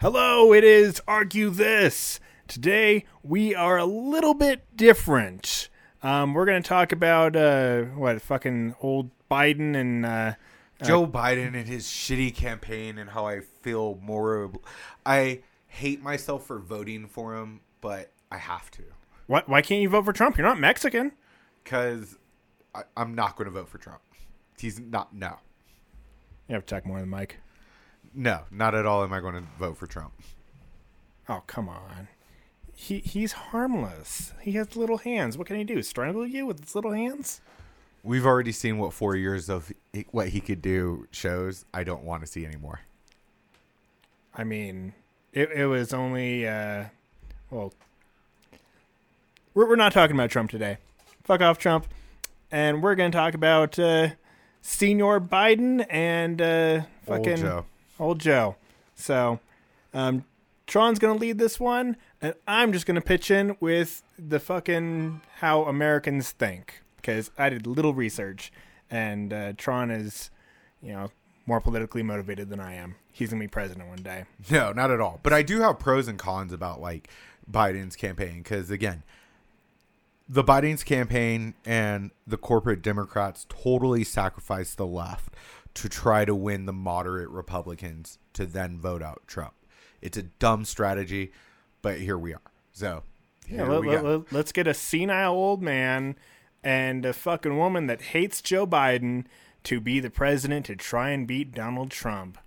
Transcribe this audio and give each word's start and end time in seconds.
Hello, 0.00 0.52
it 0.52 0.62
is 0.62 1.02
Argue 1.08 1.50
This. 1.50 2.20
Today 2.46 3.04
we 3.24 3.52
are 3.52 3.78
a 3.78 3.84
little 3.84 4.32
bit 4.32 4.64
different. 4.76 5.68
Um, 6.04 6.34
we're 6.34 6.44
going 6.46 6.62
to 6.62 6.68
talk 6.68 6.92
about 6.92 7.34
uh, 7.34 7.82
what 7.82 8.22
fucking 8.22 8.76
old 8.80 9.10
Biden 9.28 9.74
and 9.74 10.06
uh, 10.06 10.34
Joe 10.84 11.04
Biden 11.04 11.56
and 11.56 11.66
his 11.66 11.86
shitty 11.86 12.32
campaign 12.32 12.96
and 12.96 13.10
how 13.10 13.26
I 13.26 13.40
feel 13.40 13.98
more. 14.00 14.52
I 15.04 15.40
hate 15.66 16.00
myself 16.00 16.46
for 16.46 16.60
voting 16.60 17.08
for 17.08 17.34
him, 17.34 17.60
but 17.80 18.12
I 18.30 18.36
have 18.36 18.70
to 18.72 18.84
why, 19.26 19.42
why 19.46 19.62
can't 19.62 19.82
you 19.82 19.88
vote 19.88 20.04
for 20.04 20.12
Trump? 20.12 20.38
You're 20.38 20.46
not 20.46 20.60
Mexican. 20.60 21.10
because 21.64 22.16
I'm 22.96 23.16
not 23.16 23.36
going 23.36 23.46
to 23.46 23.50
vote 23.50 23.68
for 23.68 23.78
Trump. 23.78 24.00
He's 24.60 24.78
not. 24.78 25.12
No, 25.12 25.38
You 26.48 26.54
have 26.54 26.66
to 26.66 26.74
talk 26.74 26.86
more 26.86 27.00
than 27.00 27.08
Mike. 27.08 27.38
No, 28.18 28.40
not 28.50 28.74
at 28.74 28.84
all. 28.84 29.04
Am 29.04 29.12
I 29.12 29.20
going 29.20 29.34
to 29.34 29.44
vote 29.58 29.76
for 29.78 29.86
Trump? 29.86 30.12
Oh 31.28 31.42
come 31.46 31.68
on. 31.68 32.08
He 32.74 32.98
he's 32.98 33.32
harmless. 33.32 34.32
He 34.40 34.52
has 34.52 34.76
little 34.76 34.98
hands. 34.98 35.38
What 35.38 35.46
can 35.46 35.56
he 35.56 35.64
do? 35.64 35.82
Strangle 35.82 36.26
you 36.26 36.44
with 36.44 36.60
his 36.60 36.74
little 36.74 36.92
hands? 36.92 37.40
We've 38.02 38.26
already 38.26 38.52
seen 38.52 38.78
what 38.78 38.92
four 38.92 39.16
years 39.16 39.48
of 39.48 39.72
what 40.10 40.28
he 40.28 40.40
could 40.40 40.62
do 40.62 41.06
shows. 41.10 41.64
I 41.74 41.84
don't 41.84 42.02
want 42.02 42.22
to 42.22 42.26
see 42.26 42.44
anymore. 42.44 42.80
I 44.34 44.44
mean, 44.44 44.94
it, 45.32 45.50
it 45.50 45.66
was 45.66 45.92
only, 45.92 46.46
uh, 46.46 46.84
well, 47.50 47.72
we're, 49.52 49.68
we're 49.68 49.76
not 49.76 49.92
talking 49.92 50.14
about 50.14 50.30
Trump 50.30 50.50
today. 50.50 50.78
Fuck 51.24 51.40
off, 51.40 51.58
Trump. 51.58 51.86
And 52.50 52.82
we're 52.82 52.94
going 52.94 53.10
to 53.10 53.18
talk 53.18 53.34
about 53.34 53.78
uh, 53.78 54.10
Senior 54.62 55.20
Biden 55.20 55.84
and 55.90 56.40
uh, 56.40 56.82
fucking 57.04 57.64
Old 57.98 58.20
Joe. 58.20 58.56
So, 58.94 59.40
um, 59.94 60.24
Tron's 60.66 60.98
to 61.16 61.18
lead 61.18 61.38
this 61.38 61.58
one, 61.58 61.96
and 62.20 62.34
I'm 62.46 62.72
just 62.72 62.86
to 62.96 63.00
pitch 63.00 63.30
in 63.30 63.56
with 63.58 64.02
the 64.18 64.38
fucking 64.38 65.22
how 65.38 65.64
Americans 65.64 66.30
think. 66.30 66.82
Because 66.96 67.30
I 67.38 67.48
did 67.48 67.66
little 67.66 67.94
research, 67.94 68.52
and 68.90 69.32
uh, 69.32 69.52
Tron 69.56 69.90
is, 69.90 70.30
you 70.82 70.92
know, 70.92 71.10
more 71.46 71.60
politically 71.60 72.02
motivated 72.02 72.50
than 72.50 72.60
I 72.60 72.74
am. 72.74 72.96
He's 73.10 73.30
to 73.40 73.44
be 73.44 73.48
president 73.48 73.88
one 73.88 74.02
day. 74.02 74.24
No, 74.50 74.72
not 74.72 74.90
at 74.90 75.00
all. 75.00 75.18
But 75.22 75.32
I 75.32 75.42
do 75.42 75.60
have 75.60 75.78
pros 75.78 76.06
and 76.06 76.18
cons 76.18 76.52
about 76.52 76.80
like 76.80 77.08
Biden's 77.50 77.96
campaign 77.96 78.42
because 78.42 78.70
again, 78.70 79.02
the 80.28 80.44
Biden's 80.44 80.84
campaign 80.84 81.54
and 81.64 82.10
the 82.26 82.36
corporate 82.36 82.82
Democrats 82.82 83.46
totally 83.48 84.04
sacrificed 84.04 84.76
the 84.76 84.86
left 84.86 85.32
to 85.82 85.88
try 85.88 86.24
to 86.24 86.34
win 86.34 86.66
the 86.66 86.72
moderate 86.72 87.28
Republicans 87.30 88.18
to 88.34 88.46
then 88.46 88.78
vote 88.78 89.02
out 89.02 89.22
Trump. 89.26 89.54
It's 90.00 90.16
a 90.16 90.22
dumb 90.22 90.64
strategy, 90.64 91.32
but 91.82 91.98
here 91.98 92.18
we 92.18 92.34
are. 92.34 92.40
So 92.72 93.02
here 93.46 93.58
Yeah, 93.60 93.68
let, 93.68 93.80
we 93.80 93.96
let, 93.96 94.32
us 94.46 94.52
get 94.52 94.66
a 94.66 94.74
senile 94.74 95.32
old 95.34 95.62
man 95.62 96.16
and 96.62 97.04
a 97.04 97.12
fucking 97.12 97.56
woman 97.56 97.86
that 97.86 98.02
hates 98.02 98.40
Joe 98.40 98.66
Biden 98.66 99.24
to 99.64 99.80
be 99.80 100.00
the 100.00 100.10
president 100.10 100.66
to 100.66 100.76
try 100.76 101.10
and 101.10 101.26
beat 101.26 101.52
Donald 101.52 101.90
Trump. 101.90 102.38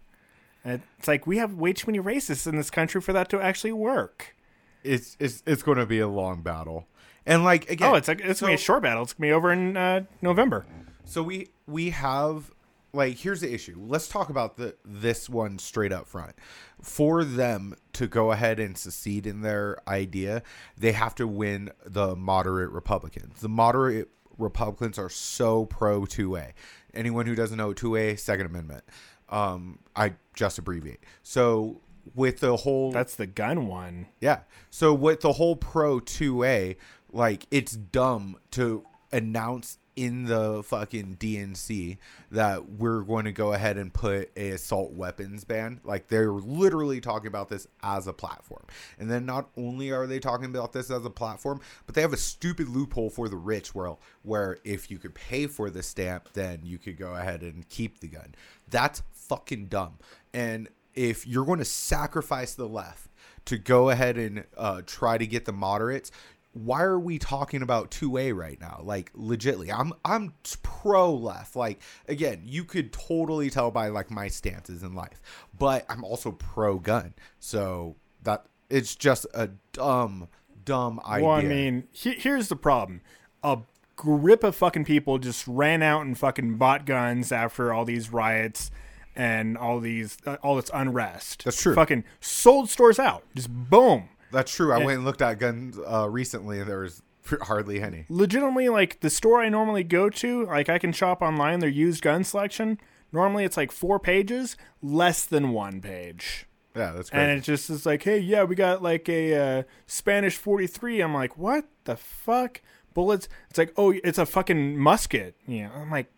And 0.64 0.82
It's 1.00 1.08
like 1.08 1.26
we 1.26 1.38
have 1.38 1.54
way 1.56 1.74
too 1.74 1.92
many 1.92 2.00
racists 2.00 2.48
in 2.48 2.56
this 2.56 2.70
country 2.70 3.02
for 3.02 3.14
that 3.14 3.30
to 3.30 3.42
actually 3.42 3.74
work. 3.74 4.36
It's 4.84 5.16
it's 5.20 5.44
it's 5.46 5.64
going 5.64 5.78
to 5.78 5.86
be 5.86 6.00
a 6.00 6.08
long 6.08 6.42
battle. 6.42 6.88
And 7.26 7.44
like 7.44 7.70
again, 7.70 7.92
Oh, 7.92 7.96
it's 7.96 8.08
like 8.08 8.22
it's 8.22 8.42
gonna 8.42 8.52
be 8.52 8.56
a 8.56 8.58
short 8.58 8.84
battle. 8.84 9.04
It's 9.04 9.14
gonna 9.14 9.28
be 9.30 9.34
over 9.34 9.52
in 9.52 9.78
uh, 9.78 10.06
November. 10.22 10.66
So 11.06 11.22
we 11.24 11.50
we 11.68 11.92
have 11.92 12.52
like 12.94 13.18
here's 13.18 13.42
the 13.42 13.54
issue. 13.54 13.76
Let's 13.80 14.08
talk 14.08 14.30
about 14.30 14.58
the 14.58 14.76
this 14.84 15.30
one 15.30 15.60
straight 15.60 15.92
up 15.92 16.08
front. 16.08 16.34
For 16.82 17.24
them 17.24 17.76
to 17.94 18.08
go 18.08 18.32
ahead 18.32 18.60
and 18.60 18.78
succeed 18.78 19.26
in 19.26 19.42
their 19.42 19.78
idea, 19.88 20.44
they 20.78 20.92
have 20.92 21.16
to 21.16 21.28
win 21.28 21.72
the 21.86 22.16
moderate 22.16 22.72
Republicans. 22.72 23.40
The 23.42 23.50
moderate 23.50 24.10
Republicans 24.38 24.98
are 24.98 25.10
so 25.10 25.66
pro 25.66 26.02
2A. 26.02 26.52
Anyone 26.94 27.26
who 27.26 27.36
doesn't 27.36 27.58
know 27.58 27.74
2A, 27.74 28.20
Second 28.20 28.48
Amendment. 28.48 28.84
Um, 29.30 29.80
I 29.96 30.16
just 30.34 30.58
abbreviate. 30.58 31.00
So 31.24 31.82
with 32.16 32.40
the 32.40 32.58
whole 32.58 32.92
That's 32.92 33.16
the 33.16 33.28
gun 33.28 33.68
one. 33.68 34.08
yeah. 34.20 34.40
So 34.70 34.94
with 34.94 35.22
the 35.22 35.34
whole 35.34 35.56
Pro 35.56 36.00
2A, 36.00 36.76
like 37.14 37.46
it's 37.52 37.74
dumb 37.74 38.38
to 38.52 38.84
announce 39.12 39.78
in 40.02 40.26
the 40.26 40.64
fucking 40.64 41.16
DNC 41.20 41.96
that 42.32 42.68
we're 42.68 43.02
going 43.02 43.26
to 43.26 43.32
go 43.32 43.54
ahead 43.54 43.78
and 43.78 43.94
put 43.94 44.32
a 44.36 44.50
assault 44.50 44.94
weapons 44.94 45.44
ban. 45.44 45.80
Like 45.84 46.08
they're 46.08 46.32
literally 46.32 47.00
talking 47.00 47.28
about 47.28 47.50
this 47.50 47.68
as 47.84 48.08
a 48.08 48.14
platform. 48.14 48.64
And 48.98 49.12
then 49.12 49.28
not 49.28 49.50
only 49.56 49.92
are 49.92 50.08
they 50.08 50.18
talking 50.18 50.48
about 50.48 50.74
this 50.74 50.90
as 50.90 51.06
a 51.06 51.12
platform, 51.12 51.62
but 51.86 51.94
they 51.94 52.02
have 52.02 52.14
a 52.14 52.18
stupid 52.18 52.68
loophole 52.68 53.12
for 53.12 53.30
the 53.30 53.38
rich 53.38 53.76
where 53.76 53.96
where 54.24 54.58
if 54.64 54.90
you 54.90 54.98
could 54.98 55.14
pay 55.14 55.46
for 55.46 55.70
the 55.70 55.84
stamp, 55.84 56.34
then 56.34 56.62
you 56.64 56.80
could 56.80 56.98
go 56.98 57.14
ahead 57.14 57.44
and 57.44 57.70
keep 57.70 58.00
the 58.00 58.08
gun. 58.08 58.34
That's 58.72 59.04
fucking 59.12 59.68
dumb. 59.68 60.00
And 60.34 60.68
if 60.96 61.28
you're 61.28 61.46
going 61.46 61.60
to 61.60 61.66
sacrifice 61.66 62.56
the 62.56 62.68
left 62.68 63.12
to 63.46 63.60
go 63.60 63.92
ahead 63.92 64.18
and 64.18 64.46
uh, 64.58 64.82
try 64.88 65.20
to 65.20 65.28
get 65.28 65.46
the 65.46 65.54
moderates, 65.54 66.12
why 66.54 66.82
are 66.82 67.00
we 67.00 67.18
talking 67.18 67.62
about 67.62 67.92
2A 67.92 68.36
right 68.36 68.60
now? 68.60 68.82
Like 68.84 69.12
legitly, 69.14 69.74
I'm 69.74 69.94
I'm 70.04 70.34
pro 70.62 71.14
left. 71.14 71.56
Like 71.56 71.82
again, 72.08 72.42
you 72.46 72.64
could 72.64 72.92
totally 72.92 73.50
tell 73.50 73.72
by 73.72 73.88
like 73.88 74.12
my 74.12 74.28
stances 74.28 74.84
in 74.84 74.94
life, 74.94 75.22
but 75.58 75.86
I'm 75.90 76.04
also 76.04 76.32
pro 76.32 76.78
gun. 76.78 77.14
So 77.40 77.96
that 78.24 78.46
it's 78.70 78.96
just 78.96 79.26
a 79.34 79.50
dumb 79.72 80.28
dumb 80.66 81.00
idea. 81.06 81.28
Well, 81.28 81.38
I 81.38 81.44
mean, 81.44 81.88
he, 81.92 82.14
here's 82.14 82.50
the 82.50 82.56
problem: 82.56 83.02
a 83.44 83.60
grip 83.96 84.44
of 84.44 84.56
fucking 84.56 84.86
people 84.86 85.20
just 85.20 85.48
ran 85.48 85.82
out 85.82 86.06
and 86.06 86.18
fucking 86.18 86.58
bought 86.58 86.86
guns 86.86 87.32
after 87.32 87.72
all 87.72 87.86
these 87.86 88.12
riots 88.12 88.72
and 89.16 89.58
all 89.58 89.80
these 89.80 90.18
uh, 90.26 90.38
all 90.44 90.56
this 90.56 90.72
unrest. 90.74 91.46
That's 91.46 91.62
true. 91.62 91.76
Fucking 91.76 92.04
sold 92.20 92.70
stores 92.70 93.00
out. 93.00 93.24
Just 93.36 93.50
boom. 93.50 94.10
That's 94.32 94.54
true. 94.54 94.74
I 94.74 94.78
went 94.80 94.98
and 94.98 95.06
looked 95.06 95.22
at 95.22 95.40
guns 95.40 95.78
uh, 95.78 96.10
recently, 96.10 96.60
and 96.60 96.70
there 96.70 96.80
was 96.80 97.02
hardly 97.44 97.82
any. 97.82 98.06
Legitimately, 98.10 98.70
like 98.70 99.00
the 99.02 99.10
store 99.10 99.42
I 99.42 99.50
normally 99.50 99.84
go 99.84 100.10
to, 100.10 100.46
like 100.46 100.70
I 100.70 100.80
can 100.80 100.92
shop 100.92 101.22
online. 101.22 101.60
Their 101.60 101.70
used 101.70 102.02
gun 102.02 102.24
selection. 102.24 102.80
Normally, 103.12 103.44
it's 103.44 103.58
like 103.58 103.72
four 103.72 104.00
pages, 104.00 104.56
less 104.82 105.26
than 105.26 105.52
one 105.52 105.82
page. 105.82 106.48
Yeah, 106.76 106.92
that's 106.92 107.10
great. 107.10 107.22
And 107.22 107.32
it 107.32 107.42
just 107.42 107.70
is 107.70 107.86
like, 107.86 108.04
hey, 108.04 108.20
yeah, 108.20 108.44
we 108.44 108.56
got 108.56 108.82
like 108.82 109.10
a 109.10 109.60
uh, 109.60 109.64
Spanish 109.86 110.38
43. 110.38 111.02
I'm 111.02 111.14
like, 111.14 111.38
what 111.38 111.66
the 111.84 111.98
fuck? 111.98 112.62
Bullets? 112.94 113.28
It's 113.50 113.58
like, 113.58 113.74
oh, 113.76 113.92
it's 114.04 114.18
a 114.18 114.26
fucking 114.26 114.78
musket. 114.78 115.36
Yeah. 115.46 115.70
I'm 115.76 115.92
like, 115.92 116.12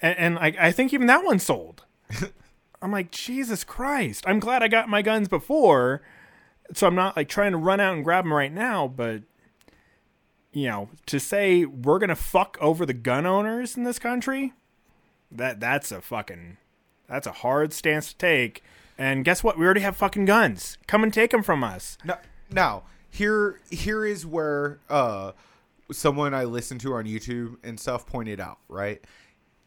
and, 0.00 0.18
and 0.18 0.38
I, 0.38 0.54
I 0.60 0.72
think 0.72 0.92
even 0.92 1.06
that 1.06 1.24
one 1.24 1.38
sold. 1.38 1.84
I'm 2.82 2.92
like, 2.92 3.10
Jesus 3.10 3.64
Christ. 3.64 4.24
I'm 4.26 4.40
glad 4.40 4.62
I 4.62 4.68
got 4.68 4.88
my 4.88 5.00
guns 5.02 5.28
before. 5.28 6.02
So 6.74 6.86
I'm 6.86 6.94
not 6.94 7.16
like 7.16 7.28
trying 7.28 7.52
to 7.52 7.58
run 7.58 7.80
out 7.80 7.94
and 7.94 8.04
grab 8.04 8.24
them 8.24 8.32
right 8.32 8.52
now. 8.52 8.88
But, 8.88 9.22
you 10.52 10.68
know, 10.68 10.88
to 11.06 11.18
say 11.20 11.64
we're 11.64 11.98
to 11.98 12.14
fuck 12.16 12.56
over 12.60 12.86
the 12.86 12.94
gun 12.94 13.26
owners 13.26 13.76
in 13.76 13.84
this 13.84 13.98
country, 13.98 14.52
that 15.30 15.60
that's 15.60 15.92
a 15.92 16.00
fucking, 16.00 16.56
that's 17.08 17.26
a 17.26 17.32
hard 17.32 17.72
stance 17.72 18.12
to 18.12 18.16
take. 18.18 18.62
And 18.98 19.24
guess 19.24 19.42
what? 19.42 19.58
We 19.58 19.64
already 19.64 19.80
have 19.80 19.96
fucking 19.96 20.26
guns. 20.26 20.78
Come 20.86 21.02
and 21.02 21.12
take 21.12 21.30
them 21.30 21.42
from 21.42 21.64
us. 21.64 21.98
Now, 22.04 22.18
now 22.50 22.82
here 23.10 23.60
here 23.70 24.06
is 24.06 24.24
where 24.24 24.78
uh 24.88 25.32
someone 25.90 26.32
I 26.34 26.44
listened 26.44 26.80
to 26.82 26.94
on 26.94 27.04
YouTube 27.04 27.56
and 27.62 27.78
stuff 27.78 28.06
pointed 28.06 28.40
out, 28.40 28.58
right? 28.68 29.04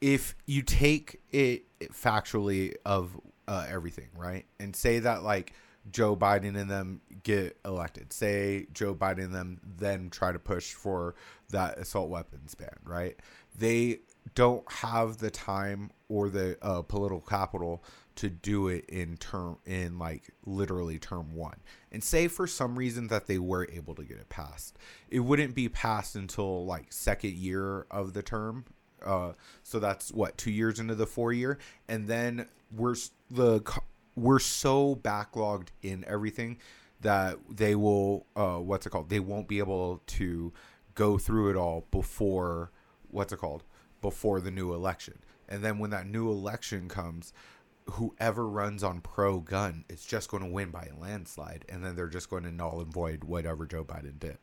If 0.01 0.35
you 0.45 0.61
take 0.61 1.21
it 1.31 1.65
factually 1.91 2.73
of 2.85 3.19
uh, 3.47 3.65
everything, 3.69 4.07
right, 4.15 4.45
and 4.59 4.75
say 4.75 4.99
that 4.99 5.23
like 5.23 5.53
Joe 5.91 6.15
Biden 6.15 6.57
and 6.59 6.69
them 6.69 7.01
get 7.23 7.57
elected, 7.65 8.11
say 8.11 8.67
Joe 8.73 8.95
Biden 8.95 9.25
and 9.25 9.33
them 9.33 9.61
then 9.77 10.09
try 10.09 10.31
to 10.31 10.39
push 10.39 10.73
for 10.73 11.15
that 11.49 11.77
assault 11.77 12.09
weapons 12.09 12.55
ban, 12.55 12.77
right? 12.83 13.19
They 13.57 13.99
don't 14.33 14.69
have 14.71 15.17
the 15.17 15.29
time 15.29 15.91
or 16.09 16.29
the 16.29 16.57
uh, 16.61 16.81
political 16.81 17.21
capital 17.21 17.83
to 18.15 18.29
do 18.29 18.69
it 18.69 18.85
in 18.85 19.17
term 19.17 19.57
in 19.65 19.99
like 19.99 20.29
literally 20.45 20.97
term 20.97 21.35
one. 21.35 21.57
And 21.91 22.03
say 22.03 22.27
for 22.27 22.47
some 22.47 22.77
reason 22.77 23.07
that 23.07 23.27
they 23.27 23.37
were 23.37 23.67
able 23.71 23.93
to 23.95 24.03
get 24.03 24.17
it 24.17 24.29
passed. 24.29 24.77
It 25.09 25.19
wouldn't 25.19 25.53
be 25.53 25.69
passed 25.69 26.15
until 26.15 26.65
like 26.65 26.91
second 26.91 27.33
year 27.33 27.85
of 27.91 28.13
the 28.13 28.23
term 28.23 28.65
uh 29.05 29.33
so 29.61 29.77
that's 29.77 30.11
what 30.13 30.37
two 30.37 30.49
years 30.49 30.79
into 30.79 30.95
the 30.95 31.05
four 31.05 31.33
year? 31.33 31.59
And 31.87 32.07
then 32.07 32.47
we're 32.71 32.95
the 33.29 33.59
we're 34.15 34.39
so 34.39 34.95
backlogged 34.95 35.67
in 35.81 36.03
everything 36.07 36.57
that 37.01 37.37
they 37.49 37.75
will 37.75 38.25
uh 38.35 38.55
what's 38.57 38.85
it 38.85 38.89
called 38.89 39.09
they 39.09 39.19
won't 39.19 39.47
be 39.47 39.59
able 39.59 40.01
to 40.07 40.51
go 40.95 41.17
through 41.17 41.49
it 41.49 41.55
all 41.55 41.85
before 41.91 42.71
what's 43.11 43.33
it 43.33 43.37
called 43.37 43.63
before 44.01 44.39
the 44.39 44.51
new 44.51 44.73
election 44.73 45.19
and 45.49 45.63
then 45.63 45.77
when 45.77 45.89
that 45.89 46.07
new 46.07 46.29
election 46.29 46.87
comes 46.87 47.33
whoever 47.91 48.47
runs 48.47 48.83
on 48.83 48.99
pro 49.01 49.39
gun 49.39 49.85
is 49.89 50.03
just 50.05 50.29
going 50.29 50.41
to 50.41 50.49
win 50.49 50.71
by 50.71 50.89
a 50.91 50.99
landslide, 50.99 51.65
and 51.69 51.85
then 51.85 51.95
they're 51.95 52.07
just 52.07 52.31
going 52.31 52.41
to 52.43 52.51
null 52.51 52.81
and 52.81 52.91
void 52.91 53.23
whatever 53.23 53.65
Joe 53.65 53.83
Biden 53.83 54.17
did. 54.19 54.39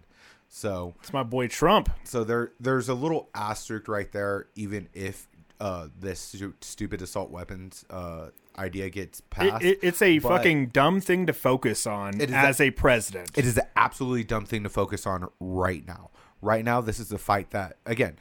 So 0.48 0.94
It's 1.00 1.12
my 1.12 1.24
boy 1.24 1.48
Trump. 1.48 1.90
so 2.04 2.22
there 2.22 2.52
there's 2.60 2.88
a 2.88 2.94
little 2.94 3.30
asterisk 3.34 3.88
right 3.88 4.10
there, 4.12 4.46
even 4.54 4.88
if 4.94 5.26
uh, 5.60 5.88
this 5.98 6.20
stu- 6.20 6.54
stupid 6.60 7.02
assault 7.02 7.30
weapons 7.30 7.84
uh, 7.90 8.28
idea 8.58 8.90
gets 8.90 9.20
It, 9.20 9.30
passed. 9.30 9.64
it, 9.64 9.78
it's 9.82 10.02
a 10.02 10.18
fucking 10.18 10.68
dumb 10.68 11.00
thing 11.00 11.26
to 11.26 11.32
focus 11.32 11.86
on 11.86 12.20
It 12.20 12.30
as 12.30 12.60
a 12.60 12.70
president. 12.70 13.30
It 13.36 13.44
is 13.44 13.56
an 13.58 13.66
absolutely 13.76 14.24
dumb 14.24 14.46
thing 14.46 14.62
to 14.62 14.68
focus 14.68 15.06
on 15.06 15.28
right 15.40 15.86
now. 15.86 16.10
Right 16.40 16.64
now, 16.64 16.80
this 16.80 16.98
is 16.98 17.12
a 17.12 17.18
fight 17.18 17.50
that, 17.50 17.76
again, 17.86 18.18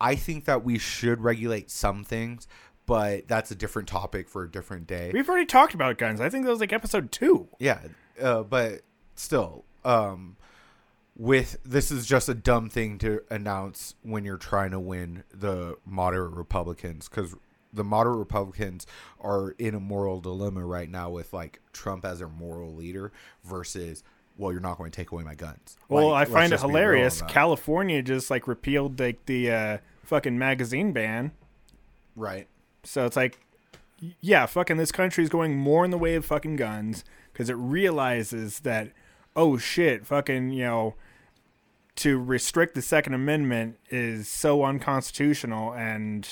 I 0.00 0.14
think 0.14 0.44
that 0.46 0.64
we 0.64 0.78
should 0.78 1.20
regulate 1.20 1.70
some 1.70 2.04
things, 2.04 2.48
but 2.86 3.28
that's 3.28 3.50
a 3.50 3.54
different 3.54 3.88
topic 3.88 4.28
for 4.28 4.44
a 4.44 4.50
different 4.50 4.86
day. 4.86 5.10
We've 5.12 5.28
already 5.28 5.46
talked 5.46 5.74
about 5.74 5.98
guns. 5.98 6.20
I 6.20 6.30
think 6.30 6.44
that 6.44 6.50
was 6.50 6.60
like 6.60 6.72
episode 6.72 7.12
two. 7.12 7.48
Yeah, 7.58 7.80
uh, 8.20 8.44
but 8.44 8.80
still, 9.16 9.64
um, 9.84 10.36
with 11.16 11.58
this 11.64 11.90
is 11.90 12.06
just 12.06 12.28
a 12.28 12.34
dumb 12.34 12.70
thing 12.70 12.96
to 12.98 13.22
announce 13.28 13.94
when 14.02 14.24
you're 14.24 14.36
trying 14.38 14.70
to 14.70 14.80
win 14.80 15.24
the 15.34 15.76
moderate 15.84 16.32
Republicans 16.32 17.08
because 17.08 17.34
the 17.72 17.84
moderate 17.84 18.18
Republicans 18.18 18.86
are 19.20 19.50
in 19.58 19.74
a 19.74 19.80
moral 19.80 20.20
dilemma 20.20 20.64
right 20.64 20.90
now 20.90 21.10
with 21.10 21.32
like 21.32 21.60
Trump 21.72 22.04
as 22.04 22.18
their 22.20 22.28
moral 22.28 22.74
leader 22.74 23.12
versus 23.44 24.02
well, 24.38 24.52
you're 24.52 24.60
not 24.60 24.78
going 24.78 24.90
to 24.90 24.96
take 24.96 25.10
away 25.10 25.24
my 25.24 25.34
guns. 25.34 25.76
Well, 25.88 26.10
Like, 26.10 26.28
I 26.28 26.30
find 26.30 26.46
it 26.46 26.50
just 26.50 26.62
be 26.62 26.68
real 26.68 26.76
hilarious. 26.76 27.22
California 27.22 28.02
just 28.02 28.30
like 28.30 28.46
repealed 28.46 29.00
like 29.00 29.26
the 29.26 29.50
uh, 29.50 29.78
fucking 30.04 30.38
magazine 30.38 30.92
ban. 30.92 31.32
right? 32.14 32.46
So 32.84 33.04
it's 33.04 33.16
like, 33.16 33.40
yeah, 34.20 34.46
fucking 34.46 34.76
this 34.76 34.92
country 34.92 35.24
is 35.24 35.28
going 35.28 35.56
more 35.56 35.84
in 35.84 35.90
the 35.90 35.98
way 35.98 36.14
of 36.14 36.24
fucking 36.24 36.54
guns 36.54 37.04
because 37.32 37.50
it 37.50 37.54
realizes 37.54 38.60
that, 38.60 38.92
oh 39.34 39.58
shit, 39.58 40.06
fucking, 40.06 40.50
you 40.50 40.64
know, 40.64 40.94
to 41.96 42.16
restrict 42.22 42.76
the 42.76 42.82
Second 42.82 43.14
Amendment 43.14 43.76
is 43.90 44.28
so 44.28 44.64
unconstitutional. 44.64 45.74
And, 45.74 46.28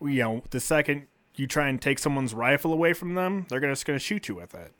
you 0.00 0.22
know, 0.22 0.42
the 0.50 0.60
second 0.60 1.06
you 1.34 1.46
try 1.46 1.68
and 1.68 1.80
take 1.80 1.98
someone's 1.98 2.34
rifle 2.34 2.72
away 2.72 2.92
from 2.92 3.14
them, 3.14 3.46
they're 3.48 3.60
just 3.60 3.86
going 3.86 3.98
to 3.98 4.04
shoot 4.04 4.28
you 4.28 4.34
with 4.34 4.54
it. 4.54 4.72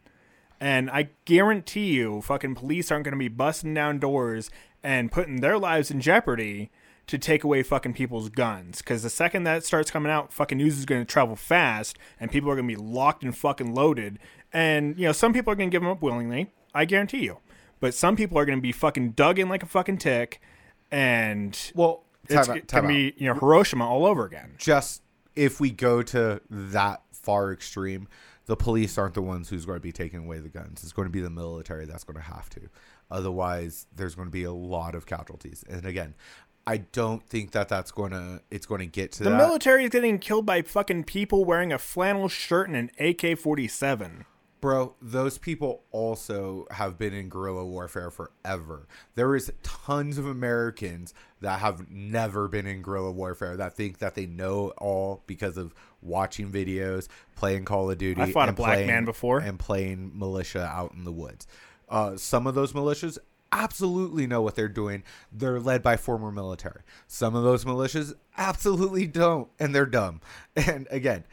And 0.61 0.91
I 0.91 1.11
guarantee 1.25 1.93
you, 1.93 2.20
fucking 2.20 2.56
police 2.56 2.91
aren't 2.91 3.05
going 3.05 3.12
to 3.12 3.19
be 3.19 3.29
busting 3.29 3.75
down 3.75 3.99
doors 4.00 4.50
and 4.82 5.12
putting 5.12 5.41
their 5.41 5.56
lives 5.56 5.91
in 5.91 6.00
jeopardy 6.00 6.70
to 7.06 7.17
take 7.17 7.44
away 7.44 7.62
fucking 7.62 7.94
people's 7.94 8.29
guns. 8.29 8.79
Because 8.79 9.03
the 9.03 9.11
second 9.11 9.44
that 9.44 9.65
starts 9.65 9.91
coming 9.91 10.11
out, 10.11 10.32
fucking 10.32 10.59
news 10.59 10.79
is 10.79 10.85
going 10.85 11.00
to 11.00 11.05
travel 11.05 11.37
fast 11.37 11.97
and 12.19 12.31
people 12.31 12.50
are 12.50 12.56
going 12.56 12.69
to 12.69 12.76
be 12.76 12.81
locked 12.81 13.23
and 13.23 13.37
fucking 13.37 13.73
loaded. 13.73 14.19
And, 14.53 14.99
you 14.99 15.06
know, 15.06 15.12
some 15.12 15.32
people 15.32 15.53
are 15.53 15.56
going 15.56 15.71
to 15.71 15.75
give 15.75 15.82
them 15.82 15.91
up 15.91 16.03
willingly. 16.03 16.53
I 16.75 16.85
guarantee 16.85 17.25
you. 17.25 17.38
But 17.81 17.94
some 17.94 18.17
people 18.17 18.37
are 18.37 18.44
going 18.44 18.59
to 18.59 18.62
be 18.62 18.73
fucking 18.73 19.12
dug 19.12 19.38
in 19.38 19.49
like 19.49 19.62
a 19.62 19.67
fucking 19.67 19.99
tick. 19.99 20.41
And 20.91 21.56
Well, 21.75 22.03
it's 22.29 22.49
going 22.49 22.62
to 22.62 22.82
be, 22.82 23.14
you 23.17 23.26
know, 23.26 23.35
Hiroshima 23.35 23.88
all 23.88 24.05
over 24.05 24.25
again. 24.25 24.55
just 24.59 25.03
if 25.38 25.61
we 25.61 25.70
go 25.70 26.02
to 26.02 26.40
that 26.50 27.02
far 27.12 27.52
extreme, 27.52 28.08
the 28.46 28.56
police 28.56 28.99
aren't 28.99 29.14
the 29.14 29.23
ones 29.23 29.49
who's 29.49 29.64
going 29.64 29.76
to 29.76 29.82
be 29.82 29.93
taking 29.93 30.25
away 30.25 30.38
the 30.40 30.49
guns. 30.49 30.82
It's 30.82 30.93
going 30.93 31.06
to 31.06 31.12
be 31.12 31.20
the 31.20 31.31
military 31.31 31.87
that's 31.87 32.02
going 32.02 32.17
to 32.17 32.23
have 32.23 32.50
to. 32.50 32.69
Otherwise, 33.11 33.87
there's 33.94 34.14
going 34.14 34.26
to 34.26 34.32
be 34.32 34.44
a 34.44 34.52
lot 34.52 34.94
of 34.94 35.06
casualties. 35.06 35.64
And 35.69 35.87
again, 35.87 36.14
I 36.67 36.79
don't 36.79 37.23
think 37.26 37.52
that 37.52 37.69
that's 37.69 37.93
going 37.93 38.11
to 38.11 38.43
it's 38.50 38.67
going 38.67 38.81
to 38.81 38.87
get 38.87 39.12
to 39.12 39.25
The 39.25 39.31
that. 39.31 39.37
military 39.38 39.85
is 39.85 39.90
getting 39.90 40.19
killed 40.19 40.44
by 40.44 40.62
fucking 40.62 41.05
people 41.05 41.44
wearing 41.44 41.73
a 41.73 41.79
flannel 41.79 42.29
shirt 42.29 42.69
and 42.69 42.76
an 42.76 42.90
AK 42.99 43.38
47. 43.38 44.25
Bro, 44.61 44.97
those 45.01 45.39
people 45.39 45.85
also 45.93 46.67
have 46.73 46.99
been 46.99 47.15
in 47.15 47.29
guerrilla 47.29 47.65
warfare 47.65 48.11
forever. 48.11 48.89
There 49.15 49.37
is 49.37 49.53
tons 49.63 50.19
of 50.19 50.27
Americans 50.27 51.15
that 51.41 51.61
have 51.61 51.89
never 51.89 52.49
been 52.49 52.67
in 52.67 52.83
guerrilla 52.83 53.13
warfare 53.13 53.57
that 53.57 53.77
think 53.77 53.99
that 53.99 54.17
they 54.17 54.27
know 54.27 54.71
all 54.79 55.23
because 55.29 55.57
of 55.57 55.73
watching 56.03 56.51
videos, 56.51 57.07
playing 57.37 57.67
Call 57.67 57.89
of 57.89 57.99
Duty. 57.99 58.21
I 58.21 58.33
fought 58.33 58.49
a 58.49 58.53
black 58.53 58.75
playing- 58.75 58.87
man 58.89 59.05
before. 59.05 59.39
and 59.39 59.59
playing 59.61 60.13
militia 60.19 60.65
out 60.65 60.93
in 60.93 61.05
the 61.05 61.13
woods. 61.13 61.47
Uh, 61.89 62.17
some 62.17 62.47
of 62.49 62.55
those 62.57 62.73
militias 62.73 63.17
absolutely 63.51 64.27
know 64.27 64.43
what 64.43 64.55
they're 64.57 64.69
doing. 64.69 65.03
They're 65.33 65.61
led 65.61 65.83
by 65.83 65.97
former 65.97 66.31
military. 66.31 66.83
Some 67.07 67.35
of 67.35 67.45
those 67.45 67.65
militias 67.65 68.13
absolutely 68.37 69.07
don't, 69.07 69.49
and 69.59 69.75
they're 69.75 69.87
dumb. 69.87 70.21
And 70.57 70.89
again, 70.91 71.25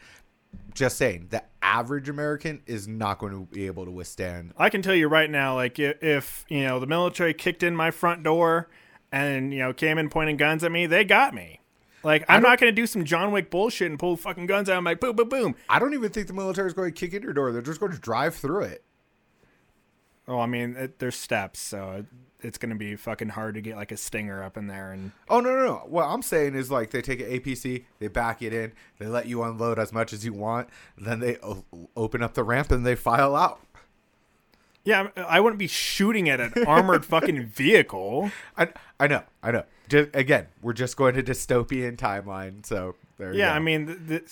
just 0.76 0.96
saying, 0.96 1.28
the 1.30 1.42
average 1.60 2.08
American 2.08 2.62
is 2.66 2.86
not 2.86 3.18
going 3.18 3.32
to 3.32 3.52
be 3.52 3.66
able 3.66 3.84
to 3.84 3.90
withstand. 3.90 4.52
I 4.56 4.70
can 4.70 4.82
tell 4.82 4.94
you 4.94 5.08
right 5.08 5.30
now, 5.30 5.54
like 5.54 5.78
if, 5.78 6.44
you 6.48 6.62
know 6.62 6.78
the 6.78 6.86
military 6.86 7.34
kicked 7.34 7.62
in 7.62 7.74
my 7.74 7.90
front 7.90 8.22
door 8.22 8.68
and 9.10 9.52
you 9.52 9.58
know 9.58 9.72
came 9.72 9.98
in 9.98 10.08
pointing 10.08 10.36
guns 10.36 10.62
at 10.62 10.70
me, 10.70 10.86
they 10.86 11.04
got 11.04 11.34
me. 11.34 11.60
Like 12.04 12.24
I'm 12.28 12.42
not 12.42 12.60
gonna 12.60 12.70
do 12.70 12.86
some 12.86 13.04
John 13.04 13.32
Wick 13.32 13.50
bullshit 13.50 13.90
and 13.90 13.98
pull 13.98 14.16
fucking 14.16 14.46
guns 14.46 14.70
out. 14.70 14.76
I'm 14.76 14.84
like 14.84 15.00
boom, 15.00 15.16
boom, 15.16 15.28
boom. 15.28 15.56
I 15.68 15.80
don't 15.80 15.94
even 15.94 16.10
think 16.10 16.28
the 16.28 16.34
military 16.34 16.68
is 16.68 16.74
going 16.74 16.92
to 16.92 16.98
kick 16.98 17.12
in 17.14 17.22
your 17.22 17.32
door. 17.32 17.50
They're 17.50 17.62
just 17.62 17.80
going 17.80 17.92
to 17.92 17.98
drive 17.98 18.36
through 18.36 18.62
it. 18.62 18.84
Oh, 20.28 20.38
I 20.38 20.46
mean, 20.46 20.76
it, 20.76 20.98
there's 20.98 21.16
steps, 21.16 21.60
so 21.60 22.04
it, 22.46 22.48
it's 22.48 22.58
gonna 22.58 22.74
be 22.74 22.96
fucking 22.96 23.30
hard 23.30 23.54
to 23.56 23.60
get 23.60 23.76
like 23.76 23.92
a 23.92 23.96
stinger 23.96 24.42
up 24.42 24.56
in 24.56 24.66
there. 24.66 24.92
And 24.92 25.12
Oh 25.28 25.40
no, 25.40 25.54
no, 25.54 25.64
no! 25.66 25.74
What 25.86 26.04
I'm 26.04 26.22
saying 26.22 26.54
is 26.54 26.70
like 26.70 26.90
they 26.90 27.02
take 27.02 27.20
an 27.20 27.26
APC, 27.26 27.84
they 27.98 28.08
back 28.08 28.42
it 28.42 28.52
in, 28.52 28.72
they 28.98 29.06
let 29.06 29.26
you 29.26 29.42
unload 29.42 29.78
as 29.78 29.92
much 29.92 30.12
as 30.12 30.24
you 30.24 30.32
want, 30.32 30.68
then 30.98 31.20
they 31.20 31.36
o- 31.42 31.64
open 31.96 32.22
up 32.22 32.34
the 32.34 32.44
ramp 32.44 32.70
and 32.70 32.86
they 32.86 32.94
file 32.94 33.34
out. 33.36 33.60
yeah, 34.84 35.08
I 35.16 35.40
wouldn't 35.40 35.58
be 35.58 35.66
shooting 35.66 36.28
at 36.28 36.40
an 36.40 36.52
armored 36.66 37.04
fucking 37.12 37.46
vehicle. 37.46 38.30
I 38.56 38.68
I 39.00 39.06
know, 39.08 39.22
I 39.42 39.50
know. 39.50 39.64
Just, 39.88 40.10
again, 40.14 40.46
we're 40.62 40.72
just 40.72 40.96
going 40.96 41.14
to 41.14 41.22
dystopian 41.22 41.96
timeline, 41.96 42.64
so 42.66 42.94
there. 43.18 43.32
you 43.32 43.38
Yeah. 43.40 43.54
I 43.54 43.58
mean, 43.60 43.86
th- 43.86 43.98
th- 44.08 44.22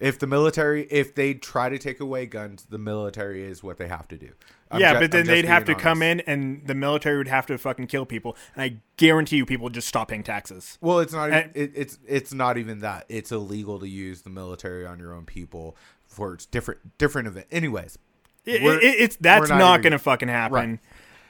if 0.00 0.18
the 0.18 0.26
military, 0.26 0.84
if 0.90 1.14
they 1.14 1.34
try 1.34 1.68
to 1.68 1.78
take 1.78 2.00
away 2.00 2.26
guns, 2.26 2.66
the 2.68 2.78
military 2.78 3.42
is 3.44 3.62
what 3.62 3.76
they 3.76 3.86
have 3.88 4.08
to 4.08 4.16
do. 4.16 4.30
I'm 4.72 4.80
yeah, 4.80 4.94
ju- 4.94 5.00
but 5.00 5.10
then 5.12 5.26
they'd 5.26 5.44
have 5.44 5.64
to 5.64 5.72
being 5.72 5.78
come 5.78 6.02
in, 6.02 6.20
and 6.20 6.66
the 6.66 6.74
military 6.74 7.18
would 7.18 7.28
have 7.28 7.46
to 7.46 7.58
fucking 7.58 7.86
kill 7.88 8.06
people. 8.06 8.36
And 8.54 8.62
I 8.62 8.76
guarantee 8.96 9.36
you, 9.36 9.46
people 9.46 9.64
would 9.64 9.74
just 9.74 9.86
stop 9.88 10.08
paying 10.08 10.22
taxes. 10.22 10.78
Well, 10.80 10.98
it's 11.00 11.12
not. 11.12 11.30
And- 11.30 11.50
it, 11.54 11.72
it's 11.74 11.98
it's 12.06 12.32
not 12.32 12.58
even 12.58 12.80
that. 12.80 13.04
It's 13.08 13.30
illegal 13.30 13.78
to 13.80 13.88
use 13.88 14.22
the 14.22 14.30
military 14.30 14.86
on 14.86 14.98
your 14.98 15.14
own 15.14 15.26
people 15.26 15.76
for 16.06 16.34
its 16.34 16.46
different 16.46 16.98
different 16.98 17.28
event. 17.28 17.46
Anyways, 17.52 17.98
It, 18.44 18.62
it, 18.62 18.82
it's 18.82 19.16
that's 19.16 19.48
not, 19.50 19.58
not 19.58 19.82
gonna 19.82 19.98
fucking 19.98 20.28
happen. 20.28 20.80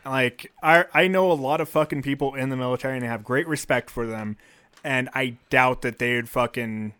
Like 0.04 0.52
I 0.62 0.84
I 0.94 1.08
know 1.08 1.30
a 1.30 1.34
lot 1.34 1.60
of 1.60 1.68
fucking 1.68 2.02
people 2.02 2.34
in 2.34 2.48
the 2.48 2.56
military 2.56 2.96
and 2.96 3.04
I 3.04 3.08
have 3.08 3.22
great 3.22 3.46
respect 3.46 3.90
for 3.90 4.06
them, 4.06 4.36
and 4.82 5.08
I 5.14 5.36
doubt 5.50 5.82
that 5.82 5.98
they 5.98 6.16
would 6.16 6.28
fucking 6.28 6.94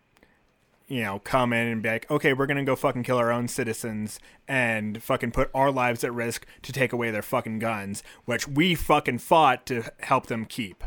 you 0.93 1.01
know 1.03 1.19
come 1.19 1.53
in 1.53 1.67
and 1.67 1.81
be 1.81 1.89
like, 1.89 2.09
okay, 2.11 2.33
we're 2.33 2.45
gonna 2.45 2.63
go 2.63 2.75
fucking 2.75 3.03
kill 3.03 3.17
our 3.17 3.31
own 3.31 3.47
citizens 3.47 4.19
and 4.47 5.01
fucking 5.01 5.31
put 5.31 5.49
our 5.53 5.71
lives 5.71 6.03
at 6.03 6.13
risk 6.13 6.45
to 6.61 6.71
take 6.71 6.93
away 6.93 7.11
their 7.11 7.21
fucking 7.21 7.59
guns, 7.59 8.03
which 8.25 8.47
we 8.47 8.75
fucking 8.75 9.17
fought 9.19 9.65
to 9.65 9.83
help 10.01 10.27
them 10.27 10.45
keep. 10.45 10.83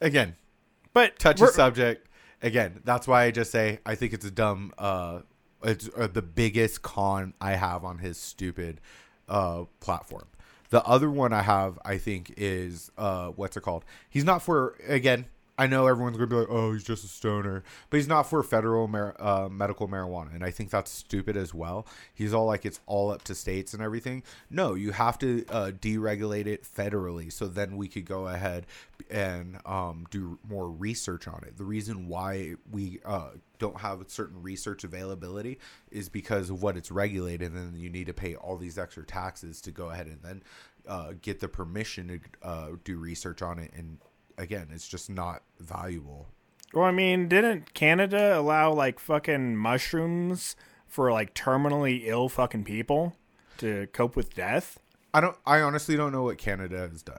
again, 0.00 0.36
But 0.92 1.18
touchy 1.18 1.42
we're- 1.42 1.52
subject. 1.52 2.08
Again, 2.42 2.80
that's 2.84 3.08
why 3.08 3.24
I 3.24 3.30
just 3.30 3.50
say 3.50 3.78
I 3.86 3.94
think 3.94 4.12
it's 4.12 4.24
a 4.26 4.30
dumb. 4.30 4.72
Uh, 4.76 5.20
it's 5.64 5.88
uh, 5.96 6.06
the 6.06 6.20
biggest 6.22 6.82
con 6.82 7.32
I 7.40 7.52
have 7.52 7.82
on 7.84 7.98
his 7.98 8.18
stupid 8.18 8.80
uh 9.28 9.64
platform. 9.80 10.26
The 10.68 10.84
other 10.84 11.10
one 11.10 11.32
I 11.32 11.42
have, 11.42 11.78
I 11.84 11.96
think, 11.96 12.34
is 12.36 12.90
uh, 12.98 13.28
what's 13.28 13.56
it 13.56 13.62
called? 13.62 13.84
He's 14.10 14.24
not 14.24 14.42
for 14.42 14.76
again. 14.86 15.26
I 15.58 15.66
know 15.66 15.86
everyone's 15.86 16.18
gonna 16.18 16.26
be 16.26 16.36
like, 16.36 16.50
"Oh, 16.50 16.72
he's 16.72 16.84
just 16.84 17.04
a 17.04 17.08
stoner," 17.08 17.64
but 17.88 17.96
he's 17.96 18.08
not 18.08 18.24
for 18.24 18.42
federal 18.42 18.88
mar- 18.88 19.16
uh, 19.18 19.48
medical 19.48 19.88
marijuana, 19.88 20.34
and 20.34 20.44
I 20.44 20.50
think 20.50 20.70
that's 20.70 20.90
stupid 20.90 21.36
as 21.36 21.54
well. 21.54 21.86
He's 22.12 22.34
all 22.34 22.44
like, 22.44 22.66
"It's 22.66 22.80
all 22.86 23.10
up 23.10 23.22
to 23.24 23.34
states 23.34 23.72
and 23.72 23.82
everything." 23.82 24.22
No, 24.50 24.74
you 24.74 24.92
have 24.92 25.18
to 25.20 25.46
uh, 25.48 25.70
deregulate 25.72 26.46
it 26.46 26.64
federally, 26.64 27.32
so 27.32 27.46
then 27.46 27.76
we 27.78 27.88
could 27.88 28.04
go 28.04 28.28
ahead 28.28 28.66
and 29.10 29.58
um, 29.64 30.06
do 30.10 30.38
more 30.46 30.68
research 30.70 31.26
on 31.26 31.42
it. 31.46 31.56
The 31.56 31.64
reason 31.64 32.06
why 32.06 32.56
we 32.70 33.00
uh, 33.06 33.30
don't 33.58 33.80
have 33.80 34.04
certain 34.08 34.42
research 34.42 34.84
availability 34.84 35.58
is 35.90 36.10
because 36.10 36.50
of 36.50 36.62
what 36.62 36.76
it's 36.76 36.90
regulated, 36.90 37.52
and 37.52 37.74
then 37.74 37.80
you 37.80 37.88
need 37.88 38.08
to 38.08 38.14
pay 38.14 38.34
all 38.34 38.58
these 38.58 38.76
extra 38.76 39.04
taxes 39.04 39.62
to 39.62 39.70
go 39.70 39.88
ahead 39.88 40.06
and 40.06 40.20
then 40.22 40.42
uh, 40.86 41.12
get 41.22 41.40
the 41.40 41.48
permission 41.48 42.08
to 42.08 42.46
uh, 42.46 42.68
do 42.84 42.98
research 42.98 43.40
on 43.40 43.58
it 43.58 43.72
and 43.74 43.98
again, 44.38 44.68
it's 44.72 44.88
just 44.88 45.08
not 45.10 45.42
valuable. 45.58 46.26
Well, 46.74 46.84
I 46.84 46.90
mean, 46.90 47.28
didn't 47.28 47.74
Canada 47.74 48.38
allow 48.38 48.72
like 48.72 48.98
fucking 48.98 49.56
mushrooms 49.56 50.56
for 50.86 51.12
like 51.12 51.34
terminally 51.34 52.02
ill 52.04 52.28
fucking 52.28 52.64
people 52.64 53.16
to 53.58 53.86
cope 53.92 54.16
with 54.16 54.34
death? 54.34 54.78
I 55.14 55.20
don't. 55.20 55.36
I 55.46 55.60
honestly 55.60 55.96
don't 55.96 56.12
know 56.12 56.24
what 56.24 56.38
Canada 56.38 56.88
has 56.90 57.02
done. 57.02 57.18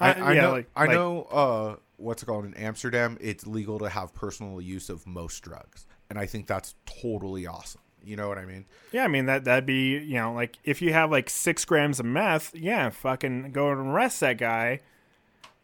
I, 0.00 0.10
Uh, 0.12 0.24
I 0.24 0.32
yeah, 0.34 0.40
know. 0.42 0.50
like- 0.52 0.70
I 0.76 0.80
like- 0.84 0.90
know. 0.90 1.22
Uh, 1.24 1.76
what's 1.96 2.22
it 2.22 2.26
called 2.26 2.44
in 2.44 2.54
Amsterdam? 2.54 3.16
It's 3.20 3.46
legal 3.46 3.78
to 3.78 3.88
have 3.88 4.12
personal 4.14 4.60
use 4.60 4.90
of 4.90 5.06
most 5.06 5.40
drugs, 5.42 5.86
and 6.10 6.18
I 6.18 6.26
think 6.26 6.46
that's 6.46 6.74
totally 6.84 7.46
awesome. 7.46 7.80
You 8.04 8.16
know 8.16 8.28
what 8.28 8.38
I 8.38 8.44
mean? 8.44 8.64
Yeah, 8.92 9.04
I 9.04 9.08
mean 9.08 9.26
that 9.26 9.44
that'd 9.44 9.66
be 9.66 9.96
you 9.98 10.14
know 10.14 10.32
like 10.32 10.56
if 10.64 10.80
you 10.82 10.92
have 10.92 11.10
like 11.10 11.28
six 11.30 11.64
grams 11.64 11.98
of 11.98 12.06
meth, 12.06 12.54
yeah, 12.54 12.90
fucking 12.90 13.52
go 13.52 13.70
and 13.72 13.88
arrest 13.90 14.20
that 14.20 14.38
guy. 14.38 14.80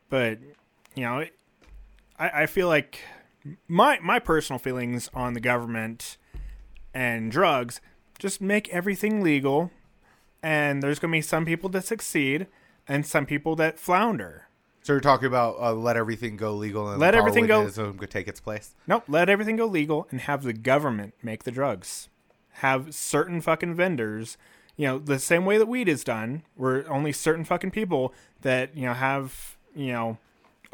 But 0.08 0.38
you 0.94 1.04
know, 1.04 1.24
I, 2.18 2.42
I 2.42 2.46
feel 2.46 2.68
like 2.68 3.00
my 3.68 3.98
my 4.00 4.18
personal 4.18 4.58
feelings 4.58 5.10
on 5.14 5.34
the 5.34 5.40
government 5.40 6.16
and 6.92 7.30
drugs 7.30 7.80
just 8.18 8.40
make 8.40 8.68
everything 8.70 9.22
legal, 9.22 9.70
and 10.42 10.82
there's 10.82 10.98
gonna 10.98 11.12
be 11.12 11.20
some 11.20 11.44
people 11.44 11.68
that 11.70 11.84
succeed 11.84 12.46
and 12.86 13.06
some 13.06 13.26
people 13.26 13.56
that 13.56 13.78
flounder. 13.78 14.48
So 14.82 14.92
you're 14.92 15.00
talking 15.00 15.26
about 15.26 15.56
uh, 15.58 15.72
let 15.72 15.96
everything 15.96 16.36
go 16.36 16.54
legal 16.54 16.90
and 16.90 17.00
Let 17.00 17.14
everything 17.14 17.46
go- 17.46 17.66
take 18.06 18.28
its 18.28 18.40
place. 18.40 18.74
Nope, 18.86 19.04
let 19.08 19.28
everything 19.30 19.56
go 19.56 19.66
legal 19.66 20.06
and 20.10 20.20
have 20.22 20.42
the 20.42 20.52
government 20.52 21.14
make 21.22 21.44
the 21.44 21.50
drugs. 21.50 22.08
Have 22.58 22.94
certain 22.94 23.40
fucking 23.40 23.74
vendors, 23.74 24.36
you 24.76 24.86
know, 24.86 24.98
the 24.98 25.18
same 25.18 25.44
way 25.46 25.58
that 25.58 25.66
weed 25.66 25.88
is 25.88 26.04
done, 26.04 26.42
where 26.54 26.88
only 26.92 27.12
certain 27.12 27.44
fucking 27.44 27.70
people 27.70 28.12
that, 28.42 28.76
you 28.76 28.82
know, 28.86 28.92
have, 28.92 29.56
you 29.74 29.92
know, 29.92 30.18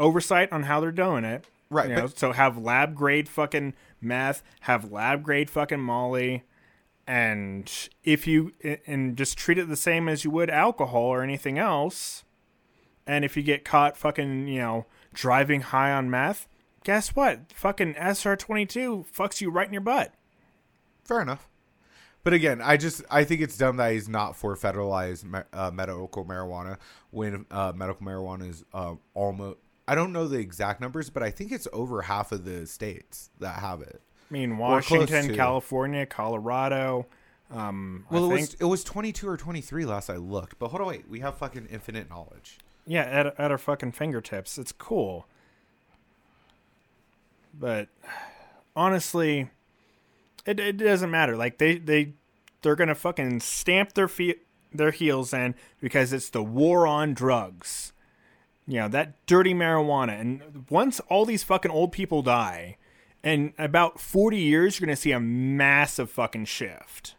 oversight 0.01 0.51
on 0.51 0.65
how 0.65 0.81
they're 0.81 0.91
doing 0.91 1.25
it. 1.25 1.45
Right, 1.69 1.89
You 1.89 1.95
know, 1.95 2.03
but- 2.09 2.19
so 2.19 2.33
have 2.33 2.59
lab 2.59 2.97
grade 2.97 3.29
fucking 3.29 3.75
meth, 4.01 4.43
have 4.63 4.91
lab 4.91 5.23
grade 5.23 5.49
fucking 5.49 5.79
molly, 5.81 6.43
and 7.07 7.71
if 8.03 8.27
you 8.27 8.53
and 8.87 9.17
just 9.17 9.39
treat 9.39 9.59
it 9.59 9.69
the 9.69 9.77
same 9.77 10.09
as 10.09 10.25
you 10.25 10.31
would 10.33 10.51
alcohol 10.51 11.05
or 11.05 11.23
anything 11.23 11.59
else. 11.59 12.25
And 13.07 13.25
if 13.25 13.37
you 13.37 13.43
get 13.43 13.65
caught 13.65 13.97
fucking, 13.97 14.47
you 14.47 14.61
know, 14.61 14.87
driving 15.13 15.63
high 15.63 15.91
on 15.91 16.11
meth, 16.11 16.47
guess 16.85 17.17
what? 17.17 17.53
Fucking 17.53 17.95
SR22 17.95 19.07
fucks 19.13 19.41
you 19.41 19.51
right 19.51 19.67
in 19.67 19.73
your 19.73 19.81
butt. 19.81 20.15
Fair 21.05 21.21
enough. 21.21 21.49
But 22.23 22.35
again, 22.35 22.61
I 22.63 22.77
just 22.77 23.03
I 23.11 23.25
think 23.25 23.41
it's 23.41 23.57
dumb 23.57 23.79
that 23.79 23.93
he's 23.93 24.09
not 24.09 24.37
for 24.37 24.55
federalized 24.57 25.45
uh, 25.53 25.71
medical 25.73 26.25
marijuana 26.25 26.77
when 27.11 27.47
uh, 27.51 27.73
medical 27.75 28.07
marijuana 28.07 28.49
is 28.49 28.65
uh, 28.73 28.95
almost. 29.15 29.59
I 29.91 29.95
don't 29.97 30.13
know 30.13 30.29
the 30.29 30.39
exact 30.39 30.81
numbers, 30.81 31.11
but 31.11 31.23
I 31.23 31.31
think 31.31 31.51
it's 31.51 31.67
over 31.73 32.03
half 32.03 32.31
of 32.31 32.45
the 32.45 32.65
states 32.67 33.31
that 33.41 33.59
have 33.59 33.81
it. 33.83 34.01
I 34.31 34.33
mean, 34.33 34.57
Washington. 34.59 35.35
California, 35.35 36.07
Colorado. 36.07 37.07
Um, 37.51 38.07
Well, 38.11 38.25
I 38.25 38.27
it 38.27 38.37
think, 38.37 38.41
was 38.51 38.57
it 38.61 38.65
was 38.67 38.85
twenty 38.85 39.13
two 39.13 39.29
or 39.29 39.37
twenty 39.37 39.61
three 39.61 39.85
last 39.85 40.09
I 40.09 40.17
looked. 40.17 40.59
But 40.61 40.69
hold 40.69 40.83
on, 40.83 40.87
wait, 40.87 41.09
we 41.09 41.19
have 41.21 41.37
fucking 41.39 41.67
infinite 41.71 42.09
knowledge. 42.09 42.59
yeah, 42.87 43.03
at, 43.03 43.27
at 43.41 43.51
our 43.51 43.59
fucking 43.59 43.91
fingertips. 43.93 44.57
It's 44.59 44.71
cool. 44.73 45.27
But 47.53 47.89
honestly, 48.77 49.51
it, 50.47 50.61
it 50.61 50.77
doesn't 50.77 51.11
matter. 51.11 51.37
Like 51.37 51.59
they 51.59 51.79
they 51.79 52.13
they're 52.63 52.77
gonna 52.77 52.95
fucking 52.95 53.41
stamp 53.41 53.95
their 53.95 54.09
feet 54.09 54.47
their 54.73 54.93
heels 54.93 55.35
in 55.35 55.57
because 55.81 56.13
it's 56.13 56.31
the 56.31 56.45
war 56.45 56.87
on 56.87 57.15
drugs. 57.15 57.93
You 58.71 58.79
know 58.79 58.89
that 58.89 59.27
dirty 59.27 59.53
marijuana, 59.53 60.21
and 60.21 60.65
once 60.71 61.01
all 61.09 61.25
these 61.25 61.43
fucking 61.43 61.73
old 61.73 61.91
people 61.91 62.23
die, 62.23 62.77
in 63.25 63.53
about 63.59 63.99
forty 63.99 64.39
years, 64.39 64.79
you're 64.79 64.87
gonna 64.87 64.95
see 64.95 65.11
a 65.11 65.19
massive 65.19 66.09
fucking 66.09 66.45
shift. 66.45 67.17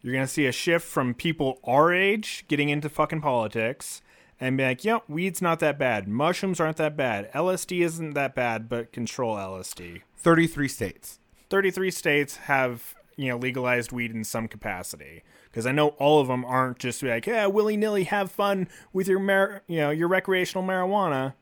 You're 0.00 0.14
gonna 0.14 0.28
see 0.28 0.46
a 0.46 0.52
shift 0.52 0.86
from 0.86 1.14
people 1.14 1.58
our 1.64 1.92
age 1.92 2.44
getting 2.46 2.68
into 2.68 2.88
fucking 2.88 3.22
politics 3.22 4.02
and 4.38 4.56
be 4.56 4.62
like, 4.62 4.84
"Yep, 4.84 5.02
weed's 5.08 5.42
not 5.42 5.58
that 5.58 5.80
bad. 5.80 6.06
Mushrooms 6.06 6.60
aren't 6.60 6.76
that 6.76 6.96
bad. 6.96 7.28
LSD 7.34 7.82
isn't 7.82 8.14
that 8.14 8.36
bad, 8.36 8.68
but 8.68 8.92
control 8.92 9.36
LSD." 9.36 10.02
Thirty 10.16 10.46
three 10.46 10.68
states. 10.68 11.18
33 11.50 11.90
states 11.90 12.36
have 12.36 12.94
you 13.20 13.28
know 13.28 13.36
legalized 13.36 13.92
weed 13.92 14.12
in 14.12 14.24
some 14.24 14.48
capacity 14.48 15.22
because 15.50 15.66
I 15.66 15.72
know 15.72 15.88
all 15.98 16.20
of 16.20 16.28
them 16.28 16.42
aren't 16.44 16.78
just 16.78 17.02
like 17.02 17.26
yeah 17.26 17.46
willy 17.46 17.76
nilly 17.76 18.04
have 18.04 18.30
fun 18.32 18.66
with 18.94 19.08
your 19.08 19.18
mar- 19.18 19.62
you 19.66 19.76
know 19.78 19.90
your 19.90 20.08
recreational 20.08 20.64
marijuana. 20.64 21.34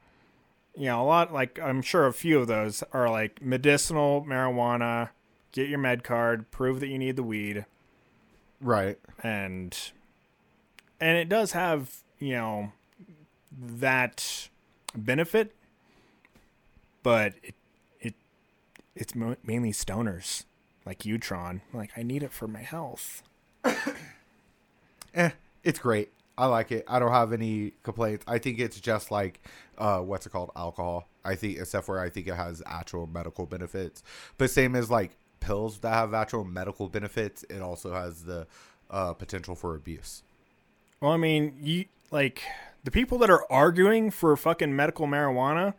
You 0.77 0.87
know 0.87 1.03
a 1.03 1.07
lot 1.07 1.33
like 1.33 1.59
I'm 1.61 1.81
sure 1.83 2.07
a 2.07 2.13
few 2.13 2.39
of 2.41 2.47
those 2.49 2.83
are 2.93 3.09
like 3.09 3.41
medicinal 3.41 4.25
marijuana. 4.29 5.11
Get 5.53 5.69
your 5.69 5.79
med 5.79 6.03
card, 6.05 6.51
prove 6.51 6.81
that 6.81 6.89
you 6.89 6.99
need 6.99 7.15
the 7.17 7.23
weed, 7.23 7.65
Right. 8.61 8.99
and 9.23 9.77
and 11.01 11.17
it 11.17 11.29
does 11.29 11.53
have 11.53 11.99
you 12.19 12.33
know 12.33 12.73
that 13.57 14.49
benefit, 14.97 15.55
but 17.03 17.35
it 17.43 17.55
it 18.01 18.15
it's 18.97 19.15
mainly 19.15 19.73
stoners 19.73 20.45
like 20.88 21.00
Utron. 21.00 21.61
Like 21.75 21.90
I 21.99 22.02
need 22.02 22.23
it 22.23 22.33
for 22.33 22.49
my 22.49 22.62
health. 22.62 23.23
Eh, 25.14 25.30
it's 25.64 25.78
great. 25.78 26.12
I 26.37 26.47
like 26.47 26.71
it. 26.71 26.85
I 26.87 26.99
don't 26.99 27.11
have 27.11 27.33
any 27.33 27.73
complaints. 27.83 28.25
I 28.28 28.38
think 28.38 28.59
it's 28.59 28.78
just 28.78 29.11
like 29.11 29.40
uh 29.78 30.00
what's 30.00 30.26
it 30.26 30.30
called? 30.30 30.50
Alcohol. 30.54 31.09
I 31.25 31.35
think 31.35 31.59
except 31.59 31.87
for 31.87 31.99
I 31.99 32.09
think 32.11 32.26
it 32.26 32.35
has 32.35 32.62
actual 32.66 33.07
medical 33.07 33.47
benefits. 33.47 34.02
But 34.37 34.50
same 34.50 34.76
as 34.76 34.90
like 34.90 35.16
pills 35.40 35.78
that 35.80 35.95
have 35.95 36.14
actual 36.14 36.45
medical 36.45 36.88
benefits, 36.88 37.45
it 37.50 37.61
also 37.61 37.92
has 37.95 38.25
the 38.25 38.47
uh 38.90 39.14
potential 39.14 39.54
for 39.54 39.75
abuse. 39.75 40.23
Well, 41.00 41.12
I 41.12 41.16
mean, 41.16 41.54
you 41.61 41.87
like 42.11 42.42
the 42.85 42.90
people 42.90 43.18
that 43.18 43.30
are 43.30 43.45
arguing 43.50 44.11
for 44.11 44.37
fucking 44.37 44.76
medical 44.76 45.07
marijuana 45.07 45.75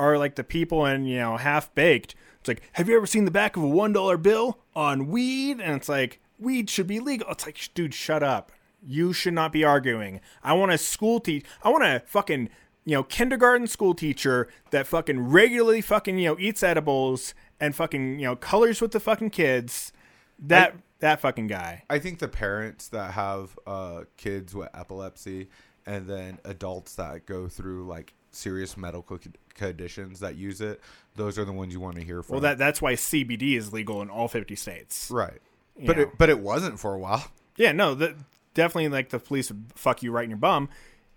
are 0.00 0.18
like 0.18 0.34
the 0.34 0.42
people 0.42 0.86
in 0.86 1.04
you 1.04 1.18
know 1.18 1.36
half 1.36 1.72
baked. 1.74 2.14
It's 2.40 2.48
like, 2.48 2.62
have 2.72 2.88
you 2.88 2.96
ever 2.96 3.06
seen 3.06 3.26
the 3.26 3.30
back 3.30 3.56
of 3.56 3.62
a 3.62 3.68
one 3.68 3.92
dollar 3.92 4.16
bill 4.16 4.58
on 4.74 5.08
weed? 5.08 5.60
And 5.60 5.76
it's 5.76 5.90
like, 5.90 6.20
weed 6.38 6.70
should 6.70 6.86
be 6.86 6.98
legal. 6.98 7.28
It's 7.30 7.44
like, 7.44 7.68
dude, 7.74 7.92
shut 7.92 8.22
up. 8.22 8.50
You 8.82 9.12
should 9.12 9.34
not 9.34 9.52
be 9.52 9.62
arguing. 9.62 10.22
I 10.42 10.54
want 10.54 10.72
a 10.72 10.78
school 10.78 11.20
teach. 11.20 11.44
I 11.62 11.68
want 11.68 11.84
a 11.84 12.02
fucking 12.06 12.48
you 12.86 12.94
know 12.94 13.02
kindergarten 13.02 13.66
school 13.66 13.94
teacher 13.94 14.48
that 14.70 14.86
fucking 14.86 15.28
regularly 15.28 15.82
fucking 15.82 16.18
you 16.18 16.30
know 16.30 16.36
eats 16.40 16.62
edibles 16.62 17.34
and 17.60 17.76
fucking 17.76 18.18
you 18.18 18.24
know 18.24 18.36
colors 18.36 18.80
with 18.80 18.92
the 18.92 19.00
fucking 19.00 19.30
kids. 19.30 19.92
That 20.38 20.76
that 21.00 21.20
fucking 21.20 21.48
guy. 21.48 21.84
I 21.90 21.98
think 21.98 22.20
the 22.20 22.28
parents 22.28 22.88
that 22.88 23.12
have 23.12 23.58
uh 23.66 24.04
kids 24.16 24.54
with 24.54 24.70
epilepsy 24.72 25.48
and 25.84 26.06
then 26.06 26.38
adults 26.44 26.94
that 26.94 27.26
go 27.26 27.48
through 27.48 27.86
like 27.86 28.14
serious 28.30 28.76
medical 28.76 29.18
conditions 29.54 30.20
that 30.20 30.36
use 30.36 30.60
it, 30.60 30.80
those 31.16 31.38
are 31.38 31.44
the 31.44 31.52
ones 31.52 31.72
you 31.72 31.80
want 31.80 31.96
to 31.96 32.02
hear 32.02 32.22
from. 32.22 32.34
Well, 32.34 32.42
that 32.42 32.58
that's 32.58 32.80
why 32.80 32.94
CBD 32.94 33.56
is 33.56 33.72
legal 33.72 34.02
in 34.02 34.10
all 34.10 34.28
fifty 34.28 34.56
states. 34.56 35.10
right. 35.10 35.40
But 35.86 35.96
know. 35.96 36.02
it 36.04 36.18
but 36.18 36.28
it 36.28 36.40
wasn't 36.40 36.78
for 36.78 36.94
a 36.94 36.98
while. 36.98 37.30
Yeah, 37.56 37.72
no, 37.72 37.94
the, 37.94 38.16
definitely 38.54 38.88
like 38.88 39.10
the 39.10 39.18
police 39.18 39.50
would 39.50 39.64
fuck 39.74 40.02
you 40.02 40.12
right 40.12 40.24
in 40.24 40.30
your 40.30 40.38
bum 40.38 40.68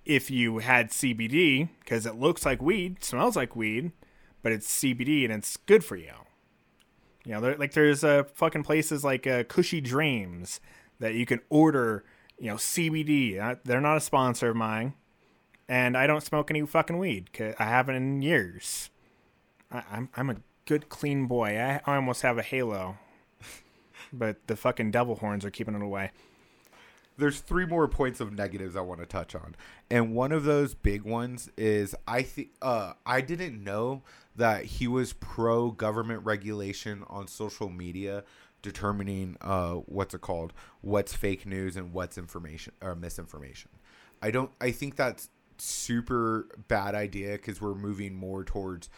if 0.06 0.30
you 0.30 0.60
had 0.60 0.90
CBD 0.90 1.70
because 1.80 2.06
it 2.06 2.16
looks 2.16 2.46
like 2.46 2.62
weed, 2.62 3.04
smells 3.04 3.36
like 3.36 3.56
weed, 3.56 3.92
but 4.42 4.52
it's 4.52 4.68
CBD 4.68 5.24
and 5.24 5.34
it's 5.34 5.58
good 5.58 5.84
for 5.84 5.96
you. 5.96 6.14
You 7.26 7.34
know, 7.34 7.42
there, 7.42 7.58
like 7.58 7.74
there's 7.74 8.04
uh, 8.04 8.24
fucking 8.34 8.64
places 8.64 9.04
like 9.04 9.26
uh, 9.26 9.44
Cushy 9.44 9.80
Dreams 9.80 10.60
that 11.00 11.14
you 11.14 11.26
can 11.26 11.40
order, 11.50 12.04
you 12.38 12.48
know, 12.48 12.56
CBD. 12.56 13.40
Uh, 13.40 13.56
they're 13.64 13.82
not 13.82 13.98
a 13.98 14.02
sponsor 14.02 14.50
of 14.50 14.56
mine, 14.58 14.94
and 15.68 15.98
I 15.98 16.08
don't 16.08 16.22
smoke 16.22 16.50
any 16.52 16.66
fucking 16.66 16.98
weed. 16.98 17.32
Cause 17.34 17.56
I 17.60 17.66
haven't 17.66 17.96
in 17.96 18.22
years. 18.22 18.90
I, 19.72 19.84
I'm 19.92 20.10
I'm 20.16 20.30
a 20.30 20.38
good 20.66 20.90
clean 20.90 21.28
boy. 21.28 21.60
I, 21.60 21.82
I 21.86 21.96
almost 21.96 22.22
have 22.22 22.38
a 22.38 22.44
halo, 22.44 22.98
but 24.14 24.48
the 24.48 24.56
fucking 24.56 24.92
devil 24.92 25.16
horns 25.16 25.46
are 25.46 25.52
keeping 25.52 25.76
it 25.76 25.82
away. 25.82 26.12
there's 27.18 27.40
three 27.42 27.66
more 27.66 27.88
points 27.88 28.20
of 28.20 28.34
negatives 28.34 28.76
I 28.76 28.82
want 28.82 29.00
to 29.02 29.06
touch 29.06 29.36
on, 29.36 29.56
and 29.90 30.14
one 30.16 30.32
of 30.32 30.44
those 30.46 30.74
big 30.74 31.04
ones 31.04 31.50
is 31.58 31.96
I 32.08 32.24
think 32.24 32.50
uh, 32.62 32.94
I 33.06 33.22
didn't 33.22 33.64
know 33.64 34.02
that 34.36 34.66
he 34.66 34.88
was 34.88 35.14
pro 35.14 35.70
government 35.72 36.24
regulation 36.26 37.04
on 37.08 37.28
social 37.28 37.70
media, 37.70 38.24
determining 38.64 39.38
uh, 39.42 39.74
what's 39.86 40.14
it 40.16 40.22
called, 40.22 40.54
what's 40.82 41.14
fake 41.14 41.46
news 41.46 41.76
and 41.78 41.94
what's 41.94 42.18
information 42.18 42.74
or 42.82 42.96
misinformation. 42.96 43.70
I 44.22 44.32
don't. 44.32 44.52
I 44.62 44.72
think 44.72 44.96
that's 44.96 45.30
super 45.62 46.48
bad 46.68 46.96
idea 46.96 47.34
because 47.34 47.62
we're 47.62 47.76
moving 47.76 48.16
more 48.16 48.44
towards 48.44 48.90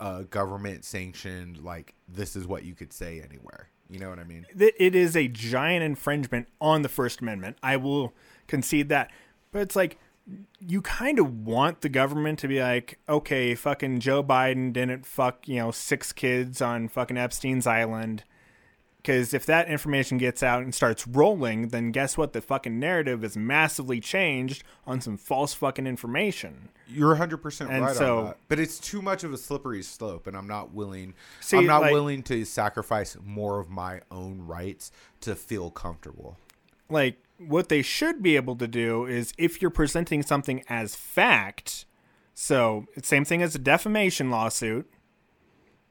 uh, 0.00 0.22
government 0.22 0.84
sanctioned 0.84 1.58
like 1.62 1.94
this 2.08 2.36
is 2.36 2.46
what 2.46 2.64
you 2.64 2.74
could 2.74 2.92
say 2.92 3.20
anywhere. 3.20 3.68
You 3.88 3.98
know 3.98 4.08
what 4.08 4.18
I 4.18 4.24
mean? 4.24 4.46
it 4.56 4.94
is 4.94 5.16
a 5.16 5.28
giant 5.28 5.84
infringement 5.84 6.48
on 6.60 6.80
the 6.82 6.88
First 6.88 7.20
Amendment. 7.20 7.58
I 7.62 7.76
will 7.76 8.14
concede 8.46 8.88
that. 8.88 9.10
But 9.50 9.60
it's 9.60 9.76
like 9.76 9.98
you 10.60 10.80
kind 10.80 11.18
of 11.18 11.44
want 11.44 11.80
the 11.80 11.88
government 11.88 12.38
to 12.38 12.48
be 12.48 12.62
like, 12.62 12.98
okay, 13.08 13.54
fucking 13.54 14.00
Joe 14.00 14.22
Biden 14.22 14.72
didn't 14.72 15.04
fuck, 15.04 15.46
you 15.48 15.56
know, 15.56 15.70
six 15.70 16.12
kids 16.12 16.62
on 16.62 16.88
fucking 16.88 17.18
Epstein's 17.18 17.66
island. 17.66 18.24
Because 19.02 19.34
if 19.34 19.44
that 19.46 19.68
information 19.68 20.16
gets 20.16 20.44
out 20.44 20.62
and 20.62 20.72
starts 20.72 21.08
rolling, 21.08 21.68
then 21.68 21.90
guess 21.90 22.16
what? 22.16 22.32
The 22.32 22.40
fucking 22.40 22.78
narrative 22.78 23.24
is 23.24 23.36
massively 23.36 23.98
changed 23.98 24.62
on 24.86 25.00
some 25.00 25.16
false 25.16 25.54
fucking 25.54 25.88
information. 25.88 26.68
You're 26.86 27.16
100% 27.16 27.68
And 27.68 27.84
right 27.84 27.96
so- 27.96 28.18
on 28.18 28.24
that. 28.26 28.36
But 28.46 28.60
it's 28.60 28.78
too 28.78 29.02
much 29.02 29.24
of 29.24 29.32
a 29.32 29.36
slippery 29.38 29.82
slope 29.82 30.28
and 30.28 30.36
I'm 30.36 30.46
not 30.46 30.72
willing 30.72 31.14
See, 31.40 31.56
I'm 31.56 31.66
not 31.66 31.82
like- 31.82 31.92
willing 31.92 32.22
to 32.24 32.44
sacrifice 32.44 33.16
more 33.24 33.58
of 33.58 33.68
my 33.68 34.02
own 34.12 34.42
rights 34.46 34.92
to 35.22 35.34
feel 35.34 35.72
comfortable. 35.72 36.38
Like, 36.88 37.16
what 37.38 37.70
they 37.70 37.82
should 37.82 38.22
be 38.22 38.36
able 38.36 38.54
to 38.54 38.68
do 38.68 39.04
is 39.04 39.32
if 39.36 39.60
you're 39.60 39.70
presenting 39.72 40.22
something 40.22 40.62
as 40.68 40.94
fact, 40.94 41.86
so 42.34 42.86
same 43.02 43.24
thing 43.24 43.42
as 43.42 43.56
a 43.56 43.58
defamation 43.58 44.30
lawsuit, 44.30 44.88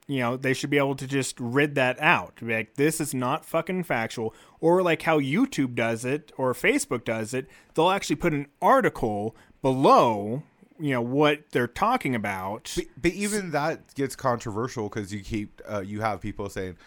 you 0.08 0.20
know, 0.20 0.36
they 0.38 0.54
should 0.54 0.70
be 0.70 0.78
able 0.78 0.96
to 0.96 1.08
just 1.08 1.40
rid 1.40 1.76
that 1.76 2.00
out. 2.00 2.36
Be 2.38 2.54
like, 2.54 2.76
this 2.76 3.00
is 3.00 3.14
not 3.14 3.46
fucking 3.46 3.84
factual. 3.84 4.34
Or 4.60 4.82
like 4.82 5.04
how 5.04 5.20
YouTube 5.20 5.76
does 5.76 6.04
it 6.06 6.32
or 6.38 6.54
Facebook 6.54 7.06
does 7.06 7.34
it, 7.34 7.48
they'll 7.74 7.90
actually 7.90 8.18
put 8.18 8.34
an 8.34 8.48
article 8.62 9.36
below, 9.62 10.44
you 10.80 10.92
know, 10.92 11.02
what 11.02 11.44
they're 11.52 11.68
talking 11.68 12.16
about. 12.16 12.74
But, 12.76 12.86
but 13.02 13.12
even 13.12 13.52
that 13.52 13.94
gets 13.96 14.16
controversial 14.16 14.90
because 14.90 15.14
you 15.14 15.22
keep 15.22 15.62
uh, 15.70 15.82
you 15.82 16.02
have 16.02 16.20
people 16.22 16.50
saying, 16.50 16.78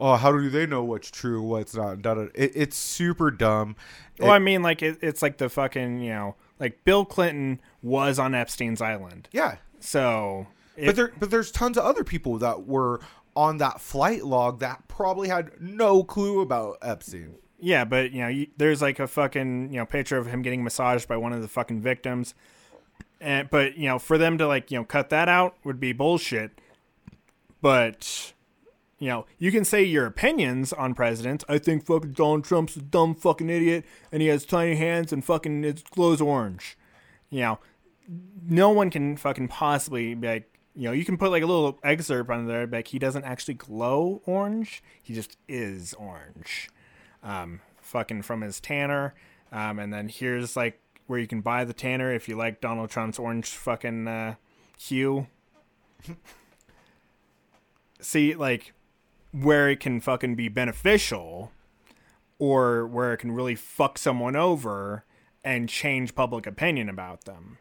"Oh, 0.00 0.16
how 0.16 0.32
do 0.32 0.48
they 0.50 0.66
know 0.66 0.82
what's 0.82 1.10
true, 1.10 1.42
what's 1.42 1.74
not?" 1.74 1.98
It, 2.04 2.32
it's 2.34 2.76
super 2.76 3.30
dumb. 3.30 3.76
Well, 4.18 4.30
I 4.30 4.38
mean, 4.38 4.62
like 4.62 4.82
it, 4.82 4.98
it's 5.02 5.22
like 5.22 5.38
the 5.38 5.48
fucking, 5.48 6.00
you 6.00 6.10
know, 6.10 6.36
like 6.58 6.84
Bill 6.84 7.04
Clinton 7.04 7.60
was 7.82 8.18
on 8.18 8.34
Epstein's 8.34 8.80
island. 8.80 9.28
yeah, 9.32 9.56
So, 9.80 10.46
but 10.76 10.96
there 10.96 11.12
but 11.18 11.30
there's 11.30 11.50
tons 11.50 11.76
of 11.76 11.84
other 11.84 12.04
people 12.04 12.38
that 12.38 12.66
were 12.66 13.00
on 13.34 13.58
that 13.58 13.80
flight 13.80 14.24
log 14.24 14.60
that 14.60 14.86
probably 14.88 15.28
had 15.28 15.50
no 15.60 16.04
clue 16.04 16.40
about 16.40 16.78
Epstein. 16.82 17.36
Yeah, 17.58 17.84
but 17.84 18.10
you 18.10 18.22
know, 18.22 18.28
you, 18.28 18.48
there's 18.56 18.82
like 18.82 18.98
a 18.98 19.06
fucking 19.06 19.72
you 19.72 19.78
know 19.78 19.86
picture 19.86 20.18
of 20.18 20.26
him 20.26 20.42
getting 20.42 20.64
massaged 20.64 21.06
by 21.06 21.16
one 21.16 21.32
of 21.32 21.42
the 21.42 21.48
fucking 21.48 21.80
victims, 21.80 22.34
and 23.20 23.48
but 23.50 23.76
you 23.78 23.86
know 23.86 23.98
for 23.98 24.18
them 24.18 24.36
to 24.38 24.46
like 24.46 24.70
you 24.70 24.78
know 24.78 24.84
cut 24.84 25.10
that 25.10 25.28
out 25.28 25.56
would 25.64 25.78
be 25.78 25.92
bullshit. 25.92 26.60
But 27.60 28.32
you 28.98 29.08
know 29.08 29.26
you 29.38 29.52
can 29.52 29.64
say 29.64 29.84
your 29.84 30.06
opinions 30.06 30.72
on 30.72 30.94
presidents. 30.94 31.44
I 31.48 31.58
think 31.58 31.86
fucking 31.86 32.12
Donald 32.12 32.44
Trump's 32.44 32.76
a 32.76 32.82
dumb 32.82 33.14
fucking 33.14 33.48
idiot, 33.48 33.84
and 34.10 34.20
he 34.20 34.28
has 34.28 34.44
tiny 34.44 34.74
hands 34.74 35.12
and 35.12 35.24
fucking 35.24 35.62
his 35.62 35.84
glows 35.84 36.20
orange. 36.20 36.76
You 37.30 37.40
know, 37.40 37.58
no 38.44 38.70
one 38.70 38.90
can 38.90 39.16
fucking 39.16 39.48
possibly 39.48 40.14
be 40.14 40.26
like. 40.26 40.51
You 40.74 40.84
know, 40.84 40.92
you 40.92 41.04
can 41.04 41.18
put 41.18 41.30
like 41.30 41.42
a 41.42 41.46
little 41.46 41.78
excerpt 41.82 42.30
on 42.30 42.46
there, 42.46 42.66
like 42.66 42.88
he 42.88 42.98
doesn't 42.98 43.24
actually 43.24 43.54
glow 43.54 44.22
orange. 44.24 44.82
He 45.02 45.14
just 45.14 45.36
is 45.48 45.92
orange 45.94 46.70
um, 47.22 47.60
fucking 47.80 48.22
from 48.22 48.40
his 48.40 48.60
tanner. 48.60 49.14
Um, 49.50 49.78
and 49.78 49.92
then 49.92 50.08
here's 50.08 50.56
like 50.56 50.80
where 51.06 51.18
you 51.18 51.26
can 51.26 51.40
buy 51.40 51.64
the 51.64 51.72
tanner 51.72 52.12
if 52.12 52.28
you 52.28 52.36
like 52.36 52.60
Donald 52.60 52.90
Trump's 52.90 53.18
orange 53.18 53.48
fucking 53.48 54.08
uh, 54.08 54.34
hue. 54.78 55.26
See, 58.00 58.34
like 58.34 58.72
where 59.32 59.68
it 59.68 59.80
can 59.80 60.00
fucking 60.00 60.34
be 60.34 60.48
beneficial 60.48 61.52
or 62.38 62.86
where 62.86 63.12
it 63.12 63.18
can 63.18 63.32
really 63.32 63.54
fuck 63.54 63.98
someone 63.98 64.36
over 64.36 65.04
and 65.44 65.68
change 65.68 66.14
public 66.14 66.46
opinion 66.46 66.88
about 66.88 67.24
them. 67.24 67.58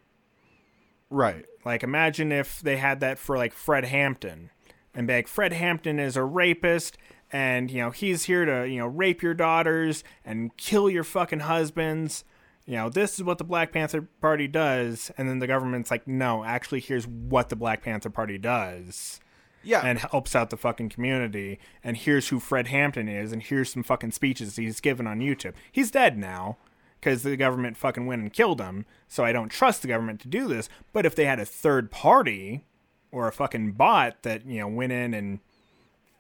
Right. 1.12 1.46
Like, 1.64 1.84
imagine 1.84 2.32
if 2.32 2.62
they 2.62 2.78
had 2.78 3.02
that 3.02 3.20
for 3.20 3.38
like 3.38 3.54
Fred 3.54 3.86
Hampton, 3.86 4.50
and 4.96 5.06
be 5.06 5.14
like, 5.14 5.28
Fred 5.28 5.54
Hampton 5.54 6.00
is 6.00 6.18
a 6.18 6.24
rapist, 6.24 6.98
and 7.32 7.70
you 7.70 7.82
know 7.82 7.92
he's 7.92 8.24
here 8.24 8.46
to 8.46 8.68
you 8.68 8.80
know 8.80 8.88
rape 8.88 9.22
your 9.22 9.34
daughters 9.36 10.04
and 10.26 10.56
kill 10.58 10.90
your 10.90 11.04
fucking 11.04 11.42
husbands. 11.42 12.24
You 12.66 12.76
know 12.78 12.90
this 12.90 13.16
is 13.20 13.24
what 13.24 13.38
the 13.38 13.44
Black 13.44 13.72
Panther 13.74 14.08
Party 14.22 14.48
does, 14.48 15.12
and 15.18 15.30
then 15.30 15.40
the 15.40 15.48
government's 15.48 15.92
like, 15.92 16.08
no, 16.08 16.44
actually, 16.44 16.80
here's 16.80 17.08
what 17.08 17.50
the 17.50 17.56
Black 17.56 17.84
Panther 17.84 18.10
Party 18.10 18.38
does, 18.38 19.20
Yeah. 19.64 19.82
and 19.86 20.00
helps 20.00 20.36
out 20.36 20.50
the 20.50 20.58
fucking 20.58 20.90
community. 20.90 21.60
And 21.84 21.98
here's 21.98 22.30
who 22.30 22.40
Fred 22.40 22.68
Hampton 22.68 23.08
is, 23.10 23.32
and 23.34 23.44
here's 23.44 23.72
some 23.74 23.84
fucking 23.84 24.12
speeches 24.12 24.56
he's 24.56 24.80
given 24.80 25.06
on 25.08 25.20
YouTube. 25.20 25.54
He's 25.72 25.92
dead 25.92 26.18
now 26.18 26.58
because 27.02 27.24
the 27.24 27.36
government 27.36 27.76
fucking 27.76 28.06
went 28.06 28.22
and 28.22 28.32
killed 28.32 28.62
him. 28.62 28.86
So 29.08 29.26
I 29.26 29.34
don't 29.34 29.50
trust 29.50 29.82
the 29.82 29.88
government 29.88 30.22
to 30.22 30.28
do 30.28 30.48
this. 30.48 30.70
But 30.94 31.06
if 31.06 31.16
they 31.16 31.26
had 31.26 31.40
a 31.40 31.46
third 31.46 31.90
party 31.92 32.64
or 33.12 33.28
a 33.28 33.34
fucking 33.34 33.74
bot 33.74 34.22
that 34.24 34.46
you 34.46 34.60
know 34.60 34.68
went 34.68 34.94
in 34.94 35.14
and 35.14 35.40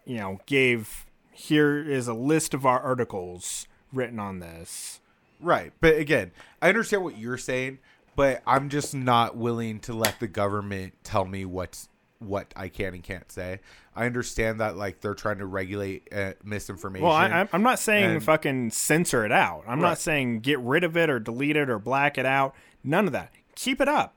you 0.06 0.18
know 0.18 0.40
gave 0.46 1.06
here 1.32 1.80
is 1.80 2.08
a 2.08 2.14
list 2.14 2.54
of 2.54 2.66
our 2.66 2.80
articles 2.80 3.68
written 3.94 4.20
on 4.20 4.40
this. 4.40 5.00
Right. 5.40 5.72
But 5.80 5.98
again, 5.98 6.32
I 6.62 6.70
understand 6.70 7.04
what 7.04 7.18
you're 7.18 7.38
saying, 7.38 7.80
but 8.16 8.42
I'm 8.46 8.70
just 8.70 8.94
not 8.94 9.38
willing 9.38 9.80
to 9.82 9.94
let 9.94 10.20
the 10.20 10.28
government 10.28 10.94
tell 11.04 11.26
me 11.26 11.46
what's 11.46 11.88
what 12.22 12.54
I 12.56 12.68
can 12.70 12.94
and 12.94 13.04
can't 13.04 13.30
say. 13.32 13.60
I 13.96 14.06
understand 14.06 14.60
that 14.62 14.78
like 14.78 15.02
they're 15.02 15.14
trying 15.16 15.40
to 15.40 15.46
regulate 15.46 16.08
uh, 16.14 16.34
misinformation. 16.44 17.06
Well, 17.06 17.16
I, 17.16 17.28
I'm- 17.28 17.50
I'm 17.52 17.64
not 17.64 17.80
saying 17.80 18.12
And- 18.12 18.24
fucking 18.24 18.70
censor 18.72 19.26
it 19.26 19.32
out. 19.32 19.64
I'm 19.68 19.80
Right. 19.82 19.90
not 19.90 19.98
saying 20.00 20.42
get 20.42 20.60
rid 20.60 20.84
of 20.84 20.96
it 20.96 21.10
or 21.10 21.20
delete 21.20 21.56
it 21.58 21.70
or 21.70 21.80
black 21.80 22.18
it 22.18 22.26
out. 22.26 22.56
None 22.84 23.08
of 23.08 23.12
that. 23.14 23.32
Keep 23.56 23.82
it 23.82 23.88
up. 23.88 24.14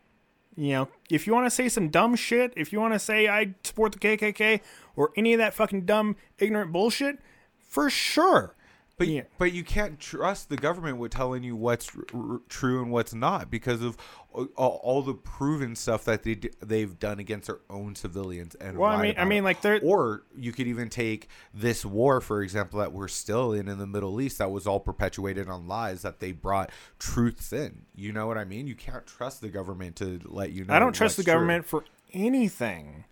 You 0.56 0.72
know, 0.72 0.88
if 1.10 1.26
you 1.26 1.32
want 1.34 1.46
to 1.46 1.50
say 1.50 1.68
some 1.68 1.88
dumb 1.88 2.14
shit, 2.14 2.52
if 2.56 2.72
you 2.72 2.80
want 2.80 2.92
to 2.92 2.98
say 3.00 3.26
I 3.26 3.54
support 3.64 3.92
the 3.92 3.98
KKK 3.98 4.60
or 4.94 5.10
any 5.16 5.32
of 5.32 5.38
that 5.38 5.52
fucking 5.54 5.84
dumb, 5.86 6.14
ignorant 6.38 6.70
bullshit, 6.70 7.18
for 7.58 7.90
sure. 7.90 8.54
But 8.96 9.08
Yeah. 9.08 9.22
but 9.38 9.52
you 9.52 9.64
can't 9.64 9.98
trust 9.98 10.48
the 10.50 10.56
government 10.56 10.98
with 10.98 11.10
telling 11.10 11.42
you 11.42 11.56
what's 11.56 11.90
r- 11.96 12.04
r- 12.14 12.40
true 12.48 12.80
and 12.80 12.92
what's 12.92 13.12
not 13.12 13.50
because 13.50 13.82
of 13.82 13.96
all, 14.32 14.80
all 14.84 15.02
the 15.02 15.14
proven 15.14 15.74
stuff 15.74 16.04
that 16.04 16.22
they 16.22 16.36
d- 16.36 16.50
they've 16.60 16.96
done 16.98 17.18
against 17.18 17.48
their 17.48 17.58
own 17.68 17.96
civilians 17.96 18.54
and 18.56 18.78
Well, 18.78 18.90
I 18.90 19.02
mean, 19.02 19.14
I 19.18 19.24
mean, 19.24 19.42
like 19.42 19.62
they're 19.62 19.80
or 19.82 20.22
you 20.36 20.52
could 20.52 20.68
even 20.68 20.90
take 20.90 21.28
this 21.52 21.84
war 21.84 22.20
for 22.20 22.40
example 22.40 22.78
that 22.78 22.92
we're 22.92 23.08
still 23.08 23.52
in 23.52 23.66
in 23.68 23.78
the 23.78 23.86
Middle 23.86 24.20
East 24.20 24.38
that 24.38 24.52
was 24.52 24.64
all 24.64 24.78
perpetuated 24.78 25.48
on 25.48 25.66
lies 25.66 26.02
that 26.02 26.20
they 26.20 26.30
brought 26.30 26.70
truths 27.00 27.52
in. 27.52 27.86
You 27.96 28.12
know 28.12 28.28
what 28.28 28.38
I 28.38 28.44
mean? 28.44 28.68
You 28.68 28.76
can't 28.76 29.04
trust 29.06 29.40
the 29.40 29.48
government 29.48 29.96
to 29.96 30.20
let 30.24 30.52
you 30.52 30.64
know. 30.64 30.72
I 30.74 30.78
don't 30.78 30.92
trust 30.92 31.16
the 31.16 31.20
what's 31.22 31.26
true. 31.26 31.34
government 31.34 31.66
for 31.66 31.84
anything. 32.12 33.04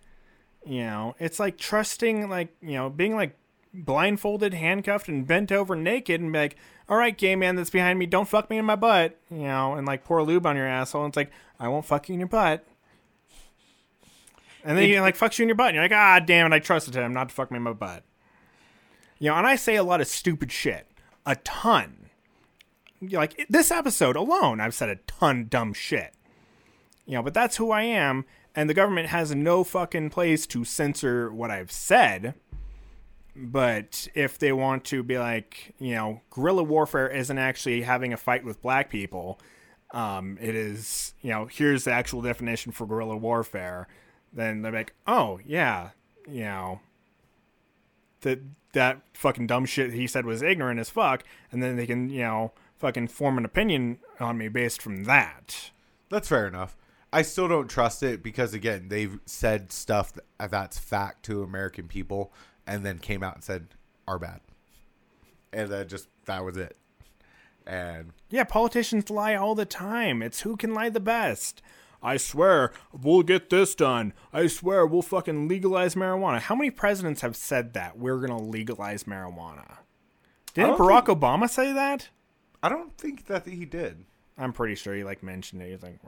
You 0.65 0.83
know, 0.83 1.15
it's 1.19 1.41
like 1.41 1.57
trusting, 1.57 2.29
like, 2.29 2.55
you 2.61 2.73
know, 2.73 2.89
being 2.89 3.15
like 3.15 3.35
blindfolded, 3.73 4.53
handcuffed, 4.53 5.07
and 5.07 5.25
bent 5.25 5.51
over 5.51 5.75
naked 5.75 6.21
and 6.21 6.31
be 6.31 6.39
like, 6.39 6.55
all 6.87 6.97
right, 6.97 7.17
gay 7.17 7.35
man 7.35 7.55
that's 7.55 7.69
behind 7.69 7.97
me, 7.97 8.05
don't 8.05 8.27
fuck 8.27 8.49
me 8.49 8.57
in 8.57 8.65
my 8.65 8.75
butt, 8.75 9.17
you 9.31 9.43
know, 9.43 9.73
and 9.73 9.87
like 9.87 10.03
pour 10.03 10.21
lube 10.23 10.45
on 10.45 10.55
your 10.55 10.67
asshole. 10.67 11.03
And 11.03 11.11
it's 11.11 11.17
like, 11.17 11.31
I 11.59 11.67
won't 11.67 11.85
fuck 11.85 12.09
you 12.09 12.13
in 12.13 12.19
your 12.19 12.27
butt. 12.27 12.65
And 14.63 14.77
then 14.77 14.85
he 14.85 14.99
like 14.99 15.17
fucks 15.17 15.39
you 15.39 15.43
in 15.43 15.49
your 15.49 15.55
butt, 15.55 15.67
and 15.69 15.75
you're 15.75 15.83
like, 15.83 15.91
ah, 15.91 16.19
damn 16.19 16.51
it, 16.51 16.55
I 16.55 16.59
trusted 16.59 16.93
him 16.93 17.13
not 17.13 17.29
to 17.29 17.35
fuck 17.35 17.51
me 17.51 17.57
in 17.57 17.63
my 17.63 17.73
butt. 17.73 18.03
You 19.19 19.29
know, 19.29 19.35
and 19.35 19.47
I 19.47 19.55
say 19.55 19.75
a 19.75 19.83
lot 19.83 20.01
of 20.01 20.07
stupid 20.07 20.51
shit, 20.51 20.87
a 21.25 21.35
ton. 21.37 22.09
Like 23.01 23.45
this 23.49 23.71
episode 23.71 24.15
alone, 24.15 24.61
I've 24.61 24.73
said 24.73 24.89
a 24.89 24.95
ton 25.07 25.41
of 25.41 25.49
dumb 25.49 25.73
shit. 25.73 26.13
You 27.05 27.15
know, 27.15 27.23
but 27.23 27.33
that's 27.33 27.57
who 27.57 27.71
I 27.71 27.83
am, 27.83 28.23
and 28.55 28.69
the 28.69 28.73
government 28.73 29.09
has 29.09 29.35
no 29.35 29.65
fucking 29.65 30.09
place 30.11 30.47
to 30.47 30.63
censor 30.63 31.33
what 31.33 31.51
I've 31.51 31.71
said. 31.71 32.33
But 33.35 34.07
if 34.13 34.37
they 34.37 34.51
want 34.51 34.83
to 34.85 35.01
be 35.01 35.17
like, 35.17 35.73
you 35.79 35.95
know, 35.95 36.21
guerrilla 36.29 36.63
warfare 36.63 37.07
isn't 37.07 37.37
actually 37.37 37.81
having 37.81 38.13
a 38.13 38.17
fight 38.17 38.43
with 38.43 38.61
black 38.61 38.89
people, 38.89 39.39
um, 39.91 40.37
it 40.39 40.55
is, 40.55 41.13
you 41.21 41.31
know, 41.31 41.45
here's 41.45 41.83
the 41.83 41.91
actual 41.91 42.21
definition 42.21 42.71
for 42.71 42.85
guerrilla 42.85 43.17
warfare, 43.17 43.87
then 44.31 44.61
they're 44.61 44.71
like, 44.71 44.93
oh, 45.07 45.39
yeah, 45.45 45.89
you 46.27 46.41
know, 46.41 46.79
that 48.21 48.39
that 48.73 49.01
fucking 49.13 49.47
dumb 49.47 49.65
shit 49.65 49.93
he 49.93 50.07
said 50.07 50.25
was 50.25 50.41
ignorant 50.41 50.79
as 50.79 50.89
fuck, 50.89 51.23
and 51.51 51.61
then 51.61 51.75
they 51.75 51.85
can, 51.85 52.09
you 52.09 52.21
know, 52.21 52.51
fucking 52.77 53.07
form 53.07 53.37
an 53.37 53.45
opinion 53.45 53.99
on 54.19 54.37
me 54.37 54.47
based 54.47 54.81
from 54.81 55.05
that. 55.05 55.71
That's 56.09 56.27
fair 56.27 56.47
enough. 56.47 56.75
I 57.11 57.21
still 57.21 57.47
don't 57.47 57.69
trust 57.69 58.01
it 58.01 58.23
because 58.23 58.55
again, 58.55 58.89
they've 58.89 59.19
said 59.25 59.71
stuff 59.71 60.13
that's 60.39 60.79
fact 60.79 61.23
to 61.25 61.43
American 61.43 61.87
people 61.87 62.33
and 62.65 62.85
then 62.85 62.99
came 62.99 63.23
out 63.23 63.35
and 63.35 63.43
said 63.43 63.67
are 64.07 64.19
bad. 64.19 64.41
And 65.51 65.69
then 65.69 65.87
just 65.87 66.07
that 66.25 66.43
was 66.43 66.57
it. 66.57 66.77
And 67.65 68.11
Yeah, 68.29 68.43
politicians 68.43 69.09
lie 69.09 69.35
all 69.35 69.55
the 69.55 69.65
time. 69.65 70.21
It's 70.21 70.41
who 70.41 70.57
can 70.57 70.73
lie 70.73 70.89
the 70.89 70.99
best. 70.99 71.61
I 72.01 72.17
swear 72.17 72.73
we'll 72.91 73.23
get 73.23 73.49
this 73.49 73.75
done. 73.75 74.13
I 74.33 74.47
swear 74.47 74.85
we'll 74.85 75.01
fucking 75.01 75.47
legalize 75.47 75.95
marijuana. 75.95 76.39
How 76.39 76.55
many 76.55 76.69
presidents 76.69 77.21
have 77.21 77.37
said 77.37 77.73
that 77.73 77.97
we're 77.97 78.19
gonna 78.19 78.41
legalize 78.41 79.05
marijuana? 79.05 79.77
Didn't 80.53 80.77
Barack 80.77 81.05
Obama 81.05 81.49
say 81.49 81.71
that? 81.71 82.09
I 82.61 82.69
don't 82.69 82.97
think 82.97 83.25
that 83.27 83.45
he 83.45 83.65
did. 83.65 84.05
I'm 84.37 84.53
pretty 84.53 84.75
sure 84.75 84.93
he 84.93 85.03
like 85.03 85.23
mentioned 85.23 85.61
it. 85.61 85.71
He's 85.71 85.83
like, 85.83 85.99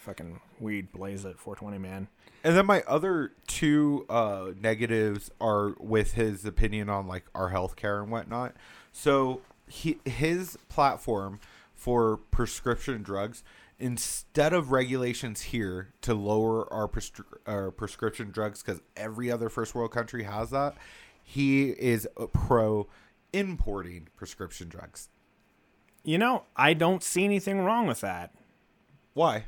fucking 0.00 0.40
weed 0.58 0.90
blaze 0.92 1.24
at 1.24 1.38
420, 1.38 1.78
man. 1.78 2.08
And 2.42 2.56
then 2.56 2.66
my 2.66 2.82
other 2.86 3.32
two 3.46 4.06
uh, 4.08 4.52
negatives 4.60 5.30
are 5.40 5.74
with 5.78 6.14
his 6.14 6.44
opinion 6.44 6.88
on 6.88 7.06
like 7.06 7.26
our 7.34 7.50
healthcare 7.50 8.02
and 8.02 8.10
whatnot. 8.10 8.54
So 8.92 9.42
he 9.68 9.98
his 10.04 10.58
platform 10.68 11.38
for 11.74 12.16
prescription 12.16 13.02
drugs 13.02 13.44
instead 13.78 14.52
of 14.52 14.72
regulations 14.72 15.42
here 15.42 15.92
to 16.02 16.12
lower 16.12 16.70
our, 16.72 16.86
prescri- 16.86 17.24
our 17.46 17.70
prescription 17.70 18.30
drugs 18.30 18.62
because 18.62 18.80
every 18.96 19.30
other 19.30 19.48
first 19.48 19.74
world 19.74 19.90
country 19.90 20.24
has 20.24 20.50
that, 20.50 20.76
he 21.22 21.70
is 21.70 22.06
pro 22.32 22.86
importing 23.32 24.08
prescription 24.16 24.68
drugs. 24.68 25.08
You 26.02 26.18
know, 26.18 26.44
I 26.56 26.74
don't 26.74 27.02
see 27.02 27.24
anything 27.24 27.60
wrong 27.60 27.86
with 27.86 28.00
that 28.00 28.32
Why? 29.12 29.44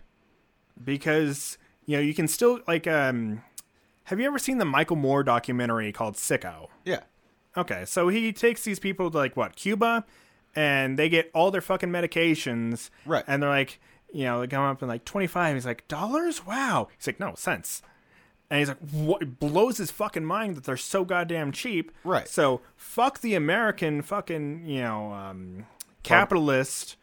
Because 0.82 1.58
you 1.86 1.96
know 1.96 2.02
you 2.02 2.14
can 2.14 2.28
still 2.28 2.60
like. 2.66 2.86
um 2.86 3.42
Have 4.04 4.20
you 4.20 4.26
ever 4.26 4.38
seen 4.38 4.58
the 4.58 4.64
Michael 4.64 4.96
Moore 4.96 5.22
documentary 5.22 5.92
called 5.92 6.14
Sicko? 6.14 6.68
Yeah. 6.84 7.00
Okay, 7.56 7.84
so 7.84 8.08
he 8.08 8.32
takes 8.32 8.64
these 8.64 8.78
people 8.78 9.10
to 9.10 9.16
like 9.18 9.36
what 9.36 9.56
Cuba, 9.56 10.04
and 10.56 10.98
they 10.98 11.08
get 11.08 11.30
all 11.34 11.50
their 11.50 11.60
fucking 11.60 11.90
medications, 11.90 12.90
Right. 13.04 13.24
And 13.26 13.42
they're 13.42 13.50
like, 13.50 13.78
you 14.12 14.24
know, 14.24 14.40
they 14.40 14.46
come 14.46 14.62
up 14.64 14.82
in 14.82 14.88
like 14.88 15.04
twenty 15.04 15.26
five. 15.26 15.54
He's 15.54 15.66
like, 15.66 15.86
dollars? 15.88 16.46
Wow. 16.46 16.88
He's 16.96 17.06
like, 17.06 17.20
no 17.20 17.34
cents. 17.36 17.82
And 18.50 18.58
he's 18.58 18.68
like, 18.68 18.80
what? 18.90 19.22
It 19.22 19.38
blows 19.38 19.78
his 19.78 19.90
fucking 19.90 20.24
mind 20.26 20.56
that 20.56 20.64
they're 20.64 20.76
so 20.76 21.04
goddamn 21.04 21.52
cheap. 21.52 21.90
Right. 22.04 22.28
So 22.28 22.60
fuck 22.76 23.20
the 23.20 23.34
American 23.34 24.02
fucking 24.02 24.66
you 24.66 24.82
know 24.82 25.12
um, 25.12 25.66
capitalist 26.02 26.96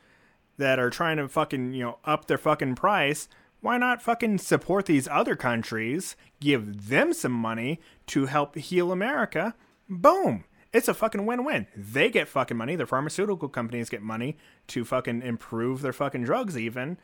that 0.57 0.77
are 0.79 0.89
trying 0.89 1.17
to 1.17 1.27
fucking 1.27 1.73
you 1.73 1.83
know 1.83 1.97
up 2.05 2.25
their 2.27 2.37
fucking 2.37 2.75
price. 2.75 3.27
Why 3.61 3.77
not 3.77 4.01
fucking 4.01 4.37
support 4.39 4.85
these 4.85 5.07
other 5.07 5.35
countries? 5.35 6.15
Give 6.39 6.87
them 6.89 7.13
some 7.13 7.31
money 7.33 7.79
to 8.07 8.25
help 8.27 8.55
heal 8.55 8.91
America. 8.91 9.53
Boom. 9.89 10.45
It's 10.71 10.87
a 10.87 10.93
fucking 10.93 11.25
win-win. 11.25 11.67
They 11.75 12.09
get 12.09 12.27
fucking 12.27 12.55
money. 12.57 12.75
The 12.75 12.85
pharmaceutical 12.85 13.49
companies 13.49 13.89
get 13.89 14.01
money 14.01 14.37
to 14.67 14.85
fucking 14.85 15.23
improve 15.23 15.81
their 15.81 15.93
fucking 15.93 16.23
drugs, 16.23 16.57
even, 16.57 16.97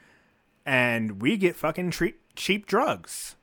and 0.65 1.21
we 1.21 1.35
get 1.37 1.55
fucking 1.55 1.91
treat, 1.91 2.15
cheap 2.35 2.67
drugs. 2.67 3.35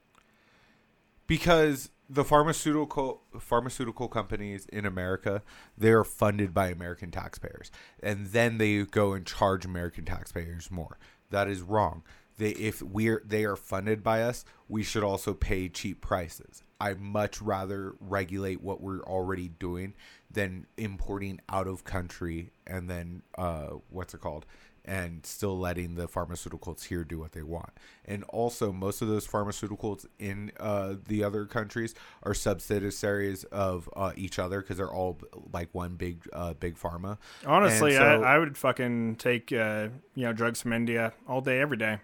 because 1.27 1.91
the 2.09 2.25
pharmaceutical 2.25 3.23
pharmaceutical 3.39 4.09
companies 4.09 4.67
in 4.67 4.85
America 4.85 5.43
they 5.79 5.91
are 5.91 6.05
funded 6.05 6.53
by 6.53 6.69
American 6.69 7.11
taxpayers 7.11 7.71
and 8.03 8.29
then 8.29 8.59
they 8.59 8.83
go 8.85 9.13
and 9.13 9.27
charge 9.27 9.65
American 9.65 10.05
taxpayers 10.05 10.71
more 10.71 10.99
that 11.31 11.49
is 11.49 11.63
wrong 11.63 12.03
they 12.39 12.51
if 12.51 12.83
we're 12.83 13.23
they 13.25 13.45
are 13.45 13.57
funded 13.57 14.03
by 14.03 14.23
us 14.23 14.45
we 14.69 14.83
should 14.83 15.05
also 15.05 15.35
pay 15.35 15.69
cheap 15.69 16.01
prices 16.01 16.63
I 16.81 16.95
much 16.95 17.41
rather 17.41 17.95
regulate 18.01 18.61
what 18.61 18.81
we're 18.81 19.03
already 19.03 19.49
doing 19.49 19.95
than 20.31 20.67
importing 20.77 21.41
out 21.49 21.69
of 21.69 21.85
country 21.85 22.51
and 22.67 22.89
then 22.91 23.23
uh 23.39 23.71
what's 23.89 24.15
it 24.15 24.21
called 24.21 24.47
and 24.85 25.25
still 25.25 25.59
letting 25.59 25.95
the 25.95 26.09
pharmaceuticals 26.09 26.85
here 26.85 27.05
do 27.05 27.19
what 27.19 27.33
they 27.33 27.43
want. 27.43 27.71
And 28.05 28.25
also, 28.25 28.73
most 28.73 29.01
of 29.01 29.09
those 29.09 29.27
pharmaceuticals 29.27 30.07
in 30.19 30.51
uh, 30.59 30.95
the 31.07 31.23
other 31.23 31.47
countries 31.47 31.95
are 32.25 32.35
subsidiaries 32.35 33.45
of 33.45 33.89
uh, 33.95 34.13
each 34.17 34.39
other 34.39 34.61
because 34.61 34.79
they're 34.79 34.93
all 34.93 35.21
like 35.53 35.69
one 35.73 35.95
big, 35.95 36.29
uh, 36.33 36.55
big 36.55 36.77
pharma. 36.77 37.19
Honestly, 37.47 37.93
so- 37.93 38.03
I, 38.03 38.35
I 38.35 38.39
would 38.39 38.57
fucking 38.59 39.17
take 39.17 39.53
uh, 39.53 39.89
you 40.15 40.25
know 40.25 40.33
drugs 40.33 40.61
from 40.63 40.73
India 40.73 41.13
all 41.29 41.41
day, 41.41 41.61
every 41.61 41.77
day. 41.77 41.99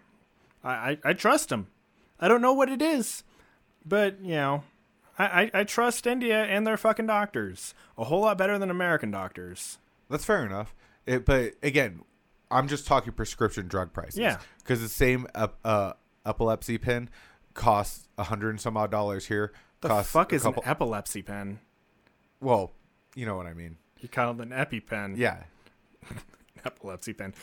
I, 0.68 0.90
I, 0.90 0.98
I 1.04 1.12
trust 1.14 1.48
them. 1.48 1.68
I 2.20 2.28
don't 2.28 2.42
know 2.42 2.52
what 2.52 2.68
it 2.68 2.82
is, 2.82 3.24
but 3.84 4.20
you 4.20 4.32
know, 4.34 4.64
I, 5.18 5.24
I, 5.24 5.50
I 5.60 5.64
trust 5.64 6.06
India 6.06 6.44
and 6.44 6.66
their 6.66 6.76
fucking 6.76 7.06
doctors 7.06 7.74
a 7.96 8.04
whole 8.04 8.20
lot 8.22 8.36
better 8.38 8.58
than 8.58 8.70
American 8.70 9.10
doctors. 9.10 9.78
That's 10.10 10.24
fair 10.24 10.44
enough. 10.44 10.74
It, 11.06 11.24
but 11.24 11.54
again, 11.62 12.02
I'm 12.50 12.68
just 12.68 12.86
talking 12.86 13.12
prescription 13.12 13.68
drug 13.68 13.92
prices. 13.92 14.18
Yeah. 14.18 14.38
Because 14.58 14.80
the 14.80 14.88
same 14.88 15.26
ep- 15.34 15.58
uh, 15.64 15.92
epilepsy 16.26 16.78
pen 16.78 17.08
costs 17.54 18.08
a 18.18 18.24
hundred 18.24 18.50
and 18.50 18.60
some 18.60 18.76
odd 18.76 18.90
dollars 18.90 19.26
here. 19.26 19.52
The 19.80 20.02
fuck 20.02 20.32
is 20.32 20.42
couple- 20.42 20.62
an 20.62 20.68
epilepsy 20.68 21.22
pen? 21.22 21.60
well, 22.40 22.72
you 23.14 23.26
know 23.26 23.36
what 23.36 23.46
I 23.46 23.54
mean. 23.54 23.76
You 24.00 24.08
called 24.08 24.40
an 24.40 24.50
EpiPen. 24.50 25.16
Yeah. 25.16 25.42
epilepsy 26.64 27.12
pen. 27.12 27.34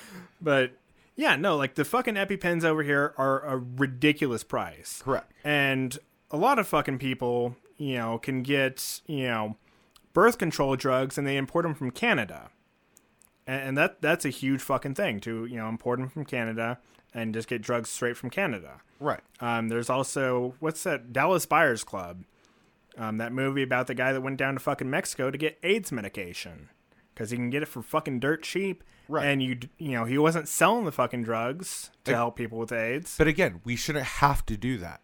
But 0.42 0.72
yeah, 1.16 1.36
no, 1.36 1.56
like 1.56 1.76
the 1.76 1.86
fucking 1.86 2.16
EpiPens 2.16 2.64
over 2.64 2.84
here 2.84 3.14
are 3.18 3.42
a 3.46 3.58
ridiculous 3.58 4.44
price. 4.44 5.02
Correct. 5.04 5.32
And 5.44 5.98
a 6.32 6.38
lot 6.38 6.60
of 6.60 6.68
fucking 6.68 7.00
people, 7.00 7.56
you 7.78 7.96
know, 7.96 8.18
can 8.18 8.44
get, 8.44 9.02
you 9.08 9.28
know, 9.28 9.58
birth 10.14 10.38
control 10.38 10.76
drugs 10.76 11.18
and 11.18 11.26
they 11.26 11.38
import 11.38 11.64
them 11.64 11.76
from 11.76 11.92
Canada. 11.92 12.50
And, 13.48 13.78
that 13.78 14.02
that's 14.02 14.26
a 14.26 14.30
huge 14.30 14.62
fucking 14.62 14.96
thing 14.96 15.20
to, 15.22 15.46
you 15.46 15.58
know, 15.58 15.70
import 15.70 16.00
them 16.00 16.10
from 16.10 16.26
Canada 16.26 16.80
and 17.14 17.34
just 17.34 17.48
get 17.48 17.62
drugs 17.62 17.90
straight 17.90 18.18
from 18.18 18.32
Canada. 18.32 18.82
Right. 19.00 19.22
Um, 19.40 19.70
there's 19.70 19.90
also 19.90 20.56
what's 20.60 20.84
that 20.84 21.14
Dallas 21.14 21.46
Buyers 21.46 21.84
Club, 21.84 22.24
um, 22.98 23.18
that 23.18 23.32
movie 23.32 23.62
about 23.62 23.88
the 23.88 23.94
guy 23.94 24.14
that 24.14 24.22
went 24.22 24.38
down 24.38 24.56
to 24.56 24.60
fucking 24.60 24.90
Mexico 24.90 25.30
to 25.30 25.38
get 25.38 25.60
AIDS 25.62 25.92
medication 25.92 26.70
because 27.14 27.30
he 27.30 27.38
can 27.38 27.52
get 27.52 27.62
it 27.62 27.68
for 27.68 27.82
fucking 27.82 28.20
dirt 28.20 28.42
cheap. 28.42 28.84
Right. 29.08 29.26
And 29.26 29.42
you 29.44 29.60
you 29.78 29.92
know 29.92 30.06
he 30.06 30.18
wasn't 30.18 30.48
selling 30.48 30.86
the 30.86 30.92
fucking 30.92 31.24
drugs 31.24 31.92
to 32.06 32.12
Like- 32.12 32.18
help 32.18 32.36
people 32.36 32.58
with 32.58 32.72
AIDS. 32.72 33.16
But 33.18 33.28
again, 33.28 33.62
we 33.64 33.76
shouldn't 33.76 34.06
have 34.06 34.46
to 34.48 34.58
do 34.58 34.78
that. 34.80 35.02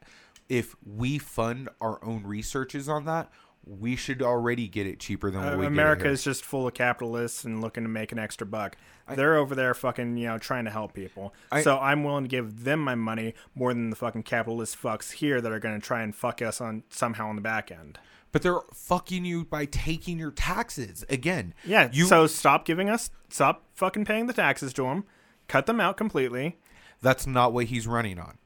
If 0.49 0.75
we 0.85 1.17
fund 1.17 1.69
our 1.79 2.03
own 2.03 2.23
researches 2.23 2.89
on 2.89 3.05
that, 3.05 3.29
we 3.63 3.95
should 3.95 4.21
already 4.21 4.67
get 4.67 4.87
it 4.87 4.99
cheaper 4.99 5.29
than 5.31 5.43
what 5.43 5.53
Uh, 5.53 5.57
we 5.57 5.65
America 5.67 6.07
is 6.09 6.23
just 6.23 6.43
full 6.43 6.67
of 6.67 6.73
capitalists 6.73 7.43
and 7.45 7.61
looking 7.61 7.83
to 7.83 7.89
make 7.89 8.11
an 8.11 8.19
extra 8.19 8.45
buck. 8.45 8.75
They're 9.13 9.35
over 9.35 9.55
there 9.55 9.73
fucking, 9.73 10.17
you 10.17 10.27
know, 10.27 10.37
trying 10.37 10.65
to 10.65 10.71
help 10.71 10.93
people. 10.93 11.33
I- 11.51 11.61
so 11.61 11.77
I'm 11.79 12.03
willing 12.03 12.23
to 12.23 12.29
give 12.29 12.63
them 12.63 12.79
my 12.79 12.95
money 12.95 13.33
more 13.55 13.73
than 13.73 13.89
the 13.91 13.95
fucking 13.95 14.23
capitalist 14.23 14.81
fucks 14.81 15.11
here 15.11 15.41
that 15.41 15.51
are 15.51 15.59
going 15.59 15.79
to 15.79 15.85
try 15.85 16.01
and 16.01 16.15
fuck 16.15 16.41
us 16.41 16.59
on 16.59 16.83
somehow 16.89 17.27
on 17.29 17.35
the 17.35 17.41
back 17.41 17.71
end. 17.71 17.99
But 18.31 18.43
they're 18.43 18.59
fucking 18.73 19.25
you 19.25 19.43
by 19.45 19.65
taking 19.65 20.17
your 20.17 20.31
taxes 20.31 21.03
again. 21.09 21.53
Yeah. 21.65 21.89
you. 21.91 22.05
so 22.05 22.27
stop 22.27 22.65
giving 22.65 22.89
us, 22.89 23.09
stop 23.29 23.63
fucking 23.73 24.05
paying 24.05 24.27
the 24.27 24.33
taxes 24.33 24.71
to 24.73 24.83
them, 24.83 25.03
cut 25.47 25.65
them 25.65 25.81
out 25.81 25.97
completely. 25.97 26.57
that's 27.01 27.25
not 27.27 27.51
what 27.51 27.65
he's 27.65 27.87
running 27.87 28.19
on. 28.19 28.37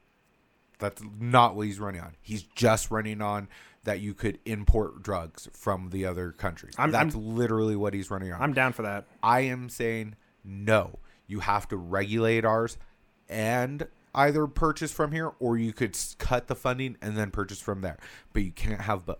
That's 0.78 1.02
not 1.20 1.54
what 1.56 1.66
he's 1.66 1.78
running 1.78 2.00
on. 2.00 2.16
He's 2.20 2.42
just 2.42 2.90
running 2.90 3.22
on 3.22 3.48
that 3.84 4.00
you 4.00 4.12
could 4.14 4.38
import 4.44 5.02
drugs 5.02 5.48
from 5.52 5.90
the 5.90 6.04
other 6.04 6.32
countries. 6.32 6.74
I'm- 6.76 6.90
that's 6.90 7.14
literally 7.14 7.76
what 7.76 7.94
he's 7.94 8.10
running 8.10 8.32
on. 8.32 8.42
I'm 8.42 8.52
down 8.52 8.72
for 8.72 8.82
that. 8.82 9.06
I 9.22 9.40
am 9.40 9.68
saying 9.68 10.16
no. 10.44 10.98
You 11.28 11.40
have 11.40 11.68
to 11.68 11.76
regulate 11.76 12.44
ours 12.44 12.76
and 13.28 13.86
either 14.14 14.46
purchase 14.46 14.90
from 14.92 15.12
here 15.12 15.32
or 15.38 15.56
you 15.56 15.72
could 15.72 15.96
cut 16.18 16.46
the 16.48 16.54
funding 16.54 16.96
and 17.00 17.16
then 17.16 17.30
purchase 17.30 17.60
from 17.60 17.80
there. 17.82 17.98
But 18.32 18.42
you 18.42 18.52
can't 18.52 18.80
have 18.80 19.06
both. 19.06 19.18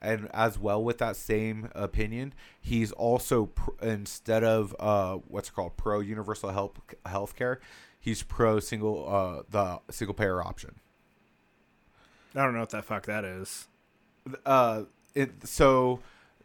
And 0.00 0.28
as 0.32 0.58
well 0.58 0.82
with 0.82 0.98
that 0.98 1.16
same 1.16 1.70
opinion, 1.74 2.34
he's 2.60 2.92
also 2.92 3.46
pr- 3.46 3.70
instead 3.82 4.44
of 4.44 4.74
uh, 4.78 5.16
what's 5.28 5.50
called 5.50 5.76
pro 5.76 6.00
universal 6.00 6.50
health 6.50 6.78
healthcare, 7.04 7.56
he's 8.00 8.22
pro 8.22 8.60
single 8.60 9.06
uh, 9.08 9.42
the 9.50 9.80
single 9.92 10.14
payer 10.14 10.40
option. 10.42 10.76
I 12.34 12.44
don't 12.44 12.54
know 12.54 12.60
what 12.60 12.70
the 12.70 12.82
fuck 12.82 13.06
that 13.06 13.24
is. 13.24 13.66
uh 14.46 14.82
it 15.14 15.46
so 15.48 16.00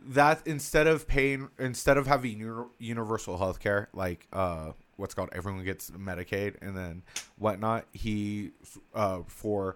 that 0.05 0.41
instead 0.45 0.87
of 0.87 1.07
paying 1.07 1.49
instead 1.59 1.97
of 1.97 2.07
having 2.07 2.39
uni- 2.39 2.67
universal 2.79 3.37
health 3.37 3.59
care 3.59 3.89
like 3.93 4.27
uh 4.33 4.71
what's 4.95 5.13
called 5.13 5.29
everyone 5.33 5.63
gets 5.63 5.91
medicaid 5.91 6.55
and 6.61 6.75
then 6.75 7.03
whatnot 7.37 7.85
he 7.91 8.51
uh 8.95 9.19
for 9.27 9.75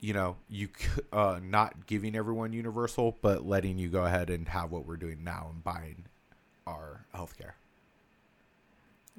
you 0.00 0.12
know 0.12 0.36
you 0.48 0.68
uh 1.12 1.38
not 1.42 1.86
giving 1.86 2.16
everyone 2.16 2.52
universal 2.52 3.16
but 3.22 3.46
letting 3.46 3.78
you 3.78 3.88
go 3.88 4.04
ahead 4.04 4.30
and 4.30 4.48
have 4.48 4.70
what 4.70 4.86
we're 4.86 4.96
doing 4.96 5.22
now 5.22 5.48
and 5.52 5.62
buying 5.62 6.04
our 6.66 7.04
health 7.12 7.36
care 7.36 7.54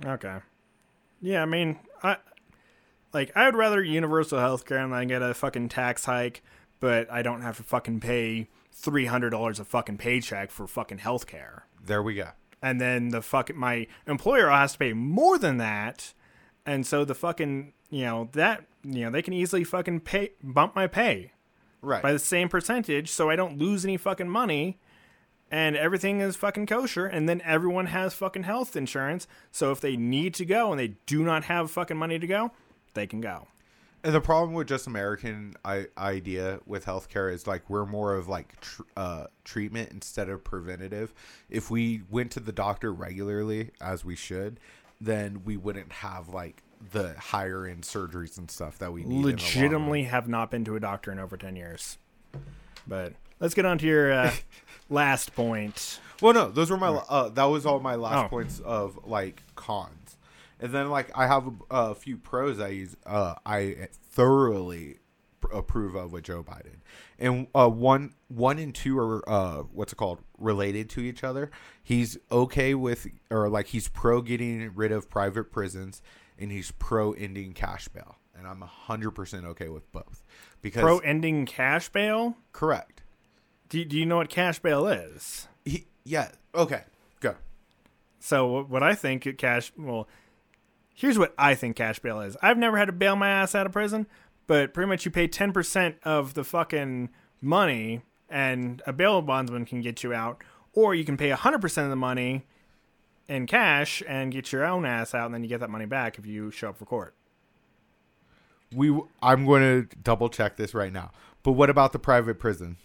Okay. 0.06 0.38
Yeah, 1.22 1.44
I 1.44 1.46
mean, 1.46 1.80
I 2.02 2.18
like 3.14 3.32
I 3.36 3.46
would 3.46 3.56
rather 3.56 3.84
universal 3.84 4.40
health 4.40 4.66
care 4.66 4.80
and 4.80 4.96
I 4.96 5.06
get 5.06 5.22
a 5.22 5.34
fucking 5.34 5.70
tax 5.70 6.06
hike, 6.06 6.42
but 6.80 7.12
I 7.12 7.22
don't 7.22 7.42
have 7.42 7.58
to 7.58 7.64
fucking 7.64 8.00
pay 8.00 8.48
three 8.72 9.06
hundred 9.06 9.30
dollars 9.32 9.60
a 9.60 9.66
fucking 9.66 9.98
paycheck 9.98 10.50
for 10.50 10.66
fucking 10.68 11.00
health 11.00 11.28
care. 11.28 11.68
there 11.86 12.02
we 12.02 12.16
go 12.16 12.30
And 12.64 12.82
then 12.82 13.10
the 13.10 13.22
fucking 13.22 13.58
my 13.58 13.86
employer 14.08 14.50
has 14.50 14.74
to 14.74 14.80
pay 14.80 14.94
more 14.94 15.38
than 15.38 15.58
that. 15.58 16.14
And 16.66 16.86
so 16.86 17.06
the 17.06 17.16
fucking 17.16 17.74
you 17.92 18.06
know, 18.06 18.30
that 18.32 18.66
you 18.84 19.04
know, 19.06 19.12
they 19.12 19.22
can 19.22 19.34
easily 19.34 19.64
fucking 19.64 20.00
pay 20.00 20.32
bump 20.42 20.76
my 20.76 20.88
pay 20.88 21.32
right 21.84 22.02
by 22.02 22.12
the 22.12 22.18
same 22.20 22.50
percentage 22.50 23.10
so 23.12 23.30
I 23.30 23.36
don't 23.36 23.58
lose 23.60 23.86
any 23.86 23.98
fucking 23.98 24.30
money 24.30 24.80
and 25.52 25.76
everything 25.76 26.20
is 26.22 26.36
fucking 26.36 26.66
kosher 26.66 27.06
and 27.06 27.28
then 27.30 27.42
everyone 27.44 27.88
has 27.88 28.14
fucking 28.16 28.44
health 28.44 28.76
insurance 28.76 29.28
so 29.52 29.72
if 29.72 29.82
they 29.82 29.98
need 29.98 30.34
to 30.36 30.46
go 30.46 30.72
and 30.72 30.80
they 30.80 30.96
do 31.06 31.24
not 31.24 31.44
have 31.44 31.70
fucking 31.70 31.98
money 31.98 32.18
to 32.18 32.26
go 32.28 32.52
they 32.94 33.06
can 33.08 33.20
go 33.22 33.48
And 34.04 34.14
the 34.16 34.22
problem 34.22 34.54
with 34.54 34.68
just 34.68 34.88
American 34.88 35.54
I- 35.66 35.88
idea 35.98 36.60
with 36.66 36.86
healthcare 36.86 37.32
is 37.32 37.46
like 37.48 37.70
we're 37.70 37.86
more 37.86 38.16
of 38.16 38.28
like 38.28 38.60
tr- 38.62 38.82
uh, 38.98 39.28
treatment 39.44 39.92
instead 39.92 40.28
of 40.30 40.44
preventative. 40.44 41.14
If 41.50 41.70
we 41.70 42.02
went 42.10 42.32
to 42.32 42.40
the 42.40 42.52
doctor 42.52 42.92
regularly, 42.92 43.70
as 43.80 44.04
we 44.04 44.16
should, 44.16 44.60
then 45.00 45.44
we 45.46 45.56
wouldn't 45.58 45.92
have 45.92 46.30
like 46.30 46.64
the 46.92 47.14
higher 47.20 47.66
end 47.66 47.84
surgeries 47.84 48.38
and 48.38 48.50
stuff 48.50 48.78
that 48.80 48.92
we 48.92 49.04
need. 49.04 49.06
in 49.06 49.10
the 49.10 49.16
long 49.16 49.24
run. 49.26 49.32
legitimately 49.36 50.04
have 50.04 50.28
not 50.28 50.50
been 50.52 50.66
to 50.66 50.76
a 50.76 50.80
doctor 50.80 51.12
in 51.12 51.20
over 51.20 51.38
10 51.38 51.56
years. 51.56 51.98
But 52.88 53.14
let's 53.40 53.54
get 53.54 53.66
on 53.66 53.78
to 53.80 53.86
your 53.86 54.12
uh, 54.12 54.32
last 54.90 55.36
point. 55.36 56.00
Well, 56.22 56.34
no, 56.34 56.50
those 56.50 56.70
were 56.72 56.78
my. 56.78 56.90
Uh, 56.90 57.30
that 57.30 57.46
was 57.46 57.66
all 57.66 57.80
my 57.80 57.96
last 57.96 58.26
Oh. 58.26 58.30
points 58.30 58.60
of 58.60 59.00
like 59.06 59.44
cons, 59.56 60.18
and 60.60 60.72
then 60.74 60.90
like 60.90 61.10
I 61.16 61.28
have 61.28 61.48
a, 61.48 61.54
a 61.70 61.96
few 61.96 62.18
pros 62.18 62.60
I 62.60 62.70
use. 62.70 62.96
Uh, 63.06 63.36
I 63.46 63.88
thoroughly 64.12 64.98
approve 65.52 65.96
of 65.96 66.12
with 66.12 66.24
Joe 66.24 66.44
Biden, 66.44 66.78
and 67.18 67.48
uh, 67.56 67.68
one 67.70 68.14
one 68.28 68.60
and 68.60 68.74
two 68.74 68.98
are 69.00 69.28
uh, 69.28 69.58
what's 69.74 69.94
it 69.94 69.96
called 69.96 70.20
related 70.38 70.90
to 70.92 71.02
each 71.02 71.24
other. 71.24 71.50
He's 71.84 72.18
okay 72.32 72.74
with 72.76 73.08
or 73.32 73.50
like 73.50 73.68
he's 73.68 73.88
pro 73.88 74.22
getting 74.22 74.72
rid 74.76 74.92
of 74.92 75.10
private 75.10 75.52
prisons, 75.52 76.02
and 76.42 76.52
he's 76.52 76.72
pro 76.72 77.14
ending 77.14 77.54
cash 77.54 77.88
bail, 77.88 78.18
and 78.36 78.48
I'm 78.48 78.62
hundred 78.62 79.12
percent 79.12 79.46
okay 79.46 79.70
with 79.70 79.90
both 79.92 80.24
because 80.62 80.82
Pro 80.82 81.00
ending 81.00 81.46
cash 81.46 81.90
bail? 81.90 82.36
correct. 82.52 83.04
Do, 83.70 83.86
do 83.86 83.98
you 83.98 84.06
know 84.06 84.18
what 84.18 84.28
cash 84.30 84.60
bail 84.60 84.86
is? 84.88 85.48
He, 85.64 85.86
yeah. 86.04 86.32
Okay. 86.54 86.84
Go. 87.22 87.36
So 88.20 88.64
what 88.64 88.84
I 88.84 88.96
think 88.96 89.38
cash 89.38 89.72
well, 89.78 90.08
here's 90.94 91.18
what 91.18 91.34
I 91.38 91.56
think 91.56 91.76
cash 91.76 92.00
bail 92.00 92.20
is. 92.20 92.36
I've 92.42 92.58
never 92.58 92.78
had 92.78 92.86
to 92.86 92.92
bail 92.92 93.16
my 93.16 93.30
ass 93.30 93.56
out 93.56 93.66
of 93.66 93.72
prison, 93.72 94.08
but 94.48 94.74
pretty 94.74 94.90
much 94.90 95.06
you 95.06 95.12
pay 95.12 95.28
ten 95.28 95.54
percent 95.54 95.96
of 96.04 96.34
the 96.34 96.44
fucking 96.44 97.10
money, 97.40 98.02
and 98.30 98.82
a 98.86 98.92
bail 98.92 99.22
bondsman 99.22 99.66
can 99.66 99.82
get 99.82 100.04
you 100.04 100.14
out, 100.14 100.44
or 100.74 100.94
you 100.96 101.06
can 101.06 101.16
pay 101.16 101.30
hundred 101.30 101.62
percent 101.62 101.86
of 101.86 101.92
the 101.92 101.96
money 101.96 102.46
in 103.32 103.48
cash 103.48 104.04
and 104.08 104.32
get 104.32 104.52
your 104.52 104.66
own 104.66 104.86
ass 104.86 105.16
out, 105.16 105.26
and 105.26 105.34
then 105.34 105.42
you 105.44 105.50
get 105.50 105.60
that 105.62 105.70
money 105.70 105.86
back 105.86 106.20
if 106.20 106.26
you 106.26 106.52
show 106.52 106.70
up 106.70 106.78
for 106.78 106.86
court. 106.86 107.16
we 108.76 108.96
I'm 109.24 109.46
going 109.46 109.88
to 109.88 109.96
double 109.98 110.30
check 110.30 110.58
this 110.58 110.74
right 110.74 110.94
now. 110.94 111.12
But 111.44 111.54
what 111.54 111.70
about 111.70 111.94
the 111.94 112.00
private 112.00 112.38
prison? 112.38 112.78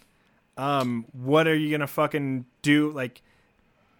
um, 0.57 1.05
what 1.13 1.47
are 1.47 1.55
you 1.55 1.69
gonna 1.71 1.87
fucking 1.87 2.45
do 2.61 2.89
like 2.91 3.21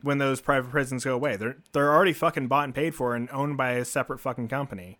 when 0.02 0.18
those 0.18 0.42
private 0.42 0.72
prisons 0.72 1.06
go 1.06 1.14
away? 1.14 1.38
They're 1.38 1.58
they're 1.72 1.94
already 1.94 2.14
fucking 2.14 2.48
bought 2.48 2.66
and 2.66 2.76
paid 2.76 2.96
for 2.96 3.16
and 3.16 3.30
owned 3.32 3.58
by 3.58 3.74
a 3.74 3.86
separate 3.86 4.20
fucking 4.20 4.48
company. 4.48 4.98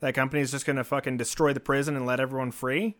That 0.00 0.14
company 0.14 0.42
is 0.42 0.50
just 0.50 0.66
gonna 0.66 0.84
fucking 0.84 1.16
destroy 1.16 1.52
the 1.52 1.60
prison 1.60 1.96
and 1.96 2.06
let 2.06 2.20
everyone 2.20 2.52
free. 2.52 2.96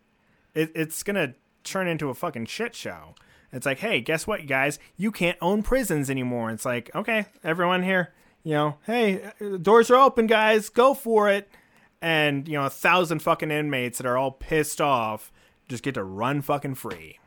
It, 0.54 0.72
it's 0.74 1.02
gonna 1.02 1.34
turn 1.62 1.86
into 1.86 2.08
a 2.08 2.14
fucking 2.14 2.46
shit 2.46 2.74
show. 2.74 3.14
It's 3.52 3.66
like, 3.66 3.78
hey, 3.78 4.00
guess 4.00 4.26
what, 4.26 4.46
guys? 4.46 4.78
You 4.96 5.10
can't 5.10 5.38
own 5.40 5.62
prisons 5.62 6.10
anymore. 6.10 6.50
It's 6.50 6.64
like, 6.64 6.90
okay, 6.94 7.26
everyone 7.42 7.82
here, 7.82 8.12
you 8.42 8.52
know, 8.52 8.76
hey, 8.86 9.30
doors 9.60 9.90
are 9.90 9.96
open, 9.96 10.26
guys, 10.26 10.68
go 10.68 10.94
for 10.94 11.30
it. 11.30 11.48
And 12.00 12.46
you 12.46 12.54
know, 12.54 12.66
a 12.66 12.70
thousand 12.70 13.20
fucking 13.20 13.50
inmates 13.50 13.98
that 13.98 14.06
are 14.06 14.16
all 14.16 14.30
pissed 14.30 14.80
off 14.80 15.32
just 15.68 15.82
get 15.82 15.94
to 15.94 16.04
run 16.04 16.42
fucking 16.42 16.76
free. 16.76 17.18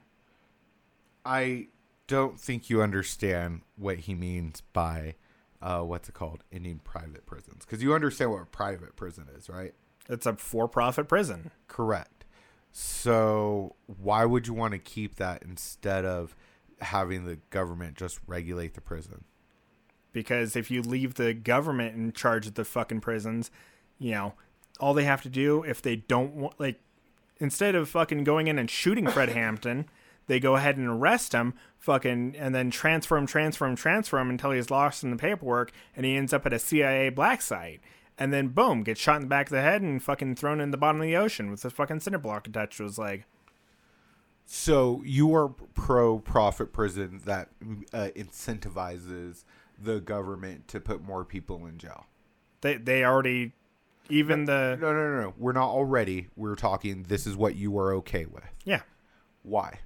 I 1.25 1.67
don't 2.07 2.39
think 2.39 2.69
you 2.69 2.81
understand 2.81 3.61
what 3.75 3.99
he 3.99 4.15
means 4.15 4.61
by 4.73 5.15
uh, 5.61 5.81
what's 5.81 6.09
it 6.09 6.15
called 6.15 6.43
ending 6.51 6.79
private 6.83 7.25
prisons 7.25 7.65
because 7.65 7.83
you 7.83 7.93
understand 7.93 8.31
what 8.31 8.41
a 8.41 8.45
private 8.45 8.95
prison 8.95 9.27
is, 9.37 9.49
right? 9.49 9.73
It's 10.09 10.25
a 10.25 10.33
for-profit 10.33 11.07
prison. 11.07 11.51
Correct. 11.67 12.20
So 12.71 13.75
why 13.85 14.25
would 14.25 14.47
you 14.47 14.53
want 14.53 14.73
to 14.73 14.79
keep 14.79 15.15
that 15.15 15.43
instead 15.43 16.05
of 16.05 16.35
having 16.79 17.25
the 17.25 17.37
government 17.49 17.97
just 17.97 18.19
regulate 18.27 18.73
the 18.73 18.81
prison? 18.81 19.25
because 20.13 20.55
if 20.55 20.69
you 20.69 20.81
leave 20.81 21.15
the 21.15 21.33
government 21.33 21.95
in 21.95 22.11
charge 22.11 22.47
of 22.47 22.55
the 22.55 22.65
fucking 22.65 23.01
prisons, 23.01 23.51
you 23.99 24.11
know, 24.11 24.33
all 24.79 24.93
they 24.93 25.03
have 25.03 25.21
to 25.21 25.29
do 25.29 25.63
if 25.63 25.81
they 25.81 25.95
don't 25.95 26.33
want 26.35 26.59
like 26.59 26.79
instead 27.37 27.75
of 27.75 27.89
fucking 27.89 28.23
going 28.23 28.47
in 28.47 28.59
and 28.59 28.69
shooting 28.69 29.07
Fred 29.07 29.29
Hampton, 29.33 29.85
they 30.27 30.39
go 30.39 30.55
ahead 30.55 30.77
and 30.77 30.87
arrest 30.87 31.33
him, 31.33 31.53
fucking 31.77 32.35
and 32.37 32.53
then 32.53 32.71
transfer 32.71 33.17
him, 33.17 33.25
transfer 33.25 33.65
him, 33.65 33.75
transfer 33.75 34.19
him 34.19 34.29
until 34.29 34.51
he's 34.51 34.71
lost 34.71 35.03
in 35.03 35.11
the 35.11 35.17
paperwork 35.17 35.71
and 35.95 36.05
he 36.05 36.15
ends 36.15 36.33
up 36.33 36.45
at 36.45 36.53
a 36.53 36.59
CIA 36.59 37.09
black 37.09 37.41
site. 37.41 37.81
And 38.21 38.31
then 38.31 38.49
boom, 38.49 38.83
gets 38.83 39.01
shot 39.01 39.15
in 39.15 39.23
the 39.23 39.27
back 39.27 39.47
of 39.47 39.51
the 39.51 39.61
head 39.61 39.81
and 39.81 40.01
fucking 40.01 40.35
thrown 40.35 40.61
in 40.61 40.69
the 40.69 40.77
bottom 40.77 41.01
of 41.01 41.07
the 41.07 41.15
ocean 41.15 41.49
with 41.49 41.65
a 41.65 41.69
fucking 41.71 42.01
cinder 42.01 42.19
block 42.19 42.47
attached 42.47 42.77
to 42.77 42.83
his 42.83 42.99
leg. 42.99 43.25
So 44.45 45.01
you 45.05 45.33
are 45.33 45.49
pro 45.49 46.19
profit 46.19 46.71
prison 46.71 47.21
that 47.25 47.49
uh, 47.93 48.09
incentivizes 48.15 49.43
the 49.81 49.99
government 49.99 50.67
to 50.67 50.79
put 50.79 51.01
more 51.01 51.25
people 51.25 51.65
in 51.65 51.77
jail. 51.79 52.05
They 52.61 52.77
they 52.77 53.03
already 53.03 53.53
even 54.09 54.45
the 54.45 54.77
No, 54.79 54.93
no, 54.93 55.09
no, 55.09 55.21
no. 55.21 55.33
We're 55.37 55.53
not 55.53 55.69
already. 55.69 56.27
We're 56.35 56.55
talking. 56.55 57.03
This 57.07 57.25
is 57.25 57.35
what 57.35 57.55
you 57.55 57.77
are 57.79 57.93
okay 57.95 58.25
with. 58.25 58.43
yeah. 58.65 58.81
Why? 59.43 59.79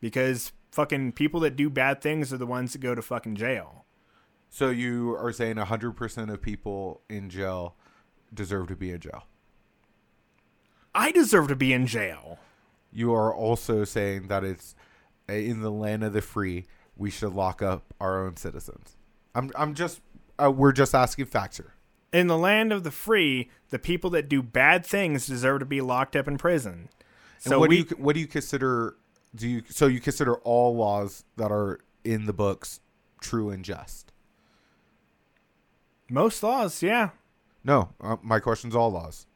because 0.00 0.52
fucking 0.72 1.12
people 1.12 1.40
that 1.40 1.56
do 1.56 1.70
bad 1.70 2.02
things 2.02 2.32
are 2.32 2.36
the 2.36 2.46
ones 2.46 2.72
that 2.72 2.80
go 2.80 2.94
to 2.94 3.00
fucking 3.00 3.36
jail. 3.36 3.86
So 4.54 4.68
you 4.68 5.16
are 5.16 5.32
saying 5.32 5.56
hundred 5.56 5.92
percent 5.92 6.30
of 6.30 6.42
people 6.42 7.00
in 7.08 7.30
jail 7.30 7.74
deserve 8.34 8.68
to 8.68 8.76
be 8.76 8.90
in 8.90 9.00
jail. 9.00 9.24
I 10.94 11.10
deserve 11.10 11.48
to 11.48 11.56
be 11.56 11.72
in 11.72 11.86
jail. 11.86 12.38
You 12.92 13.14
are 13.14 13.34
also 13.34 13.84
saying 13.84 14.28
that 14.28 14.44
it's 14.44 14.74
uh, 15.26 15.32
in 15.32 15.62
the 15.62 15.70
land 15.70 16.04
of 16.04 16.12
the 16.12 16.20
free. 16.20 16.66
We 16.98 17.08
should 17.08 17.32
lock 17.32 17.62
up 17.62 17.94
our 17.98 18.26
own 18.26 18.36
citizens. 18.36 18.98
I'm. 19.34 19.50
I'm 19.56 19.72
just. 19.72 20.02
Uh, 20.38 20.50
we're 20.50 20.72
just 20.72 20.94
asking 20.94 21.24
facts 21.26 21.56
here. 21.56 21.72
In 22.12 22.26
the 22.26 22.36
land 22.36 22.74
of 22.74 22.84
the 22.84 22.90
free, 22.90 23.48
the 23.70 23.78
people 23.78 24.10
that 24.10 24.28
do 24.28 24.42
bad 24.42 24.84
things 24.84 25.26
deserve 25.26 25.60
to 25.60 25.64
be 25.64 25.80
locked 25.80 26.14
up 26.14 26.28
in 26.28 26.36
prison. 26.36 26.90
And 27.44 27.52
So 27.52 27.58
what 27.58 27.70
we 27.70 27.84
do 27.84 27.96
you 27.96 28.04
what 28.04 28.12
do 28.12 28.20
you 28.20 28.26
consider? 28.26 28.96
Do 29.34 29.48
you 29.48 29.62
so 29.70 29.86
you 29.86 29.98
consider 29.98 30.34
all 30.34 30.76
laws 30.76 31.24
that 31.38 31.50
are 31.50 31.80
in 32.04 32.26
the 32.26 32.34
books 32.34 32.80
true 33.18 33.48
and 33.48 33.64
just? 33.64 34.11
Most 36.12 36.42
laws, 36.42 36.82
yeah. 36.82 37.10
No, 37.64 37.90
uh, 38.00 38.16
my 38.22 38.38
question's 38.40 38.74
all 38.74 38.90
laws. 38.90 39.26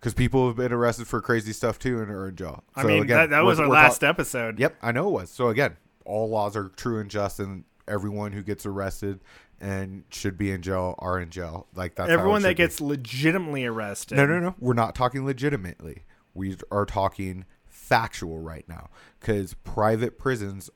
Because 0.00 0.14
people 0.14 0.48
have 0.48 0.56
been 0.56 0.72
arrested 0.72 1.06
for 1.06 1.20
crazy 1.20 1.52
stuff 1.52 1.78
too 1.78 2.00
and 2.00 2.10
are 2.10 2.28
in 2.28 2.34
jail. 2.34 2.64
I 2.74 2.82
mean, 2.82 3.04
again, 3.04 3.16
that, 3.16 3.30
that 3.30 3.44
was 3.44 3.60
our 3.60 3.68
last 3.68 4.00
talk- 4.00 4.08
episode. 4.10 4.58
Yep, 4.58 4.76
I 4.82 4.90
know 4.90 5.08
it 5.08 5.12
was. 5.12 5.30
So 5.30 5.48
again, 5.48 5.76
all 6.04 6.28
laws 6.28 6.56
are 6.56 6.70
true 6.70 6.98
and 6.98 7.08
just, 7.08 7.38
and 7.38 7.64
everyone 7.86 8.32
who 8.32 8.42
gets 8.42 8.66
arrested 8.66 9.20
and 9.60 10.02
should 10.10 10.36
be 10.36 10.50
in 10.50 10.60
jail 10.60 10.96
are 10.98 11.20
in 11.20 11.30
jail. 11.30 11.68
Like 11.74 11.94
that's 11.94 12.10
Everyone 12.10 12.42
that 12.42 12.48
should 12.48 12.56
be. 12.56 12.62
gets 12.64 12.80
legitimately 12.80 13.64
arrested. 13.64 14.16
No, 14.16 14.26
no, 14.26 14.40
no. 14.40 14.54
We're 14.58 14.74
not 14.74 14.96
talking 14.96 15.24
legitimately. 15.24 16.02
We 16.34 16.56
are 16.72 16.84
talking 16.84 17.44
factual 17.68 18.40
right 18.40 18.68
now 18.68 18.90
because 19.20 19.54
private 19.54 20.18
prisons 20.18 20.68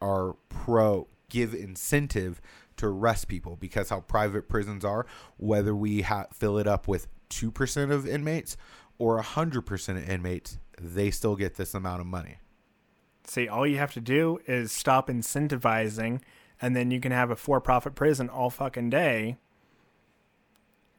are 0.00 0.36
pro 0.48 1.06
give 1.28 1.54
incentive 1.54 2.40
to 2.80 2.86
arrest 2.86 3.28
people 3.28 3.56
because 3.56 3.88
how 3.90 4.00
private 4.00 4.48
prisons 4.48 4.84
are, 4.84 5.06
whether 5.36 5.74
we 5.74 6.02
ha- 6.02 6.26
fill 6.32 6.58
it 6.58 6.66
up 6.66 6.88
with 6.88 7.06
2% 7.30 7.90
of 7.90 8.06
inmates 8.06 8.56
or 8.98 9.20
100% 9.22 9.88
of 9.96 10.08
inmates, 10.08 10.58
they 10.78 11.10
still 11.10 11.36
get 11.36 11.54
this 11.54 11.74
amount 11.74 12.00
of 12.00 12.06
money. 12.06 12.36
See, 13.24 13.48
all 13.48 13.66
you 13.66 13.78
have 13.78 13.92
to 13.92 14.00
do 14.00 14.40
is 14.46 14.72
stop 14.72 15.08
incentivizing, 15.08 16.20
and 16.60 16.74
then 16.74 16.90
you 16.90 17.00
can 17.00 17.12
have 17.12 17.30
a 17.30 17.36
for-profit 17.36 17.94
prison 17.94 18.28
all 18.28 18.50
fucking 18.50 18.90
day. 18.90 19.36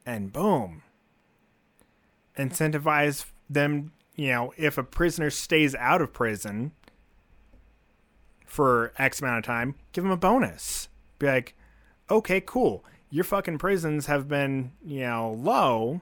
And 0.05 0.31
boom, 0.31 0.81
incentivize 2.37 3.25
them. 3.49 3.91
You 4.15 4.29
know, 4.29 4.53
if 4.57 4.77
a 4.77 4.83
prisoner 4.83 5.29
stays 5.29 5.75
out 5.75 6.01
of 6.01 6.13
prison 6.13 6.71
for 8.45 8.93
X 8.97 9.21
amount 9.21 9.39
of 9.39 9.43
time, 9.45 9.75
give 9.91 10.03
them 10.03 10.11
a 10.11 10.17
bonus. 10.17 10.89
Be 11.19 11.27
like, 11.27 11.55
okay, 12.09 12.41
cool. 12.41 12.83
Your 13.09 13.23
fucking 13.23 13.57
prisons 13.57 14.05
have 14.05 14.27
been, 14.27 14.71
you 14.85 15.01
know, 15.01 15.37
low. 15.37 16.01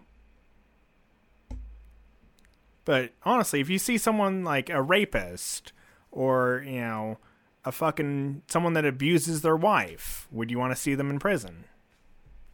But 2.86 3.12
honestly, 3.24 3.60
if 3.62 3.70
you 3.70 3.80
see 3.80 3.98
someone 3.98 4.44
like 4.44 4.70
a 4.70 4.82
rapist 4.82 5.74
or, 6.12 6.64
you 6.66 6.82
know, 6.82 7.18
a 7.66 7.72
fucking 7.72 8.44
someone 8.48 8.74
that 8.74 8.86
abuses 8.86 9.42
their 9.42 9.56
wife, 9.56 10.28
would 10.32 10.50
you 10.50 10.58
want 10.58 10.72
to 10.74 10.82
see 10.82 10.96
them 10.96 11.10
in 11.10 11.20
prison? 11.20 11.66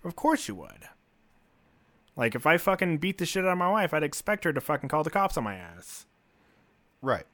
Of 0.04 0.16
course 0.16 0.48
you 0.48 0.56
would. 0.56 0.90
Like 2.16 2.36
if 2.36 2.46
I 2.46 2.58
fucking 2.58 2.98
beat 3.00 3.18
the 3.18 3.26
shit 3.26 3.46
out 3.46 3.52
of 3.52 3.58
my 3.58 3.70
wife, 3.70 3.94
I'd 3.94 4.04
expect 4.04 4.44
her 4.46 4.54
to 4.54 4.62
fucking 4.62 4.90
call 4.90 5.04
the 5.04 5.10
cops 5.10 5.38
on 5.38 5.44
my 5.44 5.56
ass. 5.56 6.06
Right. 7.02 7.26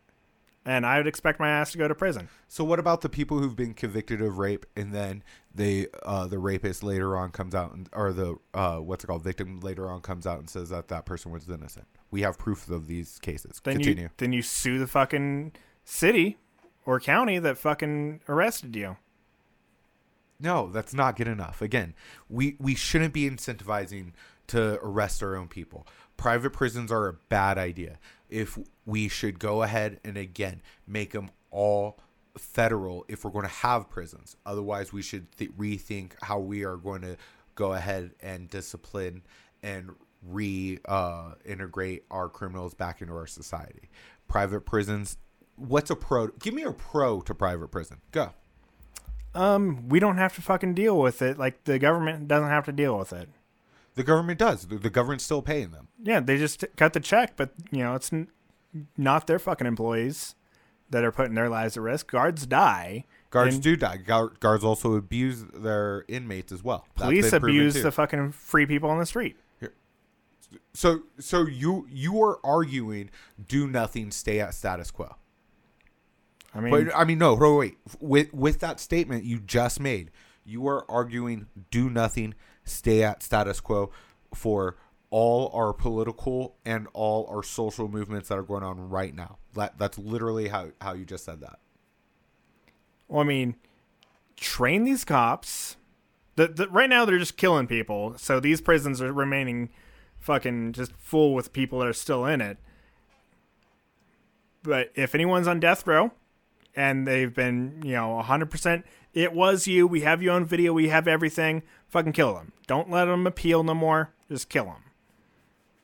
And 0.65 0.86
I 0.86 0.97
would 0.97 1.08
expect 1.08 1.39
my 1.39 1.50
ass 1.50 1.71
to 1.71 1.78
go 1.78 1.88
to 1.88 1.95
prison. 1.95 2.30
So 2.47 2.63
what 2.63 2.80
about 2.80 3.02
the 3.02 3.10
people 3.10 3.39
who've 3.39 3.56
been 3.56 3.74
convicted 3.74 4.21
of 4.21 4.38
rape 4.38 4.65
and 4.76 4.93
then 4.93 5.24
they 5.54 5.88
uh, 6.04 6.28
the 6.28 6.39
rapist 6.39 6.84
later 6.84 7.17
on 7.17 7.32
comes 7.32 7.56
out 7.56 7.74
and 7.74 7.89
or 7.93 8.13
the 8.13 8.36
uh, 8.54 8.78
what's 8.78 9.04
it 9.04 9.08
called 9.08 9.24
victim 9.24 9.60
later 9.60 9.89
on 9.89 10.02
comes 10.02 10.28
out 10.28 10.39
and 10.39 10.50
says 10.50 10.69
that 10.69 10.88
that 10.89 11.06
person 11.06 11.32
was 11.32 11.50
innocent. 11.50 11.88
We 12.12 12.21
have 12.21 12.38
proof 12.38 12.69
of 12.69 12.88
these 12.88 13.19
cases. 13.19 13.60
Then 13.63 13.76
Continue. 13.76 14.04
you 14.04 14.10
then 14.17 14.34
you 14.34 14.41
sue 14.41 14.80
the 14.80 14.88
fucking 14.88 15.54
city 15.84 16.38
or 16.86 17.00
county 17.00 17.39
that 17.39 17.58
fucking 17.58 18.21
arrested 18.28 18.76
you. 18.76 18.97
No, 20.39 20.69
that's 20.71 20.93
not 20.93 21.15
good 21.15 21.28
enough. 21.28 21.62
Again, 21.62 21.93
we 22.30 22.56
we 22.60 22.76
shouldn't 22.76 23.13
be 23.13 23.30
incentivizing 23.30 24.13
to 24.47 24.80
arrest 24.82 25.21
our 25.24 25.36
own 25.36 25.47
people. 25.47 25.88
Private 26.17 26.52
prisons 26.52 26.91
are 26.91 27.08
a 27.08 27.13
bad 27.13 27.58
idea. 27.58 27.97
If 28.30 28.58
we 28.91 29.08
should 29.08 29.39
go 29.39 29.63
ahead 29.63 30.01
and 30.04 30.17
again 30.17 30.62
make 30.86 31.12
them 31.13 31.32
all 31.49 31.97
federal 32.38 33.06
if 33.08 33.23
we're 33.23 33.32
going 33.32 33.47
to 33.47 33.49
have 33.49 33.89
prisons. 33.89 34.36
Otherwise, 34.45 34.91
we 34.91 35.01
should 35.01 35.32
th- 35.38 35.49
rethink 35.58 36.12
how 36.21 36.38
we 36.39 36.65
are 36.65 36.75
going 36.75 37.01
to 37.01 37.15
go 37.56 37.71
ahead 37.71 38.12
and 38.21 38.49
discipline 38.49 39.21
and 39.63 39.91
re 40.21 40.77
uh, 40.86 41.36
integrate 41.45 42.04
our 42.12 42.27
criminals 42.27 42.73
back 42.73 43.01
into 43.01 43.13
our 43.13 43.27
society. 43.27 43.89
Private 44.27 44.65
prisons. 44.65 45.17
What's 45.56 45.89
a 45.89 45.95
pro? 45.95 46.27
Give 46.27 46.54
me 46.54 46.63
a 46.63 46.73
pro 46.73 47.21
to 47.21 47.34
private 47.34 47.69
prison. 47.69 48.01
Go. 48.12 48.32
Um, 49.34 49.88
we 49.88 50.01
don't 50.01 50.17
have 50.17 50.36
to 50.36 50.41
fucking 50.41 50.73
deal 50.73 50.99
with 50.99 51.21
it. 51.21 51.38
Like 51.39 51.63
the 51.63 51.80
government 51.80 52.27
doesn't 52.27 52.49
have 52.49 52.65
to 52.65 52.73
deal 52.73 52.97
with 52.97 53.13
it. 53.13 53.30
The 53.95 54.04
government 54.04 54.39
does. 54.39 54.67
The, 54.67 54.77
the 54.77 54.89
government's 54.89 55.23
still 55.23 55.41
paying 55.41 55.71
them. 55.71 55.88
Yeah, 56.04 56.19
they 56.19 56.38
just 56.38 56.65
cut 56.75 56.91
the 56.91 56.99
check, 56.99 57.38
but 57.38 57.51
you 57.71 57.80
know 57.80 57.95
it's 57.95 58.12
not 58.97 59.27
their 59.27 59.39
fucking 59.39 59.67
employees 59.67 60.36
that 60.89 61.03
are 61.03 61.12
putting 61.12 61.36
their 61.36 61.49
lives 61.49 61.77
at 61.77 61.84
risk. 61.84 62.12
Guards 62.12 62.45
die. 62.45 63.05
Guards 63.29 63.60
do 63.60 63.77
die. 63.77 63.97
Guards 63.97 64.63
also 64.63 64.95
abuse 64.95 65.43
their 65.53 66.03
inmates 66.07 66.51
as 66.51 66.63
well. 66.63 66.86
That's 66.97 67.07
Police 67.07 67.34
abuse 67.34 67.81
the 67.81 67.91
fucking 67.91 68.34
free 68.34 68.65
people 68.65 68.89
on 68.89 68.99
the 68.99 69.05
street. 69.05 69.38
So, 70.73 71.03
so 71.17 71.45
you 71.45 71.88
you 71.89 72.21
are 72.21 72.39
arguing 72.45 73.10
do 73.47 73.67
nothing, 73.67 74.12
stay 74.12 74.41
at 74.41 74.53
status 74.53 74.91
quo. 74.91 75.15
I 76.53 76.60
mean, 76.60 76.71
But 76.71 76.95
I 76.95 77.05
mean, 77.05 77.19
no, 77.19 77.36
wait, 77.36 77.55
wait. 77.55 77.77
With 78.01 78.34
with 78.34 78.60
that 78.60 78.81
statement 78.81 79.23
you 79.23 79.39
just 79.39 79.79
made, 79.79 80.12
you 80.43 80.67
are 80.67 80.84
arguing 80.91 81.47
do 81.69 81.89
nothing, 81.89 82.34
stay 82.65 83.01
at 83.01 83.23
status 83.23 83.62
quo 83.62 83.91
for 84.34 84.75
all 85.12 85.52
our 85.54 85.74
political 85.74 86.56
and 86.65 86.88
all 86.93 87.28
our 87.30 87.43
social 87.43 87.88
movements 87.88 88.30
that 88.30 88.39
are 88.39 88.43
going 88.43 88.63
on 88.63 88.89
right 88.89 89.13
now. 89.13 89.38
That 89.54 89.78
that's 89.78 90.00
literally 90.00 90.47
how 90.47 90.71
how 90.82 90.93
you 90.93 91.06
just 91.06 91.26
said 91.26 91.41
that. 91.41 91.60
well, 93.08 93.21
I 93.21 93.26
mean, 93.26 93.56
train 94.38 94.86
these 94.86 95.06
cops. 95.06 95.78
The, 96.38 96.47
the, 96.47 96.67
right 96.69 96.89
now 96.89 97.04
they're 97.06 97.19
just 97.19 97.38
killing 97.38 97.67
people, 97.67 98.15
so 98.17 98.39
these 98.39 98.62
prisons 98.62 99.02
are 99.02 99.12
remaining 99.12 99.69
fucking 100.17 100.71
just 100.71 100.93
full 100.93 101.34
with 101.34 101.52
people 101.52 101.80
that 101.80 101.89
are 101.89 101.93
still 101.93 102.26
in 102.26 102.39
it. 102.39 102.58
But 104.63 104.91
if 104.95 105.13
anyone's 105.13 105.47
on 105.47 105.60
death 105.60 105.86
row 105.86 106.12
and 106.74 107.06
they've 107.06 107.34
been, 107.34 107.82
you 107.84 107.93
know, 107.93 108.21
100%, 108.24 108.84
it 109.13 109.34
was 109.34 109.67
you, 109.67 109.86
we 109.88 110.02
have 110.02 110.24
you 110.24 110.32
on 110.32 110.45
video, 110.45 110.71
we 110.71 110.88
have 110.88 111.08
everything, 111.08 111.63
fucking 111.89 112.13
kill 112.13 112.34
them. 112.34 112.54
Don't 112.65 112.89
let 112.89 113.06
them 113.06 113.28
appeal 113.28 113.63
no 113.63 113.74
more, 113.74 114.13
just 114.30 114.47
kill 114.47 114.65
them. 114.65 114.84